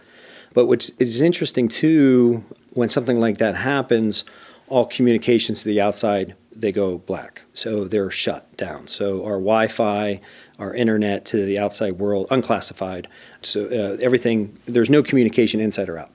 But 0.53 0.65
what's 0.67 0.89
is 0.91 1.21
interesting 1.21 1.67
too, 1.67 2.43
when 2.71 2.89
something 2.89 3.19
like 3.19 3.37
that 3.37 3.55
happens, 3.55 4.23
all 4.67 4.85
communications 4.85 5.61
to 5.61 5.67
the 5.67 5.81
outside 5.81 6.35
they 6.53 6.71
go 6.71 6.97
black, 6.97 7.43
so 7.53 7.85
they're 7.85 8.11
shut 8.11 8.55
down. 8.57 8.87
So 8.87 9.23
our 9.23 9.37
Wi-Fi, 9.37 10.19
our 10.59 10.73
internet 10.73 11.25
to 11.25 11.45
the 11.45 11.57
outside 11.57 11.93
world, 11.93 12.27
unclassified. 12.29 13.07
So 13.41 13.65
uh, 13.65 13.97
everything, 14.01 14.57
there's 14.65 14.89
no 14.89 15.01
communication 15.01 15.59
inside 15.59 15.89
or 15.89 15.97
out. 15.97 16.11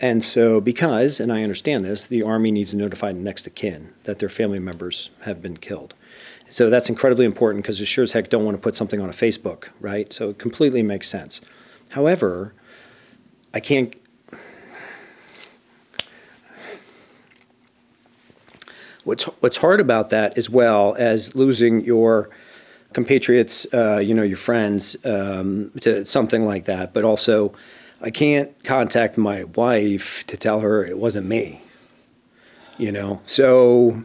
And 0.00 0.24
so, 0.24 0.60
because, 0.60 1.20
and 1.20 1.32
I 1.32 1.42
understand 1.42 1.84
this, 1.84 2.06
the 2.08 2.22
Army 2.22 2.50
needs 2.50 2.72
to 2.72 2.76
notify 2.76 3.12
next 3.12 3.46
of 3.46 3.54
kin 3.54 3.92
that 4.04 4.18
their 4.18 4.28
family 4.28 4.58
members 4.58 5.10
have 5.20 5.40
been 5.40 5.56
killed. 5.56 5.94
So 6.48 6.68
that's 6.68 6.88
incredibly 6.88 7.24
important 7.24 7.62
because 7.62 7.78
you 7.78 7.86
sure 7.86 8.02
as 8.02 8.12
heck 8.12 8.28
don't 8.28 8.44
want 8.44 8.56
to 8.56 8.60
put 8.60 8.74
something 8.74 9.00
on 9.00 9.08
a 9.08 9.12
Facebook, 9.12 9.68
right? 9.80 10.12
So 10.12 10.30
it 10.30 10.38
completely 10.38 10.82
makes 10.82 11.08
sense. 11.08 11.40
However, 11.92 12.54
I 13.54 13.60
can't. 13.60 13.94
What's, 19.04 19.24
what's 19.24 19.56
hard 19.58 19.80
about 19.80 20.10
that 20.10 20.36
as 20.36 20.50
well 20.50 20.96
as 20.98 21.36
losing 21.36 21.84
your 21.84 22.30
compatriots, 22.94 23.66
uh, 23.72 23.98
you 23.98 24.12
know, 24.12 24.22
your 24.22 24.38
friends 24.38 24.96
um, 25.04 25.70
to 25.82 26.04
something 26.04 26.44
like 26.44 26.64
that, 26.64 26.94
but 26.94 27.04
also 27.04 27.54
I 28.00 28.10
can't 28.10 28.50
contact 28.64 29.16
my 29.16 29.44
wife 29.44 30.26
to 30.26 30.36
tell 30.36 30.60
her 30.60 30.84
it 30.84 30.98
wasn't 30.98 31.26
me. 31.26 31.60
You 32.76 32.90
know, 32.90 33.20
so 33.24 34.02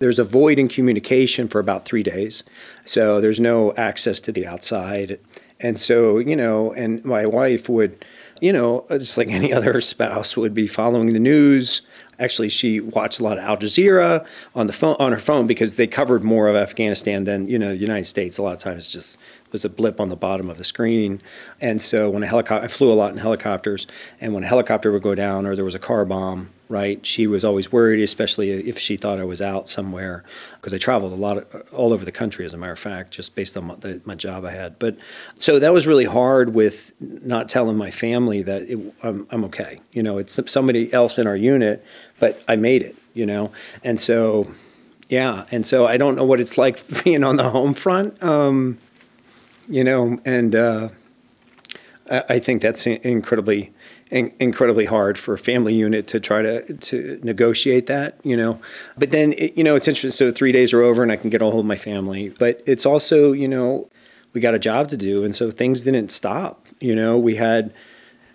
there's 0.00 0.18
a 0.18 0.24
void 0.24 0.58
in 0.58 0.66
communication 0.68 1.46
for 1.46 1.60
about 1.60 1.84
three 1.84 2.02
days. 2.02 2.42
So 2.86 3.20
there's 3.20 3.38
no 3.38 3.72
access 3.74 4.20
to 4.22 4.32
the 4.32 4.46
outside. 4.46 5.20
And 5.60 5.78
so, 5.78 6.18
you 6.18 6.34
know, 6.34 6.72
and 6.72 7.04
my 7.04 7.26
wife 7.26 7.68
would, 7.68 8.04
you 8.40 8.52
know, 8.52 8.86
uh, 8.90 8.98
just 8.98 9.16
like 9.18 9.28
any 9.28 9.52
other 9.54 9.80
spouse 9.80 10.36
would 10.36 10.54
be 10.54 10.66
following 10.66 11.12
the 11.12 11.20
news. 11.20 11.82
Actually, 12.18 12.50
she 12.50 12.80
watched 12.80 13.18
a 13.20 13.24
lot 13.24 13.38
of 13.38 13.44
Al 13.44 13.56
Jazeera 13.56 14.26
on 14.54 14.66
the 14.66 14.72
phone 14.72 14.96
on 14.98 15.12
her 15.12 15.18
phone 15.18 15.46
because 15.46 15.76
they 15.76 15.86
covered 15.86 16.22
more 16.22 16.48
of 16.48 16.56
Afghanistan 16.56 17.24
than 17.24 17.46
you 17.46 17.58
know 17.58 17.70
the 17.70 17.78
United 17.78 18.04
States. 18.06 18.36
A 18.38 18.42
lot 18.42 18.52
of 18.52 18.58
times, 18.58 18.92
just 18.92 19.18
was 19.52 19.64
a 19.64 19.68
blip 19.68 20.00
on 20.00 20.08
the 20.08 20.16
bottom 20.16 20.48
of 20.50 20.58
the 20.58 20.64
screen. 20.64 21.20
And 21.60 21.80
so 21.80 22.08
when 22.08 22.22
a 22.22 22.26
helicopter, 22.26 22.64
I 22.64 22.68
flew 22.68 22.92
a 22.92 22.94
lot 22.94 23.10
in 23.10 23.18
helicopters, 23.18 23.86
and 24.20 24.34
when 24.34 24.44
a 24.44 24.46
helicopter 24.46 24.92
would 24.92 25.02
go 25.02 25.14
down 25.14 25.46
or 25.46 25.56
there 25.56 25.64
was 25.64 25.74
a 25.74 25.80
car 25.80 26.04
bomb, 26.04 26.50
right, 26.68 27.04
she 27.04 27.26
was 27.26 27.44
always 27.44 27.72
worried, 27.72 28.00
especially 28.00 28.50
if 28.68 28.78
she 28.78 28.96
thought 28.96 29.18
I 29.18 29.24
was 29.24 29.42
out 29.42 29.68
somewhere, 29.68 30.24
because 30.54 30.72
I 30.72 30.78
traveled 30.78 31.12
a 31.12 31.16
lot 31.16 31.38
of, 31.38 31.68
all 31.72 31.92
over 31.92 32.04
the 32.04 32.12
country, 32.12 32.44
as 32.44 32.54
a 32.54 32.56
matter 32.56 32.72
of 32.72 32.78
fact, 32.78 33.10
just 33.10 33.34
based 33.34 33.56
on 33.56 33.66
my, 33.66 33.74
the, 33.74 34.00
my 34.04 34.14
job 34.14 34.44
I 34.44 34.52
had. 34.52 34.78
But 34.78 34.96
so 35.34 35.58
that 35.58 35.72
was 35.72 35.86
really 35.86 36.04
hard 36.04 36.54
with 36.54 36.92
not 37.00 37.48
telling 37.48 37.76
my 37.76 37.90
family 37.90 38.42
that 38.42 38.62
it, 38.62 38.78
I'm, 39.02 39.26
I'm 39.30 39.44
okay. 39.46 39.80
You 39.92 40.02
know, 40.02 40.18
it's 40.18 40.38
somebody 40.50 40.92
else 40.92 41.18
in 41.18 41.26
our 41.26 41.36
unit, 41.36 41.84
but 42.20 42.42
I 42.46 42.56
made 42.56 42.82
it. 42.82 42.96
You 43.12 43.26
know, 43.26 43.50
and 43.82 43.98
so 43.98 44.54
yeah, 45.10 45.44
and 45.50 45.66
so 45.66 45.86
I 45.86 45.96
don't 45.96 46.14
know 46.14 46.24
what 46.24 46.40
it's 46.40 46.56
like 46.56 46.80
being 47.04 47.24
on 47.24 47.36
the 47.36 47.50
home 47.50 47.74
front. 47.74 48.22
Um, 48.22 48.78
you 49.70 49.84
know, 49.84 50.20
and 50.24 50.54
uh, 50.54 50.88
I 52.10 52.40
think 52.40 52.60
that's 52.60 52.86
incredibly 52.86 53.72
incredibly 54.10 54.84
hard 54.84 55.16
for 55.16 55.34
a 55.34 55.38
family 55.38 55.72
unit 55.72 56.08
to 56.08 56.18
try 56.18 56.42
to 56.42 56.74
to 56.74 57.20
negotiate 57.22 57.86
that, 57.86 58.18
you 58.24 58.36
know. 58.36 58.60
But 58.98 59.12
then, 59.12 59.32
it, 59.34 59.56
you 59.56 59.62
know, 59.62 59.76
it's 59.76 59.86
interesting. 59.86 60.10
So 60.10 60.32
three 60.32 60.50
days 60.50 60.72
are 60.72 60.82
over, 60.82 61.02
and 61.02 61.12
I 61.12 61.16
can 61.16 61.30
get 61.30 61.40
a 61.40 61.44
hold 61.44 61.60
of 61.60 61.66
my 61.66 61.76
family. 61.76 62.30
But 62.30 62.62
it's 62.66 62.84
also, 62.84 63.32
you 63.32 63.46
know, 63.46 63.88
we 64.32 64.40
got 64.40 64.54
a 64.54 64.58
job 64.58 64.88
to 64.88 64.96
do, 64.96 65.24
and 65.24 65.34
so 65.34 65.50
things 65.50 65.84
didn't 65.84 66.10
stop. 66.10 66.66
You 66.80 66.96
know, 66.96 67.16
we 67.16 67.36
had 67.36 67.72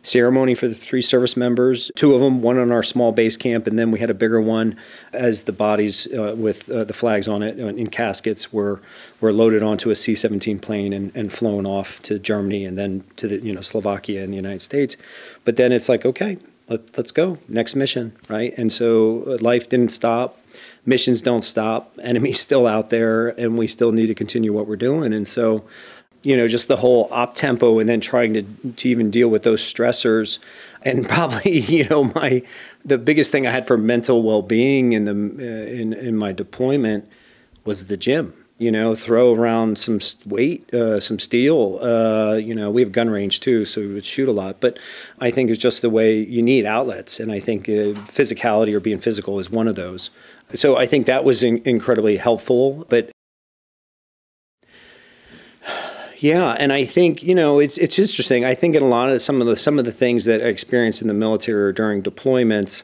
ceremony 0.06 0.56
for 0.56 0.68
the 0.68 0.76
three 0.76 1.02
service 1.02 1.36
members. 1.36 1.92
Two 1.96 2.14
of 2.14 2.22
them, 2.22 2.42
one 2.42 2.58
on 2.58 2.72
our 2.72 2.84
small 2.84 3.12
base 3.12 3.38
camp, 3.38 3.68
and 3.68 3.78
then 3.78 3.92
we 3.92 4.00
had 4.00 4.10
a 4.10 4.14
bigger 4.14 4.40
one 4.40 4.78
as 5.14 5.44
the 5.44 5.52
bodies 5.52 6.08
uh, 6.14 6.36
with 6.38 6.70
uh, 6.70 6.84
the 6.84 6.94
flags 6.94 7.28
on 7.28 7.42
it 7.42 7.60
uh, 7.60 7.68
in 7.68 7.88
caskets 7.88 8.54
were 8.54 8.82
were 9.22 9.34
loaded 9.34 9.64
onto 9.64 9.90
a 9.90 9.96
C-17 9.96 10.62
plane 10.62 10.94
and, 10.94 11.16
and 11.16 11.32
flown 11.32 11.66
off 11.66 12.02
to 12.04 12.20
Germany 12.20 12.66
and 12.66 12.78
then 12.78 13.04
to 13.16 13.28
the 13.28 13.38
you 13.40 13.54
know 13.54 13.62
Slovakia 13.62 14.24
and 14.24 14.32
the 14.32 14.38
United 14.38 14.62
States. 14.62 14.98
But 15.44 15.56
then 15.56 15.72
it's 15.72 15.90
like 15.90 16.06
okay, 16.06 16.38
let, 16.68 16.98
let's 16.98 17.12
go 17.12 17.38
next 17.48 17.76
mission, 17.76 18.16
right? 18.30 18.54
And 18.58 18.72
so 18.72 19.24
uh, 19.28 19.38
life 19.42 19.70
didn't 19.70 19.90
stop. 19.90 20.40
Missions 20.86 21.22
don't 21.22 21.44
stop. 21.44 21.98
Enemy's 22.02 22.40
still 22.48 22.68
out 22.68 22.90
there, 22.90 23.30
and 23.40 23.58
we 23.58 23.68
still 23.68 23.92
need 23.92 24.08
to 24.08 24.16
continue 24.16 24.54
what 24.54 24.68
we're 24.68 24.76
doing. 24.76 25.14
And 25.14 25.28
so 25.28 25.66
you 26.26 26.36
know, 26.36 26.48
just 26.48 26.68
the 26.68 26.78
whole 26.78 27.08
op 27.12 27.36
tempo 27.36 27.78
and 27.78 27.88
then 27.88 28.02
trying 28.02 28.34
to, 28.34 28.44
to 28.78 28.90
even 28.90 29.12
deal 29.12 29.28
with 29.28 29.44
those 29.44 29.62
stressors. 29.62 30.40
And 30.82 31.08
probably, 31.10 31.60
you 31.60 31.88
know, 31.88 32.06
my 32.06 32.42
the 32.84 32.98
biggest 32.98 33.32
thing 33.32 33.46
I 33.46 33.52
had 33.52 33.68
for 33.68 33.78
mental 33.78 34.24
well 34.24 34.42
being 34.42 34.94
in 34.94 35.06
the 35.06 35.12
uh, 35.12 35.70
in 35.70 35.94
in 35.94 36.18
my 36.18 36.32
deployment 36.32 37.08
was 37.64 37.86
the 37.88 37.98
gym. 37.98 38.34
You 38.58 38.72
know, 38.72 38.96
throw 38.96 39.34
around 39.34 39.78
some 39.78 40.00
weight, 40.26 40.74
uh, 40.74 41.02
some 41.02 41.20
steel. 41.20 41.78
Uh, 41.82 42.36
you 42.36 42.56
know, 42.56 42.72
we 42.72 42.82
have 42.82 42.94
gun 42.94 43.10
range 43.10 43.42
too, 43.42 43.66
so 43.66 43.82
we 43.82 43.94
would 43.94 44.06
shoot 44.06 44.30
a 44.30 44.32
lot. 44.32 44.62
But 44.62 44.80
I 45.20 45.30
think 45.30 45.50
it's 45.50 45.60
just 45.60 45.82
the 45.82 45.90
way 45.90 46.18
you 46.20 46.42
need 46.42 46.66
outlets, 46.66 47.20
and 47.20 47.34
I 47.34 47.42
think 47.42 47.68
uh, 47.68 48.00
physicality 48.08 48.74
or 48.74 48.80
being 48.80 49.00
physical 49.00 49.40
is 49.40 49.52
one 49.52 49.68
of 49.68 49.76
those. 49.76 50.10
So 50.54 50.78
I 50.78 50.86
think 50.86 51.06
that 51.08 51.26
was 51.26 51.44
in- 51.44 51.62
incredibly 51.66 52.16
helpful. 52.16 52.86
But 52.88 53.12
yeah, 56.26 56.54
and 56.58 56.74
I 56.74 56.86
think 56.86 57.22
you 57.22 57.36
know 57.36 57.60
it's 57.60 57.78
it's 57.78 58.00
interesting. 58.00 58.46
I 58.46 58.56
think 58.56 58.76
in 58.76 58.82
a 58.82 58.88
lot 58.88 59.10
of 59.10 59.22
some 59.22 59.42
of 59.42 59.48
the 59.48 59.56
some 59.56 59.78
of 59.78 59.86
the 59.86 59.92
things 59.92 60.26
that 60.26 60.42
I 60.42 60.46
experienced 60.46 61.04
in 61.04 61.08
the 61.08 61.14
military 61.14 61.62
or 61.62 61.72
during 61.72 62.02
deployments, 62.02 62.84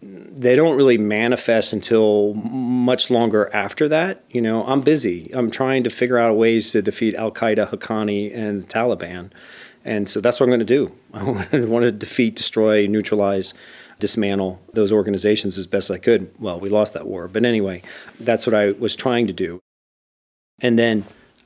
they 0.00 0.54
don't 0.54 0.76
really 0.76 0.98
manifest 0.98 1.72
until 1.72 2.34
much 2.34 3.10
longer 3.10 3.52
after 3.52 3.88
that. 3.88 4.22
You 4.30 4.40
know, 4.40 4.64
I'm 4.66 4.82
busy. 4.82 5.32
I'm 5.34 5.50
trying 5.50 5.82
to 5.82 5.90
figure 5.90 6.16
out 6.16 6.36
ways 6.36 6.70
to 6.70 6.80
defeat 6.80 7.16
Al 7.16 7.32
Qaeda, 7.32 7.68
Haqqani, 7.70 8.32
and 8.32 8.68
Taliban, 8.68 9.32
and 9.84 10.08
so 10.08 10.20
that's 10.20 10.38
what 10.38 10.44
I'm 10.46 10.50
going 10.50 10.60
to 10.60 10.64
do. 10.64 10.92
I 11.12 11.64
want 11.64 11.82
to 11.82 11.90
defeat, 11.90 12.36
destroy, 12.36 12.86
neutralize 12.86 13.52
dismantle 13.98 14.60
those 14.74 14.92
organizations 14.92 15.58
as 15.58 15.66
best 15.66 15.90
I 15.90 15.98
could. 15.98 16.30
Well, 16.38 16.60
we 16.60 16.68
lost 16.68 16.94
that 16.94 17.08
war, 17.08 17.26
but 17.26 17.44
anyway, 17.44 17.82
that's 18.20 18.46
what 18.46 18.54
I 18.54 18.72
was 18.72 18.94
trying 18.94 19.26
to 19.26 19.32
do. 19.32 19.58
And 20.60 20.78
then 20.78 21.04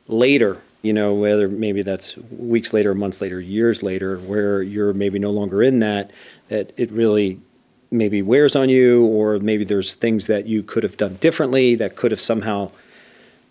later, 0.09 0.61
you 0.83 0.93
know, 0.93 1.15
whether 1.15 1.49
maybe 1.49 1.83
that's 1.83 2.17
weeks 2.31 2.73
later, 2.73 2.95
months 2.95 3.21
later, 3.21 3.41
years 3.41 3.83
later, 3.83 4.19
where 4.19 4.63
you're 4.63 4.93
maybe 4.93 5.19
no 5.19 5.31
longer 5.31 5.63
in 5.63 5.79
that, 5.79 6.11
that 6.49 6.73
it 6.77 6.91
really 6.91 7.41
maybe 7.91 8.21
wears 8.23 8.57
on 8.57 8.69
you, 8.69 9.07
or 9.07 9.39
maybe 9.39 9.65
there's 9.65 9.95
things 9.95 10.27
that 10.27 10.47
you 10.47 10.63
could 10.63 10.83
have 10.83 10.97
done 10.97 11.15
differently 11.17 11.75
that 11.75 11.97
could 11.97 12.11
have 12.11 12.21
somehow, 12.21 12.71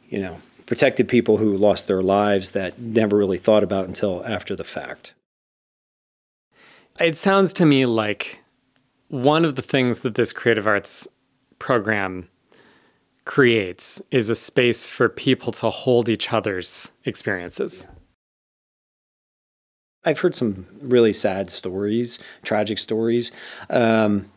you 0.09 0.19
know, 0.19 0.37
protected 0.65 1.07
people 1.07 1.37
who 1.37 1.55
lost 1.55 1.87
their 1.87 2.01
lives 2.01 2.51
that 2.51 2.77
never 2.79 3.17
really 3.17 3.37
thought 3.37 3.63
about 3.63 3.87
until 3.87 4.23
after 4.25 4.55
the 4.55 4.63
fact. 4.63 5.13
It 6.99 7.15
sounds 7.15 7.53
to 7.53 7.65
me 7.65 7.85
like 7.85 8.43
one 9.07 9.45
of 9.45 9.55
the 9.55 9.61
things 9.61 10.01
that 10.01 10.15
this 10.15 10.33
creative 10.33 10.67
arts 10.67 11.07
program 11.59 12.27
creates 13.27 14.01
is 14.09 14.29
a 14.29 14.35
space 14.35 14.87
for 14.87 15.07
people 15.09 15.51
to 15.51 15.69
hold 15.69 16.09
each 16.09 16.33
other's 16.33 16.91
experiences. 17.05 17.85
I've 20.03 20.19
heard 20.19 20.33
some 20.33 20.65
really 20.81 21.13
sad 21.13 21.51
stories, 21.51 22.17
tragic 22.41 22.77
stories. 22.77 23.31
Um, 23.69 24.31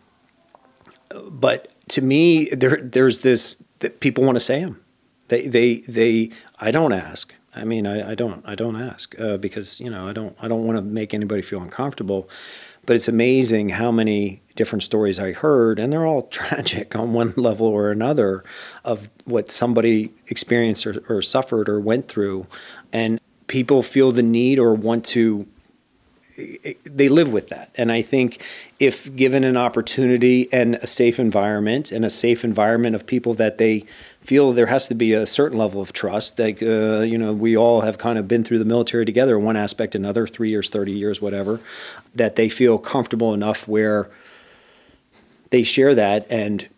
but 1.31 1.73
to 1.91 2.03
me, 2.03 2.47
there, 2.51 2.81
there's 2.83 3.21
this 3.21 3.57
that 3.79 4.01
people 4.01 4.25
want 4.25 4.37
to 4.37 4.41
say 4.41 4.61
them. 4.61 4.81
They, 5.29 5.47
they, 5.47 5.77
they. 5.77 6.31
I 6.59 6.71
don't 6.71 6.93
ask. 6.93 7.33
I 7.55 7.65
mean, 7.65 7.87
I, 7.87 8.11
I 8.11 8.15
don't, 8.15 8.43
I 8.47 8.55
don't 8.55 8.77
ask 8.77 9.19
uh, 9.19 9.37
because 9.37 9.81
you 9.81 9.91
know, 9.91 10.09
I 10.09 10.13
don't, 10.13 10.37
I 10.43 10.49
don't 10.49 10.65
want 10.65 10.77
to 10.77 10.83
make 10.83 11.15
anybody 11.15 11.43
feel 11.43 11.63
uncomfortable. 11.63 12.29
But 12.87 12.97
it's 12.97 13.09
amazing 13.09 13.69
how 13.69 13.93
many 13.93 14.43
different 14.61 14.83
stories 14.83 15.19
I 15.19 15.33
heard, 15.33 15.79
and 15.79 15.91
they're 15.91 16.05
all 16.05 16.23
tragic 16.31 16.95
on 16.95 17.15
one 17.15 17.33
level 17.37 17.67
or 17.67 17.91
another 17.91 18.45
of 18.85 19.09
what 19.25 19.51
somebody 19.51 20.13
experienced 20.27 20.87
or, 20.87 21.03
or 21.09 21.23
suffered 21.23 21.67
or 21.67 21.81
went 21.81 22.09
through, 22.09 22.47
and 22.93 23.19
people 23.47 23.83
feel 23.83 24.13
the 24.13 24.23
need 24.23 24.59
or 24.59 24.75
want 24.75 25.07
to 25.07 25.47
they 26.85 27.09
live 27.09 27.33
with 27.33 27.49
that. 27.49 27.71
And 27.75 27.91
I 27.93 28.03
think 28.03 28.43
if 28.79 29.15
given 29.15 29.45
an 29.45 29.57
opportunity 29.57 30.51
and 30.53 30.77
a 30.77 30.87
safe 30.87 31.19
environment 31.19 31.93
and 31.93 32.05
a 32.05 32.11
safe 32.11 32.45
environment 32.45 32.95
of 32.95 33.07
people 33.07 33.35
that 33.35 33.59
they 33.59 33.85
feel 34.21 34.53
there 34.53 34.67
has 34.67 34.89
to 34.89 34.95
be 34.95 35.13
a 35.13 35.27
certain 35.27 35.59
level 35.59 35.81
of 35.81 35.93
trust, 35.93 36.37
that, 36.37 36.63
uh, 36.63 37.03
you 37.03 37.19
know, 37.19 37.33
we 37.33 37.57
all 37.57 37.83
have 37.83 37.99
kind 37.99 38.19
of 38.19 38.27
been 38.29 38.45
through 38.45 38.59
the 38.59 38.65
military 38.65 39.05
together, 39.05 39.39
one 39.39 39.57
aspect, 39.57 39.95
another, 39.95 40.27
three 40.27 40.51
years, 40.51 40.69
30 40.69 40.93
years, 40.93 41.21
whatever, 41.21 41.61
that 42.15 42.37
they 42.37 42.49
feel 42.49 42.79
comfortable 42.79 43.35
enough 43.35 43.67
where 43.69 44.09
they 45.51 45.63
share 45.63 45.95
that 45.95 46.27
and, 46.31 46.69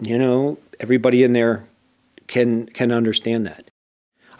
you 0.00 0.18
know, 0.18 0.58
everybody 0.78 1.22
in 1.22 1.32
there 1.32 1.64
can 2.26 2.66
can 2.66 2.92
understand 2.92 3.46
that. 3.46 3.70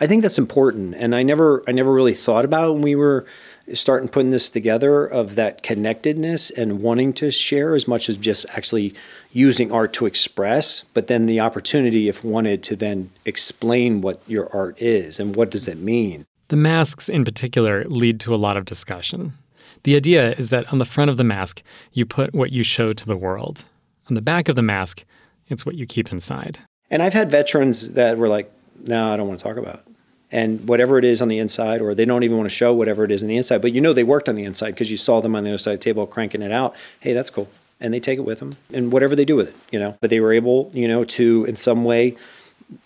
I 0.02 0.06
think 0.06 0.22
that's 0.22 0.38
important, 0.38 0.94
and 0.94 1.14
I 1.14 1.22
never 1.22 1.62
I 1.68 1.72
never 1.72 1.92
really 1.92 2.14
thought 2.14 2.44
about 2.44 2.72
when 2.72 2.82
we 2.82 2.94
were 2.94 3.26
starting 3.74 4.08
putting 4.08 4.30
this 4.30 4.50
together 4.50 5.06
of 5.06 5.36
that 5.36 5.62
connectedness 5.62 6.50
and 6.50 6.80
wanting 6.82 7.12
to 7.14 7.30
share 7.30 7.74
as 7.74 7.86
much 7.86 8.08
as 8.08 8.16
just 8.16 8.46
actually 8.50 8.94
using 9.32 9.70
art 9.70 9.92
to 9.92 10.06
express, 10.06 10.84
but 10.94 11.06
then 11.06 11.26
the 11.26 11.38
opportunity, 11.38 12.08
if 12.08 12.24
wanted, 12.24 12.62
to 12.64 12.74
then 12.74 13.10
explain 13.24 14.00
what 14.00 14.20
your 14.26 14.48
art 14.54 14.80
is 14.80 15.20
and 15.20 15.36
what 15.36 15.50
does 15.50 15.68
it 15.68 15.78
mean. 15.78 16.24
The 16.48 16.56
masks 16.56 17.08
in 17.08 17.24
particular 17.24 17.84
lead 17.84 18.18
to 18.20 18.34
a 18.34 18.36
lot 18.36 18.56
of 18.56 18.64
discussion. 18.64 19.34
The 19.82 19.96
idea 19.96 20.32
is 20.32 20.50
that 20.50 20.70
on 20.72 20.78
the 20.78 20.84
front 20.84 21.10
of 21.10 21.16
the 21.16 21.24
mask, 21.24 21.62
you 21.92 22.06
put 22.06 22.34
what 22.34 22.52
you 22.52 22.62
show 22.62 22.92
to 22.92 23.06
the 23.06 23.16
world. 23.16 23.64
On 24.08 24.14
the 24.14 24.22
back 24.22 24.48
of 24.48 24.56
the 24.56 24.62
mask, 24.62 25.04
it's 25.48 25.64
what 25.64 25.74
you 25.74 25.86
keep 25.86 26.12
inside. 26.12 26.58
And 26.90 27.02
I've 27.02 27.14
had 27.14 27.30
veterans 27.30 27.90
that 27.92 28.18
were 28.18 28.28
like, 28.28 28.52
no, 28.86 29.12
I 29.12 29.16
don't 29.16 29.28
want 29.28 29.38
to 29.38 29.44
talk 29.44 29.56
about 29.56 29.76
it 29.76 29.90
and 30.32 30.68
whatever 30.68 30.98
it 30.98 31.04
is 31.04 31.20
on 31.20 31.28
the 31.28 31.38
inside, 31.38 31.80
or 31.80 31.94
they 31.94 32.04
don't 32.04 32.22
even 32.22 32.36
want 32.36 32.48
to 32.48 32.54
show 32.54 32.72
whatever 32.72 33.04
it 33.04 33.10
is 33.10 33.22
on 33.22 33.28
the 33.28 33.36
inside, 33.36 33.60
but 33.60 33.72
you 33.72 33.80
know 33.80 33.92
they 33.92 34.04
worked 34.04 34.28
on 34.28 34.36
the 34.36 34.44
inside 34.44 34.70
because 34.72 34.90
you 34.90 34.96
saw 34.96 35.20
them 35.20 35.34
on 35.34 35.44
the 35.44 35.50
other 35.50 35.58
side 35.58 35.74
the 35.74 35.78
table 35.78 36.06
cranking 36.06 36.42
it 36.42 36.52
out. 36.52 36.74
Hey, 37.00 37.12
that's 37.12 37.30
cool. 37.30 37.48
And 37.80 37.94
they 37.94 38.00
take 38.00 38.18
it 38.18 38.22
with 38.22 38.40
them 38.40 38.56
and 38.72 38.92
whatever 38.92 39.16
they 39.16 39.24
do 39.24 39.36
with 39.36 39.48
it, 39.48 39.56
you 39.72 39.78
know. 39.78 39.96
But 40.00 40.10
they 40.10 40.20
were 40.20 40.32
able, 40.32 40.70
you 40.74 40.86
know, 40.86 41.02
to 41.04 41.44
in 41.46 41.56
some 41.56 41.84
way 41.84 42.16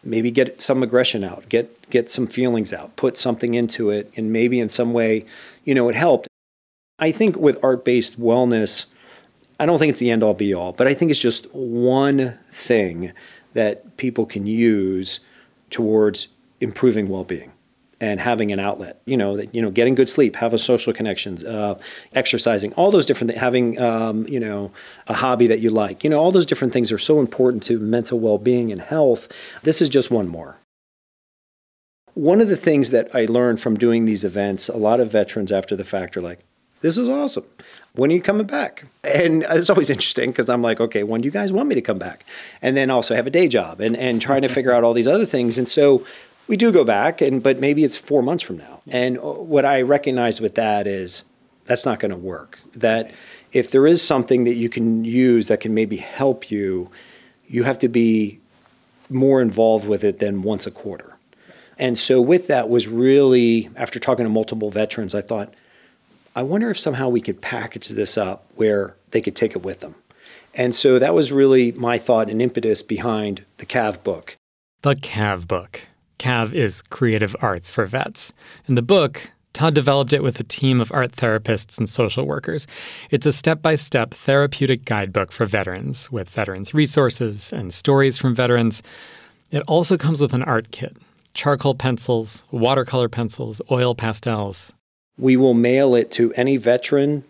maybe 0.02 0.30
get 0.30 0.62
some 0.62 0.82
aggression 0.82 1.24
out, 1.24 1.48
get 1.48 1.90
get 1.90 2.10
some 2.10 2.26
feelings 2.26 2.72
out, 2.72 2.94
put 2.96 3.18
something 3.18 3.54
into 3.54 3.90
it, 3.90 4.10
and 4.16 4.32
maybe 4.32 4.60
in 4.60 4.68
some 4.68 4.92
way, 4.92 5.26
you 5.64 5.74
know, 5.74 5.88
it 5.88 5.96
helped. 5.96 6.28
I 6.98 7.10
think 7.10 7.36
with 7.36 7.62
art-based 7.62 8.20
wellness, 8.20 8.86
I 9.58 9.66
don't 9.66 9.78
think 9.78 9.90
it's 9.90 10.00
the 10.00 10.10
end 10.10 10.22
all 10.22 10.34
be 10.34 10.54
all, 10.54 10.72
but 10.72 10.86
I 10.86 10.94
think 10.94 11.10
it's 11.10 11.20
just 11.20 11.52
one 11.54 12.38
thing 12.50 13.12
that 13.52 13.96
people 13.96 14.26
can 14.26 14.46
use 14.46 15.20
towards 15.70 16.28
improving 16.60 17.08
well-being 17.08 17.52
and 18.00 18.20
having 18.20 18.52
an 18.52 18.58
outlet 18.58 19.00
you 19.06 19.16
know 19.16 19.36
that 19.36 19.54
you 19.54 19.62
know 19.62 19.70
getting 19.70 19.94
good 19.94 20.08
sleep 20.08 20.36
have 20.36 20.52
having 20.52 20.58
social 20.58 20.92
connections 20.92 21.44
uh, 21.44 21.78
exercising 22.12 22.72
all 22.74 22.90
those 22.90 23.06
different 23.06 23.30
things 23.30 23.40
having 23.40 23.78
um, 23.80 24.26
you 24.28 24.40
know 24.40 24.70
a 25.06 25.14
hobby 25.14 25.46
that 25.46 25.60
you 25.60 25.70
like 25.70 26.02
you 26.04 26.10
know 26.10 26.18
all 26.18 26.32
those 26.32 26.46
different 26.46 26.72
things 26.72 26.90
are 26.90 26.98
so 26.98 27.20
important 27.20 27.62
to 27.62 27.78
mental 27.78 28.18
well-being 28.18 28.72
and 28.72 28.80
health. 28.80 29.28
This 29.62 29.80
is 29.80 29.88
just 29.88 30.10
one 30.10 30.28
more. 30.28 30.58
One 32.14 32.40
of 32.40 32.48
the 32.48 32.56
things 32.56 32.90
that 32.92 33.14
i 33.14 33.24
learned 33.24 33.60
from 33.60 33.76
doing 33.76 34.04
these 34.04 34.24
events 34.24 34.68
a 34.68 34.76
lot 34.76 35.00
of 35.00 35.10
veterans 35.10 35.50
after 35.50 35.74
the 35.74 35.84
fact 35.84 36.16
are 36.16 36.22
like 36.22 36.40
this 36.84 36.96
is 36.96 37.08
awesome 37.08 37.44
when 37.94 38.10
are 38.10 38.14
you 38.14 38.22
coming 38.22 38.46
back? 38.46 38.84
And 39.04 39.44
it's 39.48 39.70
always 39.70 39.90
interesting 39.90 40.30
because 40.30 40.50
I'm 40.50 40.62
like, 40.62 40.80
okay, 40.80 41.04
when 41.04 41.20
do 41.20 41.26
you 41.26 41.32
guys 41.32 41.52
want 41.52 41.68
me 41.68 41.74
to 41.76 41.80
come 41.80 41.98
back? 41.98 42.24
And 42.60 42.76
then 42.76 42.90
also 42.90 43.14
have 43.14 43.26
a 43.26 43.30
day 43.30 43.48
job 43.48 43.80
and, 43.80 43.96
and 43.96 44.20
trying 44.20 44.42
to 44.42 44.48
figure 44.48 44.72
out 44.72 44.82
all 44.82 44.94
these 44.94 45.08
other 45.08 45.26
things. 45.26 45.58
And 45.58 45.68
so 45.68 46.04
we 46.48 46.56
do 46.56 46.72
go 46.72 46.84
back, 46.84 47.20
and 47.20 47.42
but 47.42 47.58
maybe 47.58 47.84
it's 47.84 47.96
four 47.96 48.22
months 48.22 48.42
from 48.42 48.58
now. 48.58 48.82
And 48.88 49.18
uh, 49.18 49.22
what 49.22 49.64
I 49.64 49.82
recognize 49.82 50.40
with 50.40 50.56
that 50.56 50.86
is 50.86 51.22
that's 51.64 51.86
not 51.86 52.00
going 52.00 52.10
to 52.10 52.16
work. 52.16 52.58
That 52.74 53.12
if 53.52 53.70
there 53.70 53.86
is 53.86 54.02
something 54.02 54.44
that 54.44 54.54
you 54.54 54.68
can 54.68 55.04
use 55.04 55.48
that 55.48 55.60
can 55.60 55.72
maybe 55.72 55.96
help 55.96 56.50
you, 56.50 56.90
you 57.46 57.62
have 57.62 57.78
to 57.78 57.88
be 57.88 58.40
more 59.08 59.40
involved 59.40 59.86
with 59.86 60.02
it 60.02 60.18
than 60.18 60.42
once 60.42 60.66
a 60.66 60.70
quarter. 60.70 61.16
And 61.78 61.98
so 61.98 62.20
with 62.20 62.48
that 62.48 62.68
was 62.68 62.88
really 62.88 63.70
after 63.76 63.98
talking 63.98 64.24
to 64.24 64.30
multiple 64.30 64.70
veterans, 64.70 65.14
I 65.14 65.22
thought, 65.22 65.54
I 66.36 66.42
wonder 66.42 66.70
if 66.70 66.78
somehow 66.78 67.08
we 67.08 67.20
could 67.20 67.40
package 67.40 67.90
this 67.90 68.18
up 68.18 68.46
where 68.56 68.96
they 69.10 69.20
could 69.20 69.36
take 69.36 69.52
it 69.52 69.62
with 69.62 69.80
them. 69.80 69.94
And 70.54 70.74
so 70.74 70.98
that 70.98 71.14
was 71.14 71.32
really 71.32 71.72
my 71.72 71.98
thought 71.98 72.28
and 72.28 72.42
impetus 72.42 72.82
behind 72.82 73.44
the 73.58 73.66
CAV 73.66 74.02
book. 74.02 74.36
The 74.82 74.96
CAV 74.96 75.46
book. 75.46 75.88
CAV 76.18 76.54
is 76.54 76.82
Creative 76.82 77.34
Arts 77.40 77.70
for 77.70 77.86
Vets. 77.86 78.32
In 78.66 78.74
the 78.74 78.82
book, 78.82 79.32
Todd 79.52 79.74
developed 79.74 80.12
it 80.12 80.22
with 80.22 80.40
a 80.40 80.44
team 80.44 80.80
of 80.80 80.90
art 80.92 81.12
therapists 81.12 81.78
and 81.78 81.88
social 81.88 82.26
workers. 82.26 82.66
It's 83.10 83.26
a 83.26 83.32
step 83.32 83.62
by 83.62 83.76
step 83.76 84.12
therapeutic 84.12 84.84
guidebook 84.84 85.30
for 85.30 85.46
veterans 85.46 86.10
with 86.10 86.28
veterans' 86.28 86.74
resources 86.74 87.52
and 87.52 87.72
stories 87.72 88.18
from 88.18 88.34
veterans. 88.34 88.82
It 89.52 89.62
also 89.68 89.96
comes 89.96 90.20
with 90.20 90.32
an 90.32 90.42
art 90.42 90.72
kit 90.72 90.96
charcoal 91.34 91.74
pencils, 91.74 92.44
watercolor 92.50 93.08
pencils, 93.08 93.60
oil 93.70 93.94
pastels. 93.94 94.74
We 95.16 95.36
will 95.36 95.54
mail 95.54 95.94
it 95.94 96.10
to 96.12 96.32
any 96.34 96.56
veteran, 96.56 97.24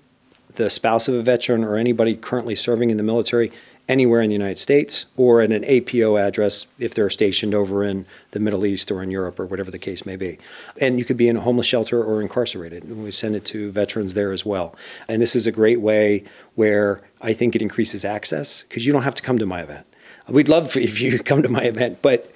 the 0.54 0.70
spouse 0.70 1.08
of 1.08 1.14
a 1.14 1.22
veteran, 1.22 1.64
or 1.64 1.76
anybody 1.76 2.16
currently 2.16 2.54
serving 2.54 2.90
in 2.90 2.96
the 2.96 3.02
military 3.02 3.52
anywhere 3.88 4.22
in 4.22 4.30
the 4.30 4.34
United 4.34 4.58
States 4.58 5.06
or 5.16 5.42
at 5.42 5.52
an 5.52 5.64
APO 5.64 6.16
address 6.16 6.66
if 6.78 6.94
they're 6.94 7.10
stationed 7.10 7.54
over 7.54 7.84
in 7.84 8.06
the 8.30 8.40
Middle 8.40 8.64
East 8.64 8.90
or 8.90 9.02
in 9.02 9.10
Europe 9.10 9.38
or 9.38 9.46
whatever 9.46 9.70
the 9.70 9.78
case 9.78 10.06
may 10.06 10.16
be. 10.16 10.38
And 10.80 10.98
you 10.98 11.04
could 11.04 11.16
be 11.16 11.28
in 11.28 11.36
a 11.36 11.40
homeless 11.40 11.66
shelter 11.66 12.02
or 12.02 12.22
incarcerated. 12.22 12.84
And 12.84 13.04
we 13.04 13.10
send 13.10 13.36
it 13.36 13.44
to 13.46 13.70
veterans 13.72 14.14
there 14.14 14.32
as 14.32 14.44
well. 14.44 14.74
And 15.08 15.20
this 15.20 15.36
is 15.36 15.46
a 15.46 15.52
great 15.52 15.80
way 15.80 16.24
where 16.54 17.02
I 17.20 17.32
think 17.34 17.54
it 17.54 17.62
increases 17.62 18.04
access 18.04 18.62
because 18.62 18.86
you 18.86 18.92
don't 18.92 19.02
have 19.02 19.14
to 19.16 19.22
come 19.22 19.38
to 19.38 19.46
my 19.46 19.62
event. 19.62 19.86
We'd 20.28 20.48
love 20.48 20.76
if 20.76 21.00
you 21.00 21.18
come 21.24 21.42
to 21.42 21.48
my 21.48 21.62
event, 21.62 21.98
but 22.00 22.32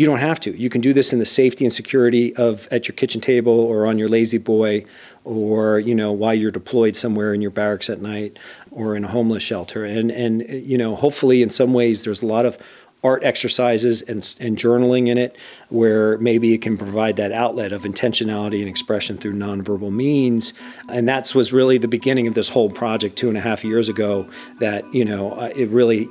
you 0.00 0.06
don't 0.06 0.20
have 0.20 0.40
to. 0.40 0.58
You 0.58 0.70
can 0.70 0.80
do 0.80 0.94
this 0.94 1.12
in 1.12 1.18
the 1.18 1.26
safety 1.26 1.66
and 1.66 1.70
security 1.70 2.34
of 2.36 2.66
at 2.70 2.88
your 2.88 2.94
kitchen 2.94 3.20
table 3.20 3.52
or 3.52 3.84
on 3.84 3.98
your 3.98 4.08
lazy 4.08 4.38
boy 4.38 4.86
or 5.24 5.78
you 5.78 5.94
know 5.94 6.10
while 6.10 6.32
you're 6.32 6.50
deployed 6.50 6.96
somewhere 6.96 7.34
in 7.34 7.42
your 7.42 7.50
barracks 7.50 7.90
at 7.90 8.00
night 8.00 8.38
or 8.70 8.96
in 8.96 9.04
a 9.04 9.08
homeless 9.08 9.42
shelter. 9.42 9.84
And 9.84 10.10
and 10.10 10.48
you 10.48 10.78
know 10.78 10.96
hopefully 10.96 11.42
in 11.42 11.50
some 11.50 11.74
ways 11.74 12.02
there's 12.04 12.22
a 12.22 12.26
lot 12.26 12.46
of 12.46 12.56
art 13.04 13.24
exercises 13.24 14.00
and, 14.00 14.34
and 14.40 14.56
journaling 14.56 15.06
in 15.06 15.18
it 15.18 15.36
where 15.68 16.16
maybe 16.16 16.54
it 16.54 16.62
can 16.62 16.78
provide 16.78 17.16
that 17.16 17.30
outlet 17.30 17.70
of 17.70 17.82
intentionality 17.82 18.60
and 18.60 18.70
expression 18.70 19.18
through 19.18 19.34
nonverbal 19.34 19.92
means. 19.92 20.54
And 20.88 21.06
that 21.10 21.34
was 21.34 21.52
really 21.52 21.76
the 21.76 21.88
beginning 21.88 22.26
of 22.26 22.32
this 22.32 22.48
whole 22.48 22.70
project 22.70 23.16
two 23.16 23.28
and 23.28 23.36
a 23.36 23.42
half 23.42 23.62
years 23.64 23.90
ago 23.90 24.26
that 24.60 24.82
you 24.94 25.04
know 25.04 25.32
uh, 25.32 25.52
it 25.54 25.68
really 25.68 26.08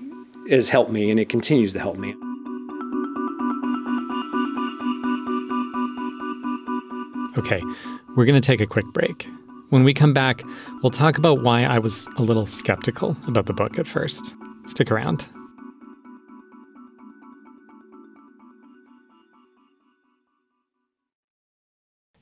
has 0.48 0.70
helped 0.70 0.92
me 0.92 1.10
and 1.10 1.20
it 1.20 1.28
continues 1.28 1.74
to 1.74 1.80
help 1.80 1.98
me 1.98 2.14
Okay, 7.38 7.62
we're 8.16 8.26
going 8.26 8.40
to 8.40 8.46
take 8.46 8.60
a 8.60 8.66
quick 8.66 8.86
break. 8.88 9.28
When 9.70 9.84
we 9.84 9.94
come 9.94 10.14
back, 10.14 10.42
we'll 10.82 10.90
talk 10.90 11.18
about 11.18 11.44
why 11.44 11.64
I 11.64 11.78
was 11.78 12.08
a 12.18 12.24
little 12.24 12.48
skeptical 12.48 13.16
about 13.28 13.46
the 13.46 13.54
book 13.54 13.78
at 13.78 13.86
first. 13.86 14.36
Stick 14.66 14.92
around. 14.92 15.30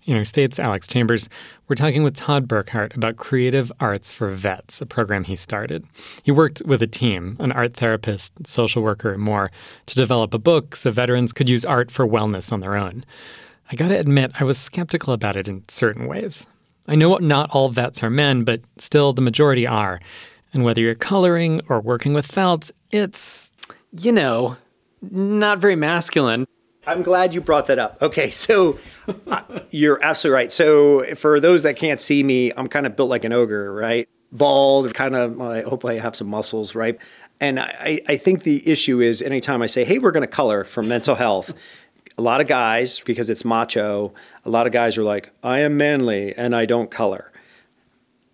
Interstate's 0.06 0.58
Alex 0.58 0.88
Chambers. 0.88 1.28
We're 1.68 1.76
talking 1.76 2.02
with 2.02 2.16
Todd 2.16 2.48
Burkhardt 2.48 2.96
about 2.96 3.18
Creative 3.18 3.72
Arts 3.82 4.14
for 4.14 4.30
Vets, 4.30 4.82
a 4.82 4.86
program 4.86 5.26
he 5.26 5.36
started. 5.36 5.86
He 6.24 6.32
worked 6.32 6.62
with 6.66 6.82
a 6.82 6.88
team, 6.88 7.36
an 7.40 7.52
art 7.52 7.74
therapist, 7.74 8.48
social 8.48 8.82
worker, 8.82 9.12
and 9.12 9.22
more, 9.22 9.52
to 9.86 9.96
develop 9.96 10.34
a 10.34 10.40
book 10.40 10.78
so 10.78 10.92
veterans 10.92 11.34
could 11.34 11.50
use 11.50 11.66
art 11.66 11.92
for 11.92 12.08
wellness 12.08 12.54
on 12.54 12.62
their 12.62 12.78
own. 12.78 13.04
I 13.70 13.76
gotta 13.76 14.00
admit, 14.00 14.32
I 14.40 14.44
was 14.44 14.58
skeptical 14.58 15.14
about 15.14 15.36
it 15.36 15.48
in 15.48 15.64
certain 15.68 16.08
ways. 16.08 16.48
I 16.88 16.96
know 16.96 17.16
not 17.18 17.50
all 17.52 17.70
vets 17.70 18.02
are 18.02 18.10
men, 18.10 18.44
but 18.44 18.62
still 18.78 19.12
the 19.12 19.22
majority 19.22 19.68
are. 19.68 20.00
And 20.54 20.64
whether 20.64 20.80
you're 20.80 20.96
coloring 20.96 21.62
or 21.68 21.82
working 21.82 22.14
with 22.14 22.26
felts, 22.26 22.72
it's, 22.92 23.52
you 23.92 24.14
know, 24.14 24.56
not 25.02 25.60
very 25.60 25.76
masculine. 25.76 26.48
I'm 26.88 27.04
glad 27.04 27.34
you 27.34 27.42
brought 27.42 27.68
that 27.68 27.78
up. 27.78 28.02
Okay, 28.02 28.30
so 28.30 28.80
uh, 29.28 29.42
you're 29.70 30.02
absolutely 30.02 30.36
right. 30.36 30.52
So 30.52 31.16
for 31.16 31.42
those 31.42 31.64
that 31.64 31.76
can't 31.76 32.00
see 32.00 32.24
me, 32.24 32.54
I'm 32.56 32.70
kind 32.70 32.86
of 32.86 32.96
built 32.96 33.10
like 33.10 33.26
an 33.26 33.34
ogre, 33.34 33.74
right? 33.74 34.08
Bald, 34.32 34.94
kind 34.94 35.16
of. 35.16 35.42
I 35.42 35.62
hope 35.64 35.84
I 35.86 35.96
have 35.96 36.16
some 36.16 36.28
muscles, 36.28 36.76
right? 36.76 37.00
And 37.40 37.60
I, 37.60 38.00
I 38.08 38.18
think 38.18 38.44
the 38.44 38.68
issue 38.70 39.00
is 39.00 39.22
anytime 39.22 39.62
I 39.62 39.68
say, 39.68 39.86
"Hey, 39.86 40.00
we're 40.00 40.12
going 40.12 40.22
to 40.22 40.28
color 40.28 40.64
for 40.64 40.84
mental 40.84 41.16
health," 41.16 41.54
a 42.18 42.22
lot 42.22 42.42
of 42.42 42.48
guys, 42.48 43.00
because 43.02 43.30
it's 43.30 43.46
macho, 43.46 44.14
a 44.44 44.50
lot 44.50 44.66
of 44.68 44.74
guys 44.74 44.98
are 44.98 45.04
like, 45.04 45.30
"I 45.44 45.60
am 45.60 45.78
manly 45.78 46.34
and 46.36 46.56
I 46.56 46.66
don't 46.66 46.90
color." 46.90 47.32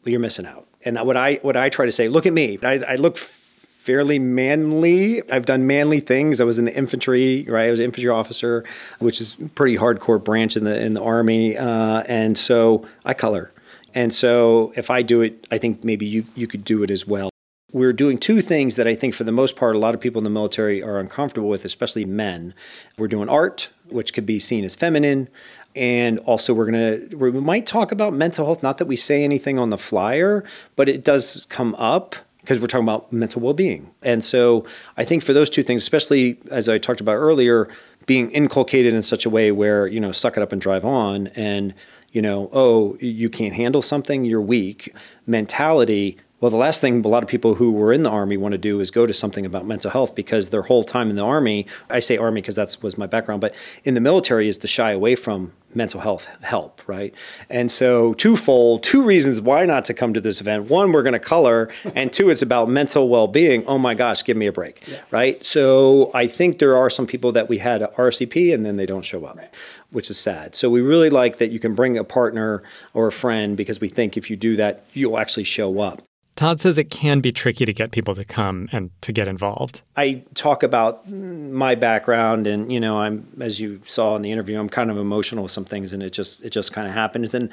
Well, 0.03 0.11
you're 0.11 0.19
missing 0.19 0.45
out. 0.45 0.67
And 0.85 0.99
what 0.99 1.17
I 1.17 1.39
what 1.41 1.55
I 1.55 1.69
try 1.69 1.85
to 1.85 1.91
say, 1.91 2.09
look 2.09 2.25
at 2.25 2.33
me. 2.33 2.59
I, 2.63 2.79
I 2.87 2.95
look 2.95 3.17
fairly 3.17 4.17
manly. 4.19 5.21
I've 5.29 5.45
done 5.45 5.67
manly 5.67 5.99
things. 5.99 6.39
I 6.39 6.45
was 6.45 6.57
in 6.57 6.65
the 6.65 6.75
infantry, 6.75 7.45
right? 7.49 7.67
I 7.67 7.69
was 7.69 7.79
an 7.79 7.85
infantry 7.85 8.09
officer, 8.09 8.63
which 8.99 9.19
is 9.19 9.37
pretty 9.55 9.77
hardcore 9.77 10.23
branch 10.23 10.55
in 10.55 10.63
the 10.63 10.79
in 10.79 10.93
the 10.93 11.01
army, 11.01 11.57
uh, 11.57 12.03
and 12.07 12.37
so 12.37 12.87
I 13.03 13.13
color. 13.13 13.51
And 13.93 14.13
so 14.13 14.71
if 14.75 14.89
I 14.89 15.01
do 15.01 15.21
it, 15.21 15.45
I 15.51 15.57
think 15.57 15.83
maybe 15.83 16.05
you 16.05 16.25
you 16.35 16.47
could 16.47 16.63
do 16.63 16.83
it 16.83 16.91
as 16.91 17.05
well. 17.05 17.32
We're 17.73 17.93
doing 17.93 18.17
two 18.17 18.39
things 18.39 18.77
that 18.77 18.87
I 18.87 18.95
think, 18.95 19.13
for 19.13 19.23
the 19.25 19.31
most 19.31 19.55
part, 19.55 19.75
a 19.75 19.79
lot 19.79 19.93
of 19.93 19.99
people 19.99 20.19
in 20.19 20.23
the 20.23 20.29
military 20.29 20.81
are 20.81 20.99
uncomfortable 20.99 21.49
with, 21.49 21.65
especially 21.65 22.05
men. 22.05 22.53
We're 22.97 23.07
doing 23.07 23.27
art, 23.27 23.71
which 23.89 24.13
could 24.13 24.25
be 24.25 24.39
seen 24.39 24.63
as 24.63 24.75
feminine 24.75 25.27
and 25.75 26.19
also 26.19 26.53
we're 26.53 26.69
going 26.69 27.09
to 27.09 27.15
we 27.15 27.31
might 27.31 27.65
talk 27.65 27.91
about 27.91 28.13
mental 28.13 28.45
health 28.45 28.61
not 28.61 28.77
that 28.77 28.85
we 28.85 28.95
say 28.95 29.23
anything 29.23 29.57
on 29.57 29.71
the 29.71 29.77
flyer 29.77 30.43
but 30.75 30.87
it 30.87 31.03
does 31.03 31.47
come 31.49 31.73
up 31.79 32.15
because 32.43 32.59
we're 32.59 32.67
talking 32.67 32.83
about 32.83 33.11
mental 33.11 33.41
well-being. 33.41 33.89
And 34.01 34.21
so 34.21 34.65
I 34.97 35.05
think 35.05 35.23
for 35.23 35.31
those 35.31 35.49
two 35.49 35.63
things, 35.63 35.81
especially 35.81 36.37
as 36.51 36.67
I 36.67 36.77
talked 36.77 36.99
about 36.99 37.13
earlier, 37.13 37.69
being 38.05 38.29
inculcated 38.31 38.93
in 38.93 39.01
such 39.01 39.25
a 39.25 39.29
way 39.29 39.53
where, 39.53 39.87
you 39.87 40.01
know, 40.01 40.11
suck 40.11 40.35
it 40.35 40.43
up 40.43 40.51
and 40.51 40.61
drive 40.61 40.83
on 40.83 41.27
and, 41.27 41.73
you 42.11 42.21
know, 42.21 42.49
oh, 42.51 42.97
you 42.99 43.29
can't 43.29 43.55
handle 43.55 43.81
something, 43.81 44.25
you're 44.25 44.41
weak 44.41 44.93
mentality 45.25 46.17
well, 46.43 46.49
the 46.49 46.57
last 46.57 46.81
thing 46.81 47.05
a 47.05 47.07
lot 47.07 47.23
of 47.23 47.29
people 47.29 47.55
who 47.55 47.71
were 47.71 47.93
in 47.93 48.03
the 48.03 48.09
army 48.09 48.35
want 48.35 48.51
to 48.51 48.57
do 48.57 48.81
is 48.81 48.91
go 48.91 49.05
to 49.05 49.13
something 49.13 49.45
about 49.45 49.65
mental 49.65 49.89
health 49.89 50.13
because 50.13 50.49
their 50.49 50.63
whole 50.63 50.83
time 50.83 51.09
in 51.09 51.15
the 51.15 51.23
army, 51.23 51.65
I 51.89 52.01
say 52.01 52.17
army 52.17 52.41
because 52.41 52.55
that 52.55 52.75
was 52.81 52.97
my 52.97 53.07
background, 53.07 53.39
but 53.39 53.55
in 53.85 53.93
the 53.93 54.01
military 54.01 54.49
is 54.49 54.57
to 54.57 54.67
shy 54.67 54.91
away 54.91 55.15
from 55.15 55.53
mental 55.73 56.01
health 56.01 56.27
help, 56.41 56.81
right? 56.85 57.15
And 57.49 57.71
so, 57.71 58.13
twofold, 58.15 58.83
two 58.83 59.05
reasons 59.05 59.39
why 59.39 59.63
not 59.63 59.85
to 59.85 59.93
come 59.93 60.13
to 60.15 60.19
this 60.19 60.41
event. 60.41 60.69
One, 60.69 60.91
we're 60.91 61.01
going 61.01 61.13
to 61.13 61.19
color, 61.19 61.69
and 61.95 62.11
two, 62.11 62.29
it's 62.29 62.41
about 62.41 62.69
mental 62.69 63.07
well 63.07 63.27
being. 63.27 63.65
Oh 63.65 63.77
my 63.77 63.93
gosh, 63.93 64.21
give 64.21 64.35
me 64.35 64.47
a 64.47 64.51
break, 64.51 64.85
yeah. 64.85 64.99
right? 65.11 65.45
So, 65.45 66.11
I 66.13 66.27
think 66.27 66.59
there 66.59 66.75
are 66.75 66.89
some 66.89 67.07
people 67.07 67.31
that 67.31 67.47
we 67.47 67.59
had 67.59 67.81
at 67.81 67.95
RSVP 67.95 68.53
and 68.53 68.65
then 68.65 68.75
they 68.75 68.85
don't 68.85 69.05
show 69.05 69.23
up. 69.23 69.37
Right. 69.37 69.53
Which 69.91 70.09
is 70.09 70.19
sad. 70.19 70.55
So 70.55 70.69
we 70.69 70.81
really 70.81 71.09
like 71.09 71.37
that 71.37 71.51
you 71.51 71.59
can 71.59 71.73
bring 71.73 71.97
a 71.97 72.03
partner 72.03 72.63
or 72.93 73.07
a 73.07 73.11
friend 73.13 73.55
because 73.55 73.79
we 73.79 73.87
think 73.87 74.17
if 74.17 74.29
you 74.29 74.35
do 74.35 74.57
that, 74.57 74.83
you'll 74.91 75.19
actually 75.19 75.45
show 75.45 75.79
up. 75.79 76.01
Todd 76.35 76.59
says 76.59 76.77
it 76.77 76.89
can 76.89 77.19
be 77.19 77.31
tricky 77.31 77.65
to 77.65 77.73
get 77.73 77.91
people 77.91 78.15
to 78.15 78.25
come 78.25 78.67
and 78.71 78.89
to 79.01 79.11
get 79.11 79.27
involved. 79.27 79.81
I 79.95 80.23
talk 80.33 80.63
about 80.63 81.07
my 81.09 81.75
background 81.75 82.47
and 82.47 82.71
you 82.71 82.79
know 82.79 82.99
I'm 82.99 83.27
as 83.39 83.59
you 83.59 83.81
saw 83.83 84.15
in 84.15 84.23
the 84.23 84.31
interview 84.31 84.59
I'm 84.59 84.69
kind 84.69 84.89
of 84.89 84.97
emotional 84.97 85.43
with 85.43 85.51
some 85.51 85.65
things 85.65 85.93
and 85.93 86.01
it 86.01 86.11
just 86.11 86.43
it 86.43 86.49
just 86.49 86.73
kind 86.73 86.87
of 86.87 86.93
happens 86.93 87.33
and 87.33 87.49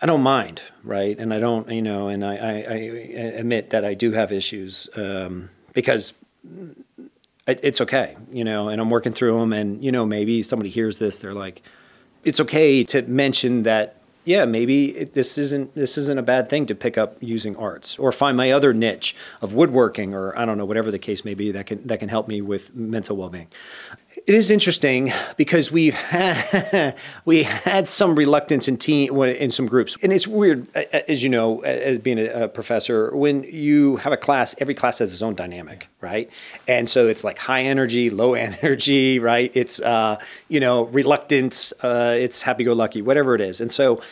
I 0.00 0.06
don't 0.06 0.22
mind 0.22 0.62
right 0.84 1.18
and 1.18 1.34
I 1.34 1.40
don't 1.40 1.68
you 1.68 1.82
know 1.82 2.08
and 2.08 2.24
I, 2.24 2.36
I, 2.36 2.50
I 2.50 2.74
admit 3.40 3.70
that 3.70 3.84
I 3.84 3.94
do 3.94 4.12
have 4.12 4.30
issues 4.30 4.88
um, 4.94 5.50
because 5.72 6.12
it's 7.48 7.80
okay 7.80 8.16
you 8.30 8.44
know 8.44 8.68
and 8.68 8.80
I'm 8.80 8.90
working 8.90 9.12
through 9.12 9.40
them 9.40 9.52
and 9.52 9.82
you 9.82 9.90
know 9.90 10.06
maybe 10.06 10.42
somebody 10.44 10.70
hears 10.70 10.98
this 10.98 11.18
they're 11.18 11.34
like 11.34 11.62
it's 12.24 12.40
okay 12.40 12.84
to 12.84 13.02
mention 13.02 13.64
that 13.64 13.96
yeah, 14.26 14.44
maybe 14.44 14.86
it, 14.96 15.14
this 15.14 15.38
isn't 15.38 15.74
this 15.74 15.96
isn't 15.96 16.18
a 16.18 16.22
bad 16.22 16.48
thing 16.48 16.66
to 16.66 16.74
pick 16.74 16.98
up 16.98 17.16
using 17.20 17.56
arts 17.56 17.96
or 17.96 18.10
find 18.10 18.36
my 18.36 18.50
other 18.50 18.74
niche 18.74 19.14
of 19.40 19.54
woodworking 19.54 20.14
or 20.14 20.36
I 20.36 20.44
don't 20.44 20.58
know 20.58 20.64
whatever 20.64 20.90
the 20.90 20.98
case 20.98 21.24
may 21.24 21.34
be 21.34 21.52
that 21.52 21.66
can 21.66 21.86
that 21.86 22.00
can 22.00 22.08
help 22.08 22.26
me 22.26 22.42
with 22.42 22.74
mental 22.74 23.16
well-being. 23.16 23.46
It 24.26 24.34
is 24.34 24.50
interesting 24.50 25.12
because 25.36 25.70
we've 25.70 25.94
had 25.94 26.96
we 27.24 27.44
had 27.44 27.86
some 27.86 28.16
reluctance 28.16 28.66
in 28.66 28.76
teen 28.76 29.16
in 29.16 29.50
some 29.50 29.66
groups, 29.66 29.96
and 30.02 30.12
it's 30.12 30.26
weird 30.26 30.66
as 30.74 31.22
you 31.22 31.28
know 31.28 31.60
as 31.60 32.00
being 32.00 32.18
a, 32.18 32.48
professor 32.48 33.14
when 33.14 33.44
you 33.44 33.96
have 33.98 34.12
a 34.12 34.16
class. 34.16 34.56
Every 34.58 34.74
class 34.74 34.98
has 34.98 35.12
its 35.12 35.22
own 35.22 35.36
dynamic, 35.36 35.88
right? 36.00 36.28
And 36.66 36.88
so 36.88 37.06
it's 37.06 37.22
like 37.22 37.38
high 37.38 37.62
energy, 37.62 38.10
low 38.22 38.34
energy, 38.34 39.20
right? 39.20 39.52
It's 39.54 39.80
uh, 39.80 40.18
you 40.48 40.58
know 40.58 40.86
reluctance, 40.86 41.72
uh, 41.84 42.16
it's 42.18 42.42
happy-go-lucky, 42.42 43.02
whatever 43.02 43.36
it 43.36 43.40
is, 43.40 43.60
and 43.60 43.70
so 43.70 44.02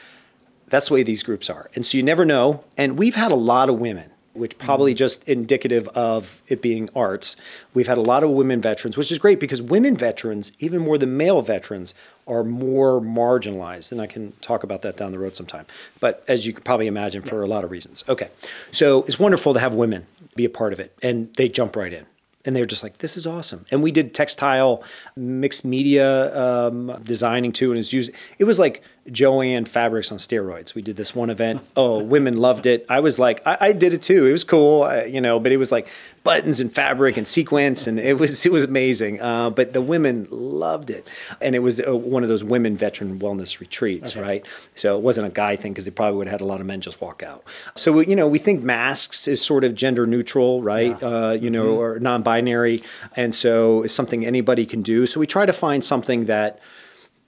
that's 0.68 0.88
the 0.88 0.94
way 0.94 1.02
these 1.02 1.24
groups 1.24 1.50
are. 1.50 1.70
And 1.74 1.84
so 1.84 1.98
you 1.98 2.04
never 2.04 2.24
know. 2.24 2.62
And 2.76 2.96
we've 2.96 3.16
had 3.16 3.32
a 3.32 3.36
lot 3.36 3.68
of 3.68 3.80
women 3.80 4.13
which 4.35 4.59
probably 4.59 4.93
mm-hmm. 4.93 4.99
just 4.99 5.28
indicative 5.28 5.89
of 5.89 6.43
it 6.49 6.61
being 6.61 6.91
arts. 6.95 7.37
We've 7.72 7.87
had 7.87 7.99
a 7.99 8.03
lot 8.03 8.24
of 8.24 8.30
women 8.30 8.61
veterans, 8.61 8.97
which 8.97 9.11
is 9.11 9.18
great 9.18 9.41
because 9.41 9.62
women 9.62 9.97
veterans, 9.97 10.53
even 10.59 10.82
more 10.82 10.99
than 10.99 11.16
male 11.16 11.41
veterans, 11.41 11.95
are 12.26 12.45
more 12.45 13.01
marginalized. 13.01 13.93
And 13.93 14.01
I 14.01 14.07
can 14.07 14.32
talk 14.41 14.64
about 14.64 14.82
that 14.82 14.97
down 14.97 15.12
the 15.12 15.18
road 15.18 15.37
sometime. 15.37 15.66
But 16.01 16.24
as 16.28 16.47
you 16.47 16.53
could 16.53 16.64
probably 16.64 16.87
imagine, 16.87 17.22
for 17.22 17.43
a 17.43 17.47
lot 17.47 17.64
of 17.64 17.70
reasons. 17.70 18.05
Okay. 18.09 18.28
So 18.70 19.05
it's 19.05 19.18
wonderful 19.18 19.55
to 19.55 19.61
have 19.61 19.74
women 19.74 20.07
be 20.35 20.45
a 20.45 20.51
part 20.51 20.72
of 20.72 20.80
it, 20.80 20.97
and 21.03 21.32
they 21.35 21.49
jump 21.49 21.76
right 21.76 21.93
in 21.93 22.07
and 22.45 22.55
they're 22.55 22.66
just 22.66 22.82
like, 22.82 22.99
"This 22.99 23.16
is 23.16 23.26
awesome." 23.26 23.64
And 23.70 23.82
we 23.82 23.91
did 23.91 24.14
textile, 24.14 24.82
mixed 25.16 25.64
media 25.64 26.37
um, 26.37 26.95
designing 27.03 27.53
too, 27.53 27.70
and 27.70 27.78
it's 27.78 27.93
used. 27.93 28.11
It 28.39 28.45
was 28.45 28.59
like 28.59 28.82
Jo-Ann 29.11 29.66
Fabrics 29.66 30.11
on 30.11 30.18
steroids. 30.18 30.74
We 30.74 30.82
did 30.82 30.96
this 30.96 31.14
one 31.14 31.28
event. 31.28 31.61
Oh, 31.76 32.02
women 32.02 32.36
loved 32.36 32.66
it. 32.66 32.86
I 32.88 33.00
was 33.00 33.18
like, 33.18 33.46
I, 33.46 33.59
I 33.61 33.72
did 33.72 33.92
it 33.92 34.02
too. 34.02 34.26
It 34.26 34.32
was 34.32 34.44
cool, 34.44 34.82
I, 34.82 35.05
you 35.05 35.20
know. 35.20 35.38
But 35.38 35.52
it 35.52 35.59
was 35.59 35.70
like 35.70 35.88
buttons 36.22 36.59
and 36.59 36.72
fabric 36.72 37.18
and 37.18 37.28
sequence, 37.28 37.86
and 37.86 38.00
it 38.00 38.18
was 38.18 38.46
it 38.46 38.52
was 38.52 38.64
amazing. 38.64 39.20
Uh, 39.20 39.50
but 39.50 39.74
the 39.74 39.82
women 39.82 40.26
loved 40.30 40.90
it, 40.90 41.11
and 41.40 41.55
it 41.55 41.59
was 41.59 41.80
uh, 41.86 41.94
one 41.94 42.22
of 42.22 42.28
those 42.28 42.42
women 42.42 42.76
veteran 42.76 43.18
wellness 43.18 43.61
retreats, 43.61 44.16
okay. 44.16 44.20
right? 44.20 44.46
So 44.74 44.96
it 44.96 45.02
wasn't 45.02 45.26
a 45.26 45.30
guy 45.30 45.57
thing 45.57 45.72
because 45.72 45.84
they 45.84 45.90
probably 45.90 46.16
would 46.16 46.26
have 46.26 46.40
had 46.40 46.44
a 46.44 46.46
lot 46.46 46.61
of 46.61 46.66
men 46.66 46.80
just 46.80 47.00
walk 47.00 47.22
out. 47.22 47.44
So 47.74 48.00
you 48.00 48.16
know, 48.16 48.26
we 48.26 48.38
think 48.38 48.62
masks 48.62 49.28
is 49.28 49.44
sort 49.44 49.64
of 49.64 49.74
gender 49.74 50.07
neutral, 50.07 50.62
right? 50.62 50.96
Yeah. 51.00 51.09
Uh, 51.09 51.32
you 51.32 51.50
know, 51.50 51.66
mm-hmm. 51.66 51.80
or 51.80 51.98
non-binary, 52.00 52.82
and 53.16 53.34
so 53.34 53.82
it's 53.82 53.94
something 53.94 54.24
anybody 54.24 54.64
can 54.64 54.82
do. 54.82 55.05
So 55.05 55.20
we 55.20 55.26
try 55.26 55.44
to 55.44 55.52
find 55.52 55.84
something 55.84 56.24
that 56.24 56.59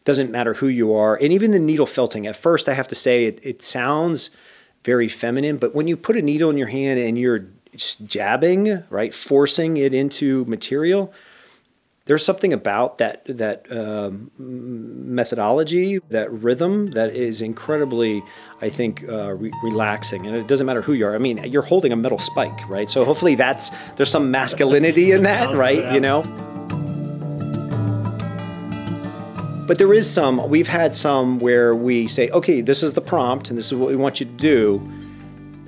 doesn't 0.07 0.31
matter 0.31 0.55
who 0.55 0.69
you 0.69 0.95
are. 0.95 1.17
And 1.17 1.33
even 1.33 1.51
the 1.51 1.59
needle 1.59 1.85
felting, 1.85 2.27
at 2.27 2.37
first, 2.37 2.69
I 2.69 2.75
have 2.75 2.89
to 2.89 2.95
say, 2.95 3.27
it, 3.27 3.45
it 3.45 3.63
sounds 3.63 4.31
very 4.85 5.09
feminine, 5.09 5.59
but 5.59 5.75
when 5.75 5.89
you 5.89 5.97
put 5.97 6.17
a 6.17 6.23
needle 6.23 6.49
in 6.49 6.57
your 6.57 6.69
hand 6.69 6.99
and 6.99 7.19
you're 7.19 7.47
just 7.73 8.07
jabbing, 8.07 8.85
right, 8.89 9.13
forcing 9.13 9.77
it 9.77 9.93
into 9.93 10.45
material, 10.47 11.13
there's 12.05 12.25
something 12.25 12.53
about 12.53 12.99
that 12.99 13.25
that 13.27 13.67
um, 13.69 14.31
methodology, 14.39 15.99
that 16.11 16.31
rhythm, 16.33 16.93
that 16.93 17.11
is 17.11 17.43
incredibly, 17.43 18.23
I 18.61 18.69
think, 18.69 19.03
uh, 19.09 19.33
re- 19.33 19.53
relaxing. 19.65 20.25
And 20.25 20.37
it 20.37 20.47
doesn't 20.47 20.69
matter 20.69 20.83
who 20.83 20.93
you 20.93 21.05
are. 21.09 21.17
I 21.17 21.19
mean, 21.19 21.43
you're 21.51 21.63
holding 21.63 21.91
a 21.91 21.97
metal 21.97 22.21
spike, 22.21 22.69
right? 22.69 22.89
So 22.89 23.05
hopefully 23.05 23.35
that's 23.35 23.73
there's 23.97 24.11
some 24.11 24.31
masculinity 24.31 25.11
in 25.11 25.25
that, 25.25 25.53
right? 25.57 25.93
You 25.93 25.99
know. 25.99 26.45
But 29.67 29.79
there 29.79 29.93
is 29.93 30.11
some, 30.11 30.49
we've 30.49 30.69
had 30.69 30.95
some 30.95 31.41
where 31.41 31.75
we 31.75 32.07
say, 32.07 32.31
okay, 32.31 32.61
this 32.61 32.83
is 32.83 32.93
the 32.93 33.01
prompt 33.01 33.51
and 33.51 33.59
this 33.59 33.67
is 33.67 33.75
what 33.75 33.89
we 33.89 33.97
want 33.97 34.21
you 34.21 34.27
to 34.27 34.33
do. 34.33 34.93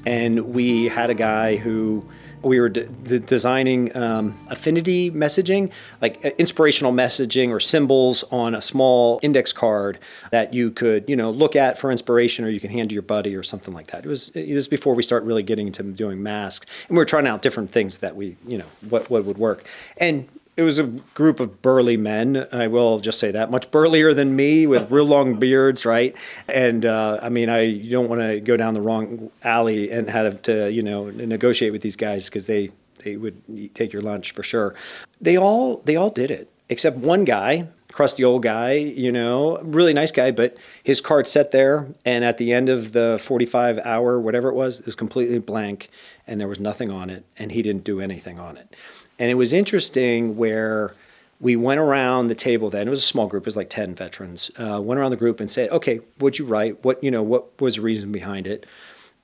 And 0.07 0.55
we 0.55 0.86
had 0.86 1.11
a 1.11 1.14
guy 1.14 1.57
who 1.57 2.09
we 2.42 2.61
were 2.61 2.68
designing 2.68 3.94
um, 3.96 4.38
affinity 4.49 5.11
messaging, 5.11 5.72
like 6.01 6.24
uh, 6.24 6.30
inspirational 6.38 6.92
messaging 6.92 7.51
or 7.51 7.61
symbols 7.61 8.24
on 8.30 8.55
a 8.55 8.62
small 8.62 9.18
index 9.22 9.53
card 9.53 9.99
that 10.30 10.55
you 10.55 10.70
could, 10.70 11.09
you 11.09 11.16
know, 11.16 11.30
look 11.30 11.57
at 11.57 11.78
for 11.78 11.90
inspiration, 11.90 12.44
or 12.44 12.49
you 12.49 12.61
can 12.61 12.70
hand 12.70 12.90
to 12.90 12.94
your 12.94 13.03
buddy 13.03 13.34
or 13.34 13.42
something 13.42 13.74
like 13.74 13.88
that. 13.88 14.05
It 14.05 14.09
was 14.09 14.28
this 14.30 14.55
was 14.55 14.68
before 14.68 14.94
we 14.94 15.03
start 15.03 15.24
really 15.24 15.42
getting 15.42 15.66
into 15.66 15.82
doing 15.82 16.22
masks, 16.22 16.66
and 16.88 16.96
we 16.96 17.01
were 17.01 17.07
trying 17.07 17.26
out 17.26 17.42
different 17.42 17.70
things 17.70 17.99
that 17.99 18.14
we, 18.14 18.36
you 18.46 18.59
know, 18.59 18.66
what 18.88 19.11
what 19.11 19.24
would 19.24 19.38
work. 19.38 19.66
And 19.96 20.28
it 20.59 20.62
was 20.64 20.80
a 20.80 20.84
group 21.14 21.38
of 21.38 21.62
burly 21.62 21.96
men. 21.96 22.48
I 22.50 22.66
will 22.66 22.98
just 22.98 23.20
say 23.20 23.30
that 23.30 23.48
much 23.48 23.70
burlier 23.70 24.12
than 24.12 24.34
me 24.34 24.66
with 24.66 24.90
real 24.90 25.04
long 25.04 25.38
beards, 25.38 25.86
right? 25.86 26.16
And 26.48 26.84
uh, 26.84 27.20
I 27.22 27.28
mean, 27.28 27.48
I 27.48 27.78
don't 27.78 28.09
want 28.09 28.22
to 28.22 28.40
go 28.40 28.56
down 28.56 28.74
the 28.74 28.80
wrong 28.80 29.30
alley 29.44 29.88
and 29.88 30.11
have 30.11 30.42
to, 30.42 30.68
you 30.68 30.82
know, 30.82 31.11
negotiate 31.11 31.70
with 31.70 31.82
these 31.82 31.94
guys 31.94 32.24
because 32.24 32.46
they 32.46 32.72
they 33.04 33.16
would 33.16 33.40
take 33.76 33.92
your 33.92 34.02
lunch 34.02 34.32
for 34.32 34.42
sure. 34.42 34.74
They 35.20 35.38
all 35.38 35.76
they 35.84 35.94
all 35.94 36.11
did 36.11 36.32
it 36.32 36.50
except 36.68 36.96
one 36.96 37.24
guy 37.24 37.68
crusty 37.92 38.22
old 38.22 38.42
guy, 38.42 38.74
you 38.74 39.11
know, 39.11 39.59
really 39.62 39.92
nice 39.92 40.12
guy, 40.12 40.30
but 40.30 40.56
his 40.84 41.00
card 41.00 41.26
sat 41.26 41.50
there. 41.50 41.88
And 42.04 42.24
at 42.24 42.38
the 42.38 42.52
end 42.52 42.68
of 42.68 42.92
the 42.92 43.18
45 43.20 43.78
hour, 43.78 44.20
whatever 44.20 44.48
it 44.48 44.54
was, 44.54 44.80
it 44.80 44.86
was 44.86 44.94
completely 44.94 45.38
blank 45.38 45.88
and 46.26 46.40
there 46.40 46.46
was 46.46 46.61
nothing 46.61 46.90
on 46.90 47.11
it. 47.11 47.24
And 47.38 47.50
he 47.50 47.62
didn't 47.62 47.84
do 47.84 48.00
anything 48.00 48.38
on 48.38 48.56
it. 48.56 48.76
And 49.18 49.30
it 49.30 49.34
was 49.34 49.52
interesting 49.52 50.36
where 50.36 50.94
we 51.40 51.56
went 51.56 51.80
around 51.80 52.28
the 52.28 52.34
table 52.34 52.70
then. 52.70 52.86
It 52.86 52.90
was 52.90 53.00
a 53.00 53.06
small 53.06 53.26
group. 53.26 53.44
It 53.44 53.46
was 53.46 53.56
like 53.56 53.70
10 53.70 53.94
veterans. 53.94 54.50
Uh, 54.58 54.80
went 54.80 54.98
around 54.98 55.10
the 55.10 55.16
group 55.16 55.40
and 55.40 55.50
said, 55.50 55.70
okay, 55.70 56.00
what'd 56.18 56.38
you 56.38 56.44
write? 56.44 56.84
What, 56.84 57.02
you 57.02 57.10
know, 57.10 57.22
what 57.22 57.60
was 57.60 57.76
the 57.76 57.82
reason 57.82 58.10
behind 58.10 58.46
it? 58.46 58.66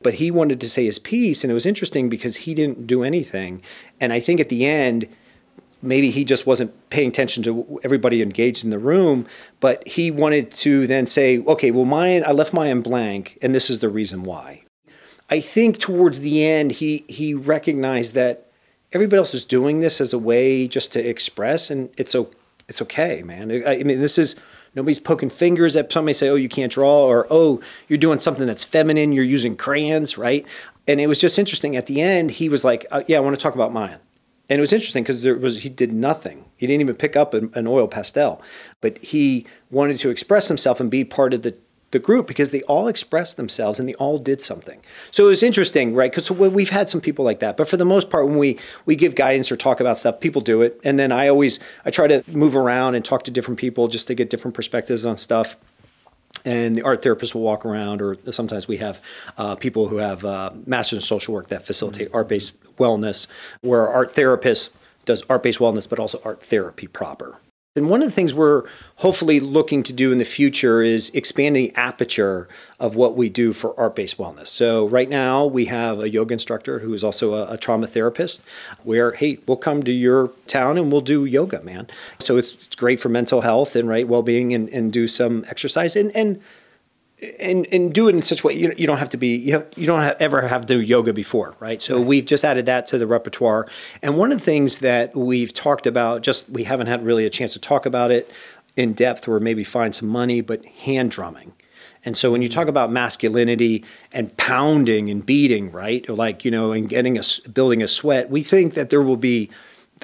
But 0.03 0.15
he 0.15 0.31
wanted 0.31 0.61
to 0.61 0.69
say 0.69 0.85
his 0.85 0.99
piece. 0.99 1.43
And 1.43 1.51
it 1.51 1.55
was 1.55 1.67
interesting 1.67 2.09
because 2.09 2.37
he 2.37 2.55
didn't 2.55 2.87
do 2.87 3.03
anything. 3.03 3.63
And 4.01 4.13
I 4.13 4.21
think 4.21 4.41
at 4.41 4.49
the 4.49 4.65
end, 4.65 5.09
maybe 5.85 6.11
he 6.11 6.25
just 6.25 6.47
wasn't 6.47 6.73
paying 6.91 7.09
attention 7.09 7.43
to 7.45 7.81
everybody 7.85 8.23
engaged 8.23 8.65
in 8.65 8.71
the 8.71 8.79
room, 8.79 9.27
but 9.61 9.87
he 9.87 10.11
wanted 10.11 10.51
to 10.51 10.87
then 10.87 11.07
say, 11.07 11.39
okay, 11.41 11.71
well, 11.71 11.85
mine, 11.85 12.25
I 12.27 12.33
left 12.33 12.53
mine 12.53 12.81
blank, 12.81 13.39
and 13.43 13.55
this 13.55 13.71
is 13.71 13.81
the 13.81 13.89
reason 13.89 14.23
why. 14.23 14.65
I 15.31 15.41
think 15.41 15.79
towards 15.79 16.21
the 16.21 16.45
end, 16.45 16.73
he, 16.73 17.05
he 17.09 17.35
recognized 17.35 18.15
that 18.15 18.51
everybody 18.95 19.19
else 19.19 19.35
is 19.35 19.45
doing 19.45 19.81
this 19.81 20.01
as 20.01 20.13
a 20.13 20.19
way 20.19 20.69
just 20.69 20.93
to 20.93 21.07
express, 21.07 21.71
and 21.71 21.91
it's, 21.97 22.15
it's 22.69 22.81
okay, 22.83 23.23
man. 23.23 23.51
I, 23.67 23.83
mean, 23.83 24.01
this 24.01 24.19
is, 24.19 24.37
nobody's 24.75 24.99
poking 24.99 25.31
fingers 25.31 25.77
at 25.77 25.93
somebody 25.93 26.15
say, 26.15 26.29
oh, 26.29 26.37
you 26.37 26.49
can't 26.49 26.73
draw, 26.73 27.05
or 27.05 27.27
oh, 27.31 27.61
you're 27.89 27.99
doing 27.99 28.19
something 28.19 28.47
that's 28.47 28.65
feminine, 28.65 29.13
you're 29.13 29.25
using 29.25 29.57
crayons, 29.57 30.17
right? 30.17 30.47
And 30.87 31.01
it 31.01 31.07
was 31.07 31.19
just 31.19 31.39
interesting. 31.39 31.77
At 31.77 31.87
the 31.87 32.01
end, 32.01 32.31
he 32.31 32.49
was 32.49 32.65
like, 32.65 32.87
uh, 32.91 33.03
yeah, 33.07 33.17
I 33.17 33.21
want 33.21 33.37
to 33.37 33.43
talk 33.43 33.55
about 33.55 33.73
mine 33.73 33.99
and 34.49 34.59
it 34.59 34.61
was 34.61 34.73
interesting 34.73 35.03
because 35.03 35.23
there 35.23 35.37
was 35.37 35.63
he 35.63 35.69
did 35.69 35.93
nothing. 35.93 36.45
He 36.57 36.67
didn't 36.67 36.83
even 36.83 36.97
pick 36.97 37.17
up 37.17 37.35
an, 37.35 37.51
an, 37.55 37.67
oil 37.67 37.89
pastel, 37.89 38.43
but 38.81 38.99
he 38.99 39.47
wanted 39.71 39.97
to 39.99 40.11
express 40.11 40.49
himself 40.49 40.81
and 40.81 40.91
be 40.91 41.05
part 41.05 41.33
of 41.33 41.43
the 41.43 41.55
the 41.95 41.99
group 41.99 42.27
because 42.27 42.51
they 42.51 42.61
all 42.63 42.89
expressed 42.89 43.39
themselves 43.39 43.81
and 43.81 43.89
they 43.89 43.95
all 43.95 44.19
did 44.19 44.43
something. 44.43 44.83
So 45.11 45.25
it 45.25 45.29
was 45.29 45.43
interesting, 45.43 45.95
right? 45.95 46.11
Because 46.11 46.31
we've 46.31 46.69
had 46.69 46.91
some 46.91 47.01
people 47.01 47.25
like 47.25 47.41
that, 47.41 47.57
but 47.57 47.67
for 47.67 47.79
the 47.79 47.87
most 47.87 48.11
part, 48.11 48.27
when 48.27 48.37
we 48.37 48.59
we 48.85 48.97
give 48.97 49.15
guidance 49.15 49.51
or 49.51 49.57
talk 49.57 49.81
about 49.81 49.97
stuff, 49.97 50.21
people 50.21 50.43
do 50.43 50.61
it, 50.61 50.79
and 50.85 50.99
then 50.99 51.11
I 51.11 51.29
always 51.29 51.61
I 51.87 51.91
try 51.91 52.07
to 52.09 52.23
move 52.29 52.55
around 52.55 52.97
and 52.97 53.03
talk 53.03 53.23
to 53.25 53.31
different 53.31 53.59
people 53.59 53.89
just 53.89 54.09
to 54.09 54.15
get 54.15 54.29
different 54.29 54.55
perspectives 54.55 55.07
on 55.07 55.17
stuff 55.17 55.57
and 56.45 56.77
the 56.77 56.83
art 56.83 57.03
therapist 57.03 57.35
will 57.35 57.43
walk 57.43 57.65
around, 57.65 58.03
or 58.03 58.17
sometimes 58.31 58.69
we 58.69 58.77
have 58.77 59.01
uh, 59.39 59.55
people 59.55 59.89
who 59.89 59.97
have 59.97 60.25
uh, 60.25 60.51
masters 60.67 60.99
in 60.99 61.01
social 61.01 61.33
work 61.33 61.49
that 61.49 61.65
facilitate 61.65 62.09
mm-hmm. 62.09 62.17
art-based 62.17 62.53
wellness, 62.77 63.27
where 63.63 63.89
art 63.89 64.15
therapist 64.15 64.71
does 65.07 65.23
art-based 65.31 65.59
wellness, 65.59 65.89
but 65.89 65.99
also 65.99 66.21
art 66.25 66.43
therapy 66.43 66.87
proper. 66.87 67.39
And 67.77 67.91
one 67.91 68.03
of 68.03 68.09
the 68.09 68.15
things 68.15 68.33
we're 68.33 68.63
hopefully 68.99 69.41
looking 69.41 69.83
to 69.83 69.93
do 69.93 70.13
in 70.13 70.19
the 70.19 70.25
future 70.25 70.81
is 70.81 71.11
expand 71.11 71.57
the 71.57 71.75
aperture 71.75 72.47
of 72.79 72.95
what 72.95 73.17
we 73.17 73.29
do 73.29 73.53
for 73.53 73.77
art 73.77 73.97
based 73.97 74.17
wellness. 74.17 74.47
So, 74.47 74.87
right 74.87 75.09
now, 75.09 75.45
we 75.45 75.65
have 75.65 75.99
a 75.99 76.09
yoga 76.09 76.35
instructor 76.35 76.79
who 76.79 76.95
is 76.95 77.03
also 77.03 77.35
a, 77.35 77.55
a, 77.55 77.59
trauma 77.59 77.89
therapist, 77.89 78.45
where, 78.85 79.11
hey, 79.11 79.41
we'll 79.49 79.57
come 79.57 79.83
to 79.83 79.91
your 79.91 80.31
town 80.47 80.79
and 80.79 80.93
we'll 80.93 81.01
do 81.01 81.25
yoga, 81.25 81.63
man. 81.65 81.89
So, 82.21 82.37
it's, 82.37 82.55
it's 82.55 82.77
great 82.77 83.01
for 83.01 83.09
mental 83.09 83.41
health 83.41 83.75
and 83.75 83.89
right 83.89 84.07
well 84.07 84.23
being 84.23 84.55
and, 84.55 84.69
and 84.69 84.93
do 84.93 85.09
some 85.09 85.45
exercise. 85.49 85.97
And, 85.97 86.15
and 86.15 86.41
and 87.39 87.67
and 87.73 87.93
do 87.93 88.09
it 88.09 88.15
in 88.15 88.23
such 88.23 88.43
a 88.43 88.47
way 88.47 88.55
you, 88.55 88.73
you 88.77 88.87
don't 88.87 88.99
have 88.99 89.11
to 89.11 89.17
be 89.17 89.37
you 89.37 89.55
have, 89.55 89.67
you 89.77 89.87
don't 89.87 90.03
have, 90.03 90.17
ever 90.21 90.47
have 90.47 90.63
to 90.63 90.67
do 90.67 90.81
yoga 90.81 91.13
before 91.13 91.55
right? 91.61 91.81
So 91.81 91.97
right. 91.97 92.07
we've 92.07 92.25
just 92.25 92.45
added 92.45 92.67
that 92.67 92.87
to 92.89 92.99
the 92.99 93.07
repertoire. 93.07 93.67
And 94.03 94.17
one 94.17 94.33
of 94.33 94.39
the 94.39 94.45
things 94.45 94.79
that 94.79 95.15
we've 95.17 95.53
talked 95.53 95.87
about 95.87 96.23
just 96.23 96.49
we 96.51 96.65
haven't 96.65 96.87
had 96.87 97.05
really 97.05 97.27
a 97.27 97.31
chance 97.31 97.53
to 97.55 97.59
talk 97.61 97.87
about 97.87 98.11
it 98.11 98.31
in 98.77 98.93
depth 98.93 99.29
or 99.29 99.41
maybe 99.41 99.65
find 99.65 99.95
some 99.95 100.09
money 100.09 100.41
but 100.41 100.65
hand 100.65 101.11
drumming. 101.11 101.53
And 102.07 102.17
so 102.17 102.31
when 102.31 102.43
you 102.43 102.49
mm. 102.49 102.55
talk 102.55 102.69
about 102.69 102.93
masculinity 102.93 103.85
and 104.13 104.37
pounding 104.37 105.09
and 105.09 105.25
beating 105.25 105.71
right? 105.71 106.09
Or 106.09 106.15
like 106.15 106.45
you 106.45 106.51
know 106.51 106.73
and 106.73 106.89
getting 106.89 107.19
a 107.19 107.23
building 107.53 107.83
a 107.83 107.89
sweat 107.89 108.31
we 108.31 108.43
think 108.43 108.75
that 108.75 108.91
there 108.91 109.03
will 109.03 109.17
be 109.17 109.51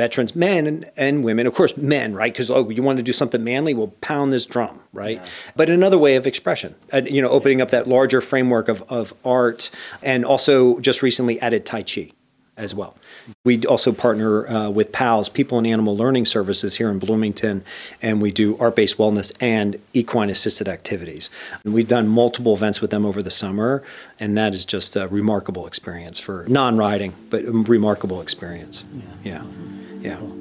veterans, 0.01 0.34
men 0.34 0.66
and, 0.66 0.90
and 0.96 1.22
women, 1.22 1.46
of 1.46 1.55
course, 1.55 1.76
men, 1.76 2.14
right? 2.14 2.32
Because 2.32 2.51
oh, 2.51 2.70
you 2.70 2.82
want 2.82 2.96
to 2.96 3.03
do 3.03 3.12
something 3.12 3.44
manly, 3.44 3.74
well, 3.74 3.92
pound 4.01 4.32
this 4.32 4.46
drum, 4.46 4.80
right? 4.94 5.16
Yeah. 5.16 5.26
But 5.57 5.68
another 5.68 5.98
way 5.98 6.16
of 6.16 6.26
expression, 6.26 6.74
uh, 6.90 7.03
you 7.05 7.20
know, 7.20 7.28
opening 7.28 7.61
up 7.61 7.70
that 7.72 7.86
larger 7.86 8.22
framework 8.22 8.68
of, 8.68 8.82
of 8.88 9.12
art, 9.26 9.70
and 10.03 10.24
also 10.24 10.80
just 10.80 11.03
recently 11.03 11.38
added 11.42 11.66
Tai 11.66 11.82
Chi 11.82 12.12
as 12.57 12.74
well. 12.74 12.96
We 13.44 13.62
also 13.66 13.92
partner 13.92 14.48
uh, 14.48 14.70
with 14.70 14.90
PALS, 14.90 15.28
People 15.28 15.59
and 15.59 15.66
Animal 15.66 15.96
Learning 15.96 16.24
Services 16.24 16.76
here 16.76 16.90
in 16.90 16.98
Bloomington, 16.98 17.62
and 18.01 18.22
we 18.22 18.32
do 18.32 18.57
art 18.59 18.76
based 18.76 18.96
wellness 18.96 19.36
and 19.38 19.78
equine 19.92 20.30
assisted 20.30 20.66
activities. 20.66 21.28
And 21.64 21.74
we've 21.74 21.88
done 21.88 22.09
multiple 22.09 22.55
events 22.55 22.80
with 22.80 22.90
them 22.90 23.05
over 23.05 23.22
the 23.22 23.30
summer, 23.30 23.82
and 24.18 24.36
that 24.38 24.55
is 24.55 24.64
just 24.64 24.96
a 24.96 25.09
remarkable 25.09 25.66
experience 25.66 26.18
for 26.18 26.46
non 26.48 26.78
riding, 26.78 27.12
but 27.28 27.44
a 27.44 27.53
remarkable 27.53 28.22
experience. 28.22 28.82
Yeah. 29.24 29.42
yeah. 29.42 29.89
Awesome. 30.07 30.40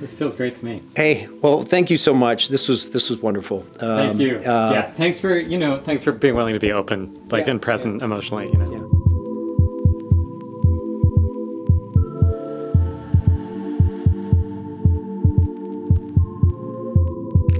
This 0.00 0.14
feels 0.14 0.34
great 0.34 0.56
to 0.56 0.64
me. 0.64 0.82
Hey, 0.96 1.28
well, 1.42 1.62
thank 1.62 1.88
you 1.88 1.96
so 1.96 2.12
much. 2.12 2.48
This 2.48 2.68
was 2.68 2.90
this 2.90 3.08
was 3.08 3.20
wonderful. 3.20 3.58
Um, 3.78 3.96
thank 3.96 4.18
you. 4.18 4.38
Uh, 4.38 4.70
yeah, 4.72 4.90
thanks 4.92 5.20
for 5.20 5.38
you 5.38 5.56
know 5.56 5.78
thanks 5.78 6.02
for 6.02 6.10
being 6.10 6.34
willing 6.34 6.54
to 6.54 6.58
be 6.60 6.72
open, 6.72 7.28
like 7.30 7.46
yeah, 7.46 7.52
and 7.52 7.62
present 7.62 8.00
yeah. 8.00 8.06
emotionally. 8.06 8.48
You 8.48 8.58
know. 8.58 8.72
Yeah. 8.72 8.80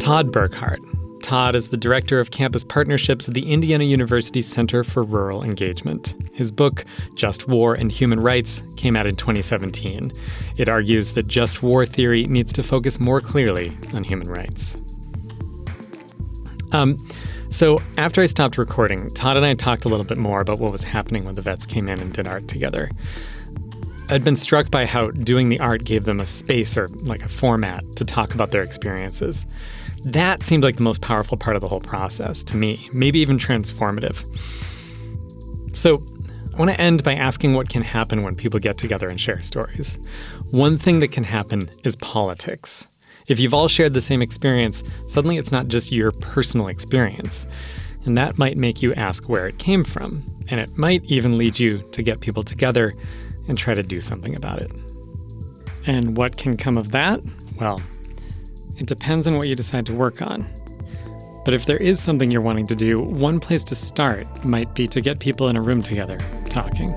Todd 0.01 0.33
Burkhardt 0.33 0.83
Todd 1.33 1.57
is 1.57 1.69
the 1.71 1.79
director 1.79 2.21
of 2.21 2.31
campus 2.31 2.63
partnerships 2.63 3.27
at 3.27 3.33
the 3.33 3.51
Indiana 3.51 3.85
University 3.85 4.43
Center 4.43 4.85
for 4.85 5.03
Rural 5.03 5.43
Engagement. 5.43 6.15
His 6.35 6.53
book, 6.53 6.85
Just 7.15 7.49
War 7.49 7.73
and 7.73 7.91
Human 7.91 8.21
Rights, 8.21 8.61
came 8.75 8.99
out 8.99 9.07
in 9.07 9.17
2017. 9.17 10.13
It 10.59 10.69
argues 10.69 11.13
that 11.13 11.29
just 11.29 11.63
war 11.63 11.87
theory 11.87 12.25
needs 12.25 12.53
to 12.53 12.63
focus 12.63 13.01
more 13.01 13.19
clearly 13.19 13.73
on 13.95 14.05
human 14.05 14.29
rights. 14.29 14.77
Um, 16.73 16.99
so, 17.49 17.81
after 17.97 18.21
I 18.21 18.27
stopped 18.27 18.59
recording, 18.59 19.09
Todd 19.09 19.39
and 19.39 19.47
I 19.47 19.55
talked 19.55 19.87
a 19.87 19.89
little 19.89 20.05
bit 20.05 20.19
more 20.19 20.43
about 20.43 20.61
what 20.61 20.71
was 20.71 20.85
happening 20.85 21.25
when 21.25 21.35
the 21.35 21.41
vets 21.41 21.65
came 21.65 21.89
in 21.89 21.99
and 22.01 22.13
did 22.13 22.29
art 22.29 22.47
together. 22.47 22.91
I'd 24.11 24.23
been 24.23 24.37
struck 24.37 24.71
by 24.71 24.85
how 24.85 25.13
doing 25.13 25.49
the 25.49 25.61
art 25.61 25.87
gave 25.87 26.05
them 26.05 26.21
a 26.21 26.27
space 26.27 26.77
or 26.77 26.89
like 27.05 27.23
a 27.23 27.31
format 27.31 27.91
to 27.93 28.05
talk 28.05 28.35
about 28.35 28.51
their 28.51 28.63
experiences. 28.63 29.47
That 30.05 30.43
seemed 30.43 30.65
like 30.65 30.77
the 30.77 30.83
most 30.83 31.01
powerful 31.01 31.37
part 31.37 31.57
of 31.57 31.63
the 31.63 31.69
whole 31.69 31.81
process 31.81 32.43
to 32.45 32.57
me, 32.57 32.89
maybe 32.93 33.21
even 33.21 33.39
transformative. 33.39 34.27
So, 35.75 36.03
I 36.55 36.59
want 36.59 36.71
to 36.71 36.81
end 36.81 37.03
by 37.03 37.15
asking 37.15 37.55
what 37.55 37.71
can 37.71 37.83
happen 37.83 38.23
when 38.23 38.35
people 38.35 38.61
get 38.61 38.77
together 38.77 39.09
and 39.09 39.19
share 39.19 39.41
stories. 39.41 39.99
One 40.51 40.77
thing 40.77 41.01
that 41.01 41.11
can 41.11 41.25
happen 41.25 41.71
is 41.83 41.97
politics. 41.97 42.89
If 43.27 43.41
you've 43.41 43.55
all 43.55 43.69
shared 43.69 43.95
the 43.95 44.03
same 44.03 44.21
experience, 44.21 44.85
suddenly 45.09 45.39
it's 45.39 45.53
not 45.53 45.69
just 45.69 45.93
your 45.93 46.11
personal 46.11 46.69
experience. 46.69 47.47
And 48.05 48.19
that 48.19 48.37
might 48.37 48.59
make 48.59 48.83
you 48.83 48.93
ask 48.95 49.29
where 49.29 49.47
it 49.47 49.59
came 49.59 49.85
from. 49.85 50.15
And 50.49 50.61
it 50.61 50.77
might 50.77 51.05
even 51.05 51.39
lead 51.39 51.59
you 51.59 51.79
to 51.93 52.03
get 52.03 52.21
people 52.21 52.43
together 52.43 52.93
and 53.49 53.57
try 53.57 53.75
to 53.75 53.83
do 53.83 54.01
something 54.01 54.37
about 54.37 54.61
it. 54.61 54.73
And 55.87 56.17
what 56.17 56.37
can 56.37 56.57
come 56.57 56.77
of 56.77 56.91
that? 56.93 57.21
Well, 57.59 57.81
it 58.79 58.87
depends 58.87 59.27
on 59.27 59.37
what 59.37 59.49
you 59.49 59.55
decide 59.55 59.87
to 59.87 59.95
work 59.95 60.23
on. 60.23 60.47
But 61.45 61.55
if 61.55 61.67
there 61.67 61.79
is 61.79 62.01
something 62.01 62.31
you're 62.31 62.41
wanting 62.41 62.67
to 62.69 62.77
do, 62.77 63.01
one 63.01 63.41
place 63.41 63.65
to 63.65 63.75
start 63.75 64.45
might 64.45 64.75
be 64.75 64.87
to 64.89 65.01
get 65.01 65.19
people 65.19 65.49
in 65.49 65.57
a 65.57 65.63
room 65.63 65.83
together, 65.83 66.19
talking. 66.47 66.89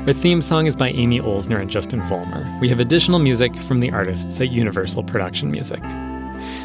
Our 0.07 0.13
theme 0.13 0.41
song 0.41 0.67
is 0.67 0.77
by 0.77 0.91
Amy 0.91 1.21
Olsner 1.21 1.61
and 1.61 1.71
Justin 1.71 2.01
Vollmer. 2.03 2.61
We 2.61 2.69
have 2.69 2.81
additional 2.81 3.19
music 3.19 3.55
from 3.55 3.81
the 3.81 3.91
artists 3.93 4.41
at 4.41 4.51
Universal 4.51 5.05
Production 5.05 5.51
Music. 5.51 5.81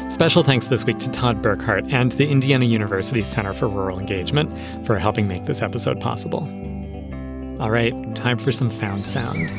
Special 0.08 0.42
thanks 0.42 0.66
this 0.66 0.84
week 0.84 0.98
to 0.98 1.10
Todd 1.10 1.42
Burkhardt 1.42 1.84
and 1.92 2.12
the 2.12 2.28
Indiana 2.28 2.64
University 2.64 3.22
Center 3.22 3.52
for 3.52 3.68
Rural 3.68 3.98
Engagement 3.98 4.52
for 4.86 4.98
helping 4.98 5.26
make 5.26 5.46
this 5.46 5.62
episode 5.62 6.00
possible. 6.00 6.42
All 7.60 7.70
right, 7.70 8.14
time 8.14 8.36
for 8.36 8.52
some 8.52 8.70
found 8.70 9.06
sound. 9.06 9.50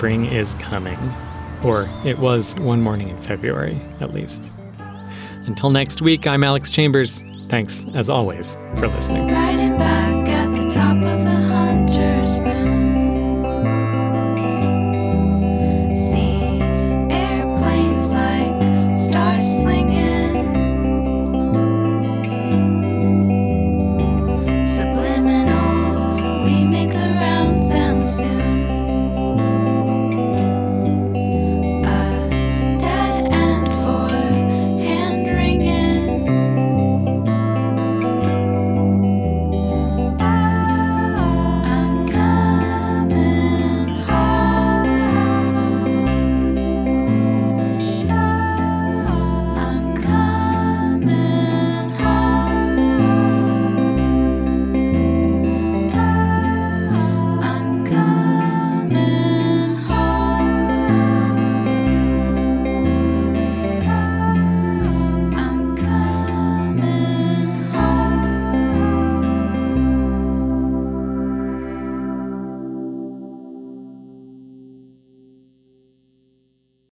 Spring 0.00 0.24
is 0.24 0.54
coming. 0.54 0.98
Or 1.62 1.86
it 2.06 2.18
was 2.18 2.54
one 2.54 2.80
morning 2.80 3.10
in 3.10 3.18
February, 3.18 3.78
at 4.00 4.14
least. 4.14 4.50
Until 5.44 5.68
next 5.68 6.00
week, 6.00 6.26
I'm 6.26 6.42
Alex 6.42 6.70
Chambers. 6.70 7.22
Thanks, 7.48 7.84
as 7.92 8.08
always, 8.08 8.56
for 8.76 8.88
listening. 8.88 9.28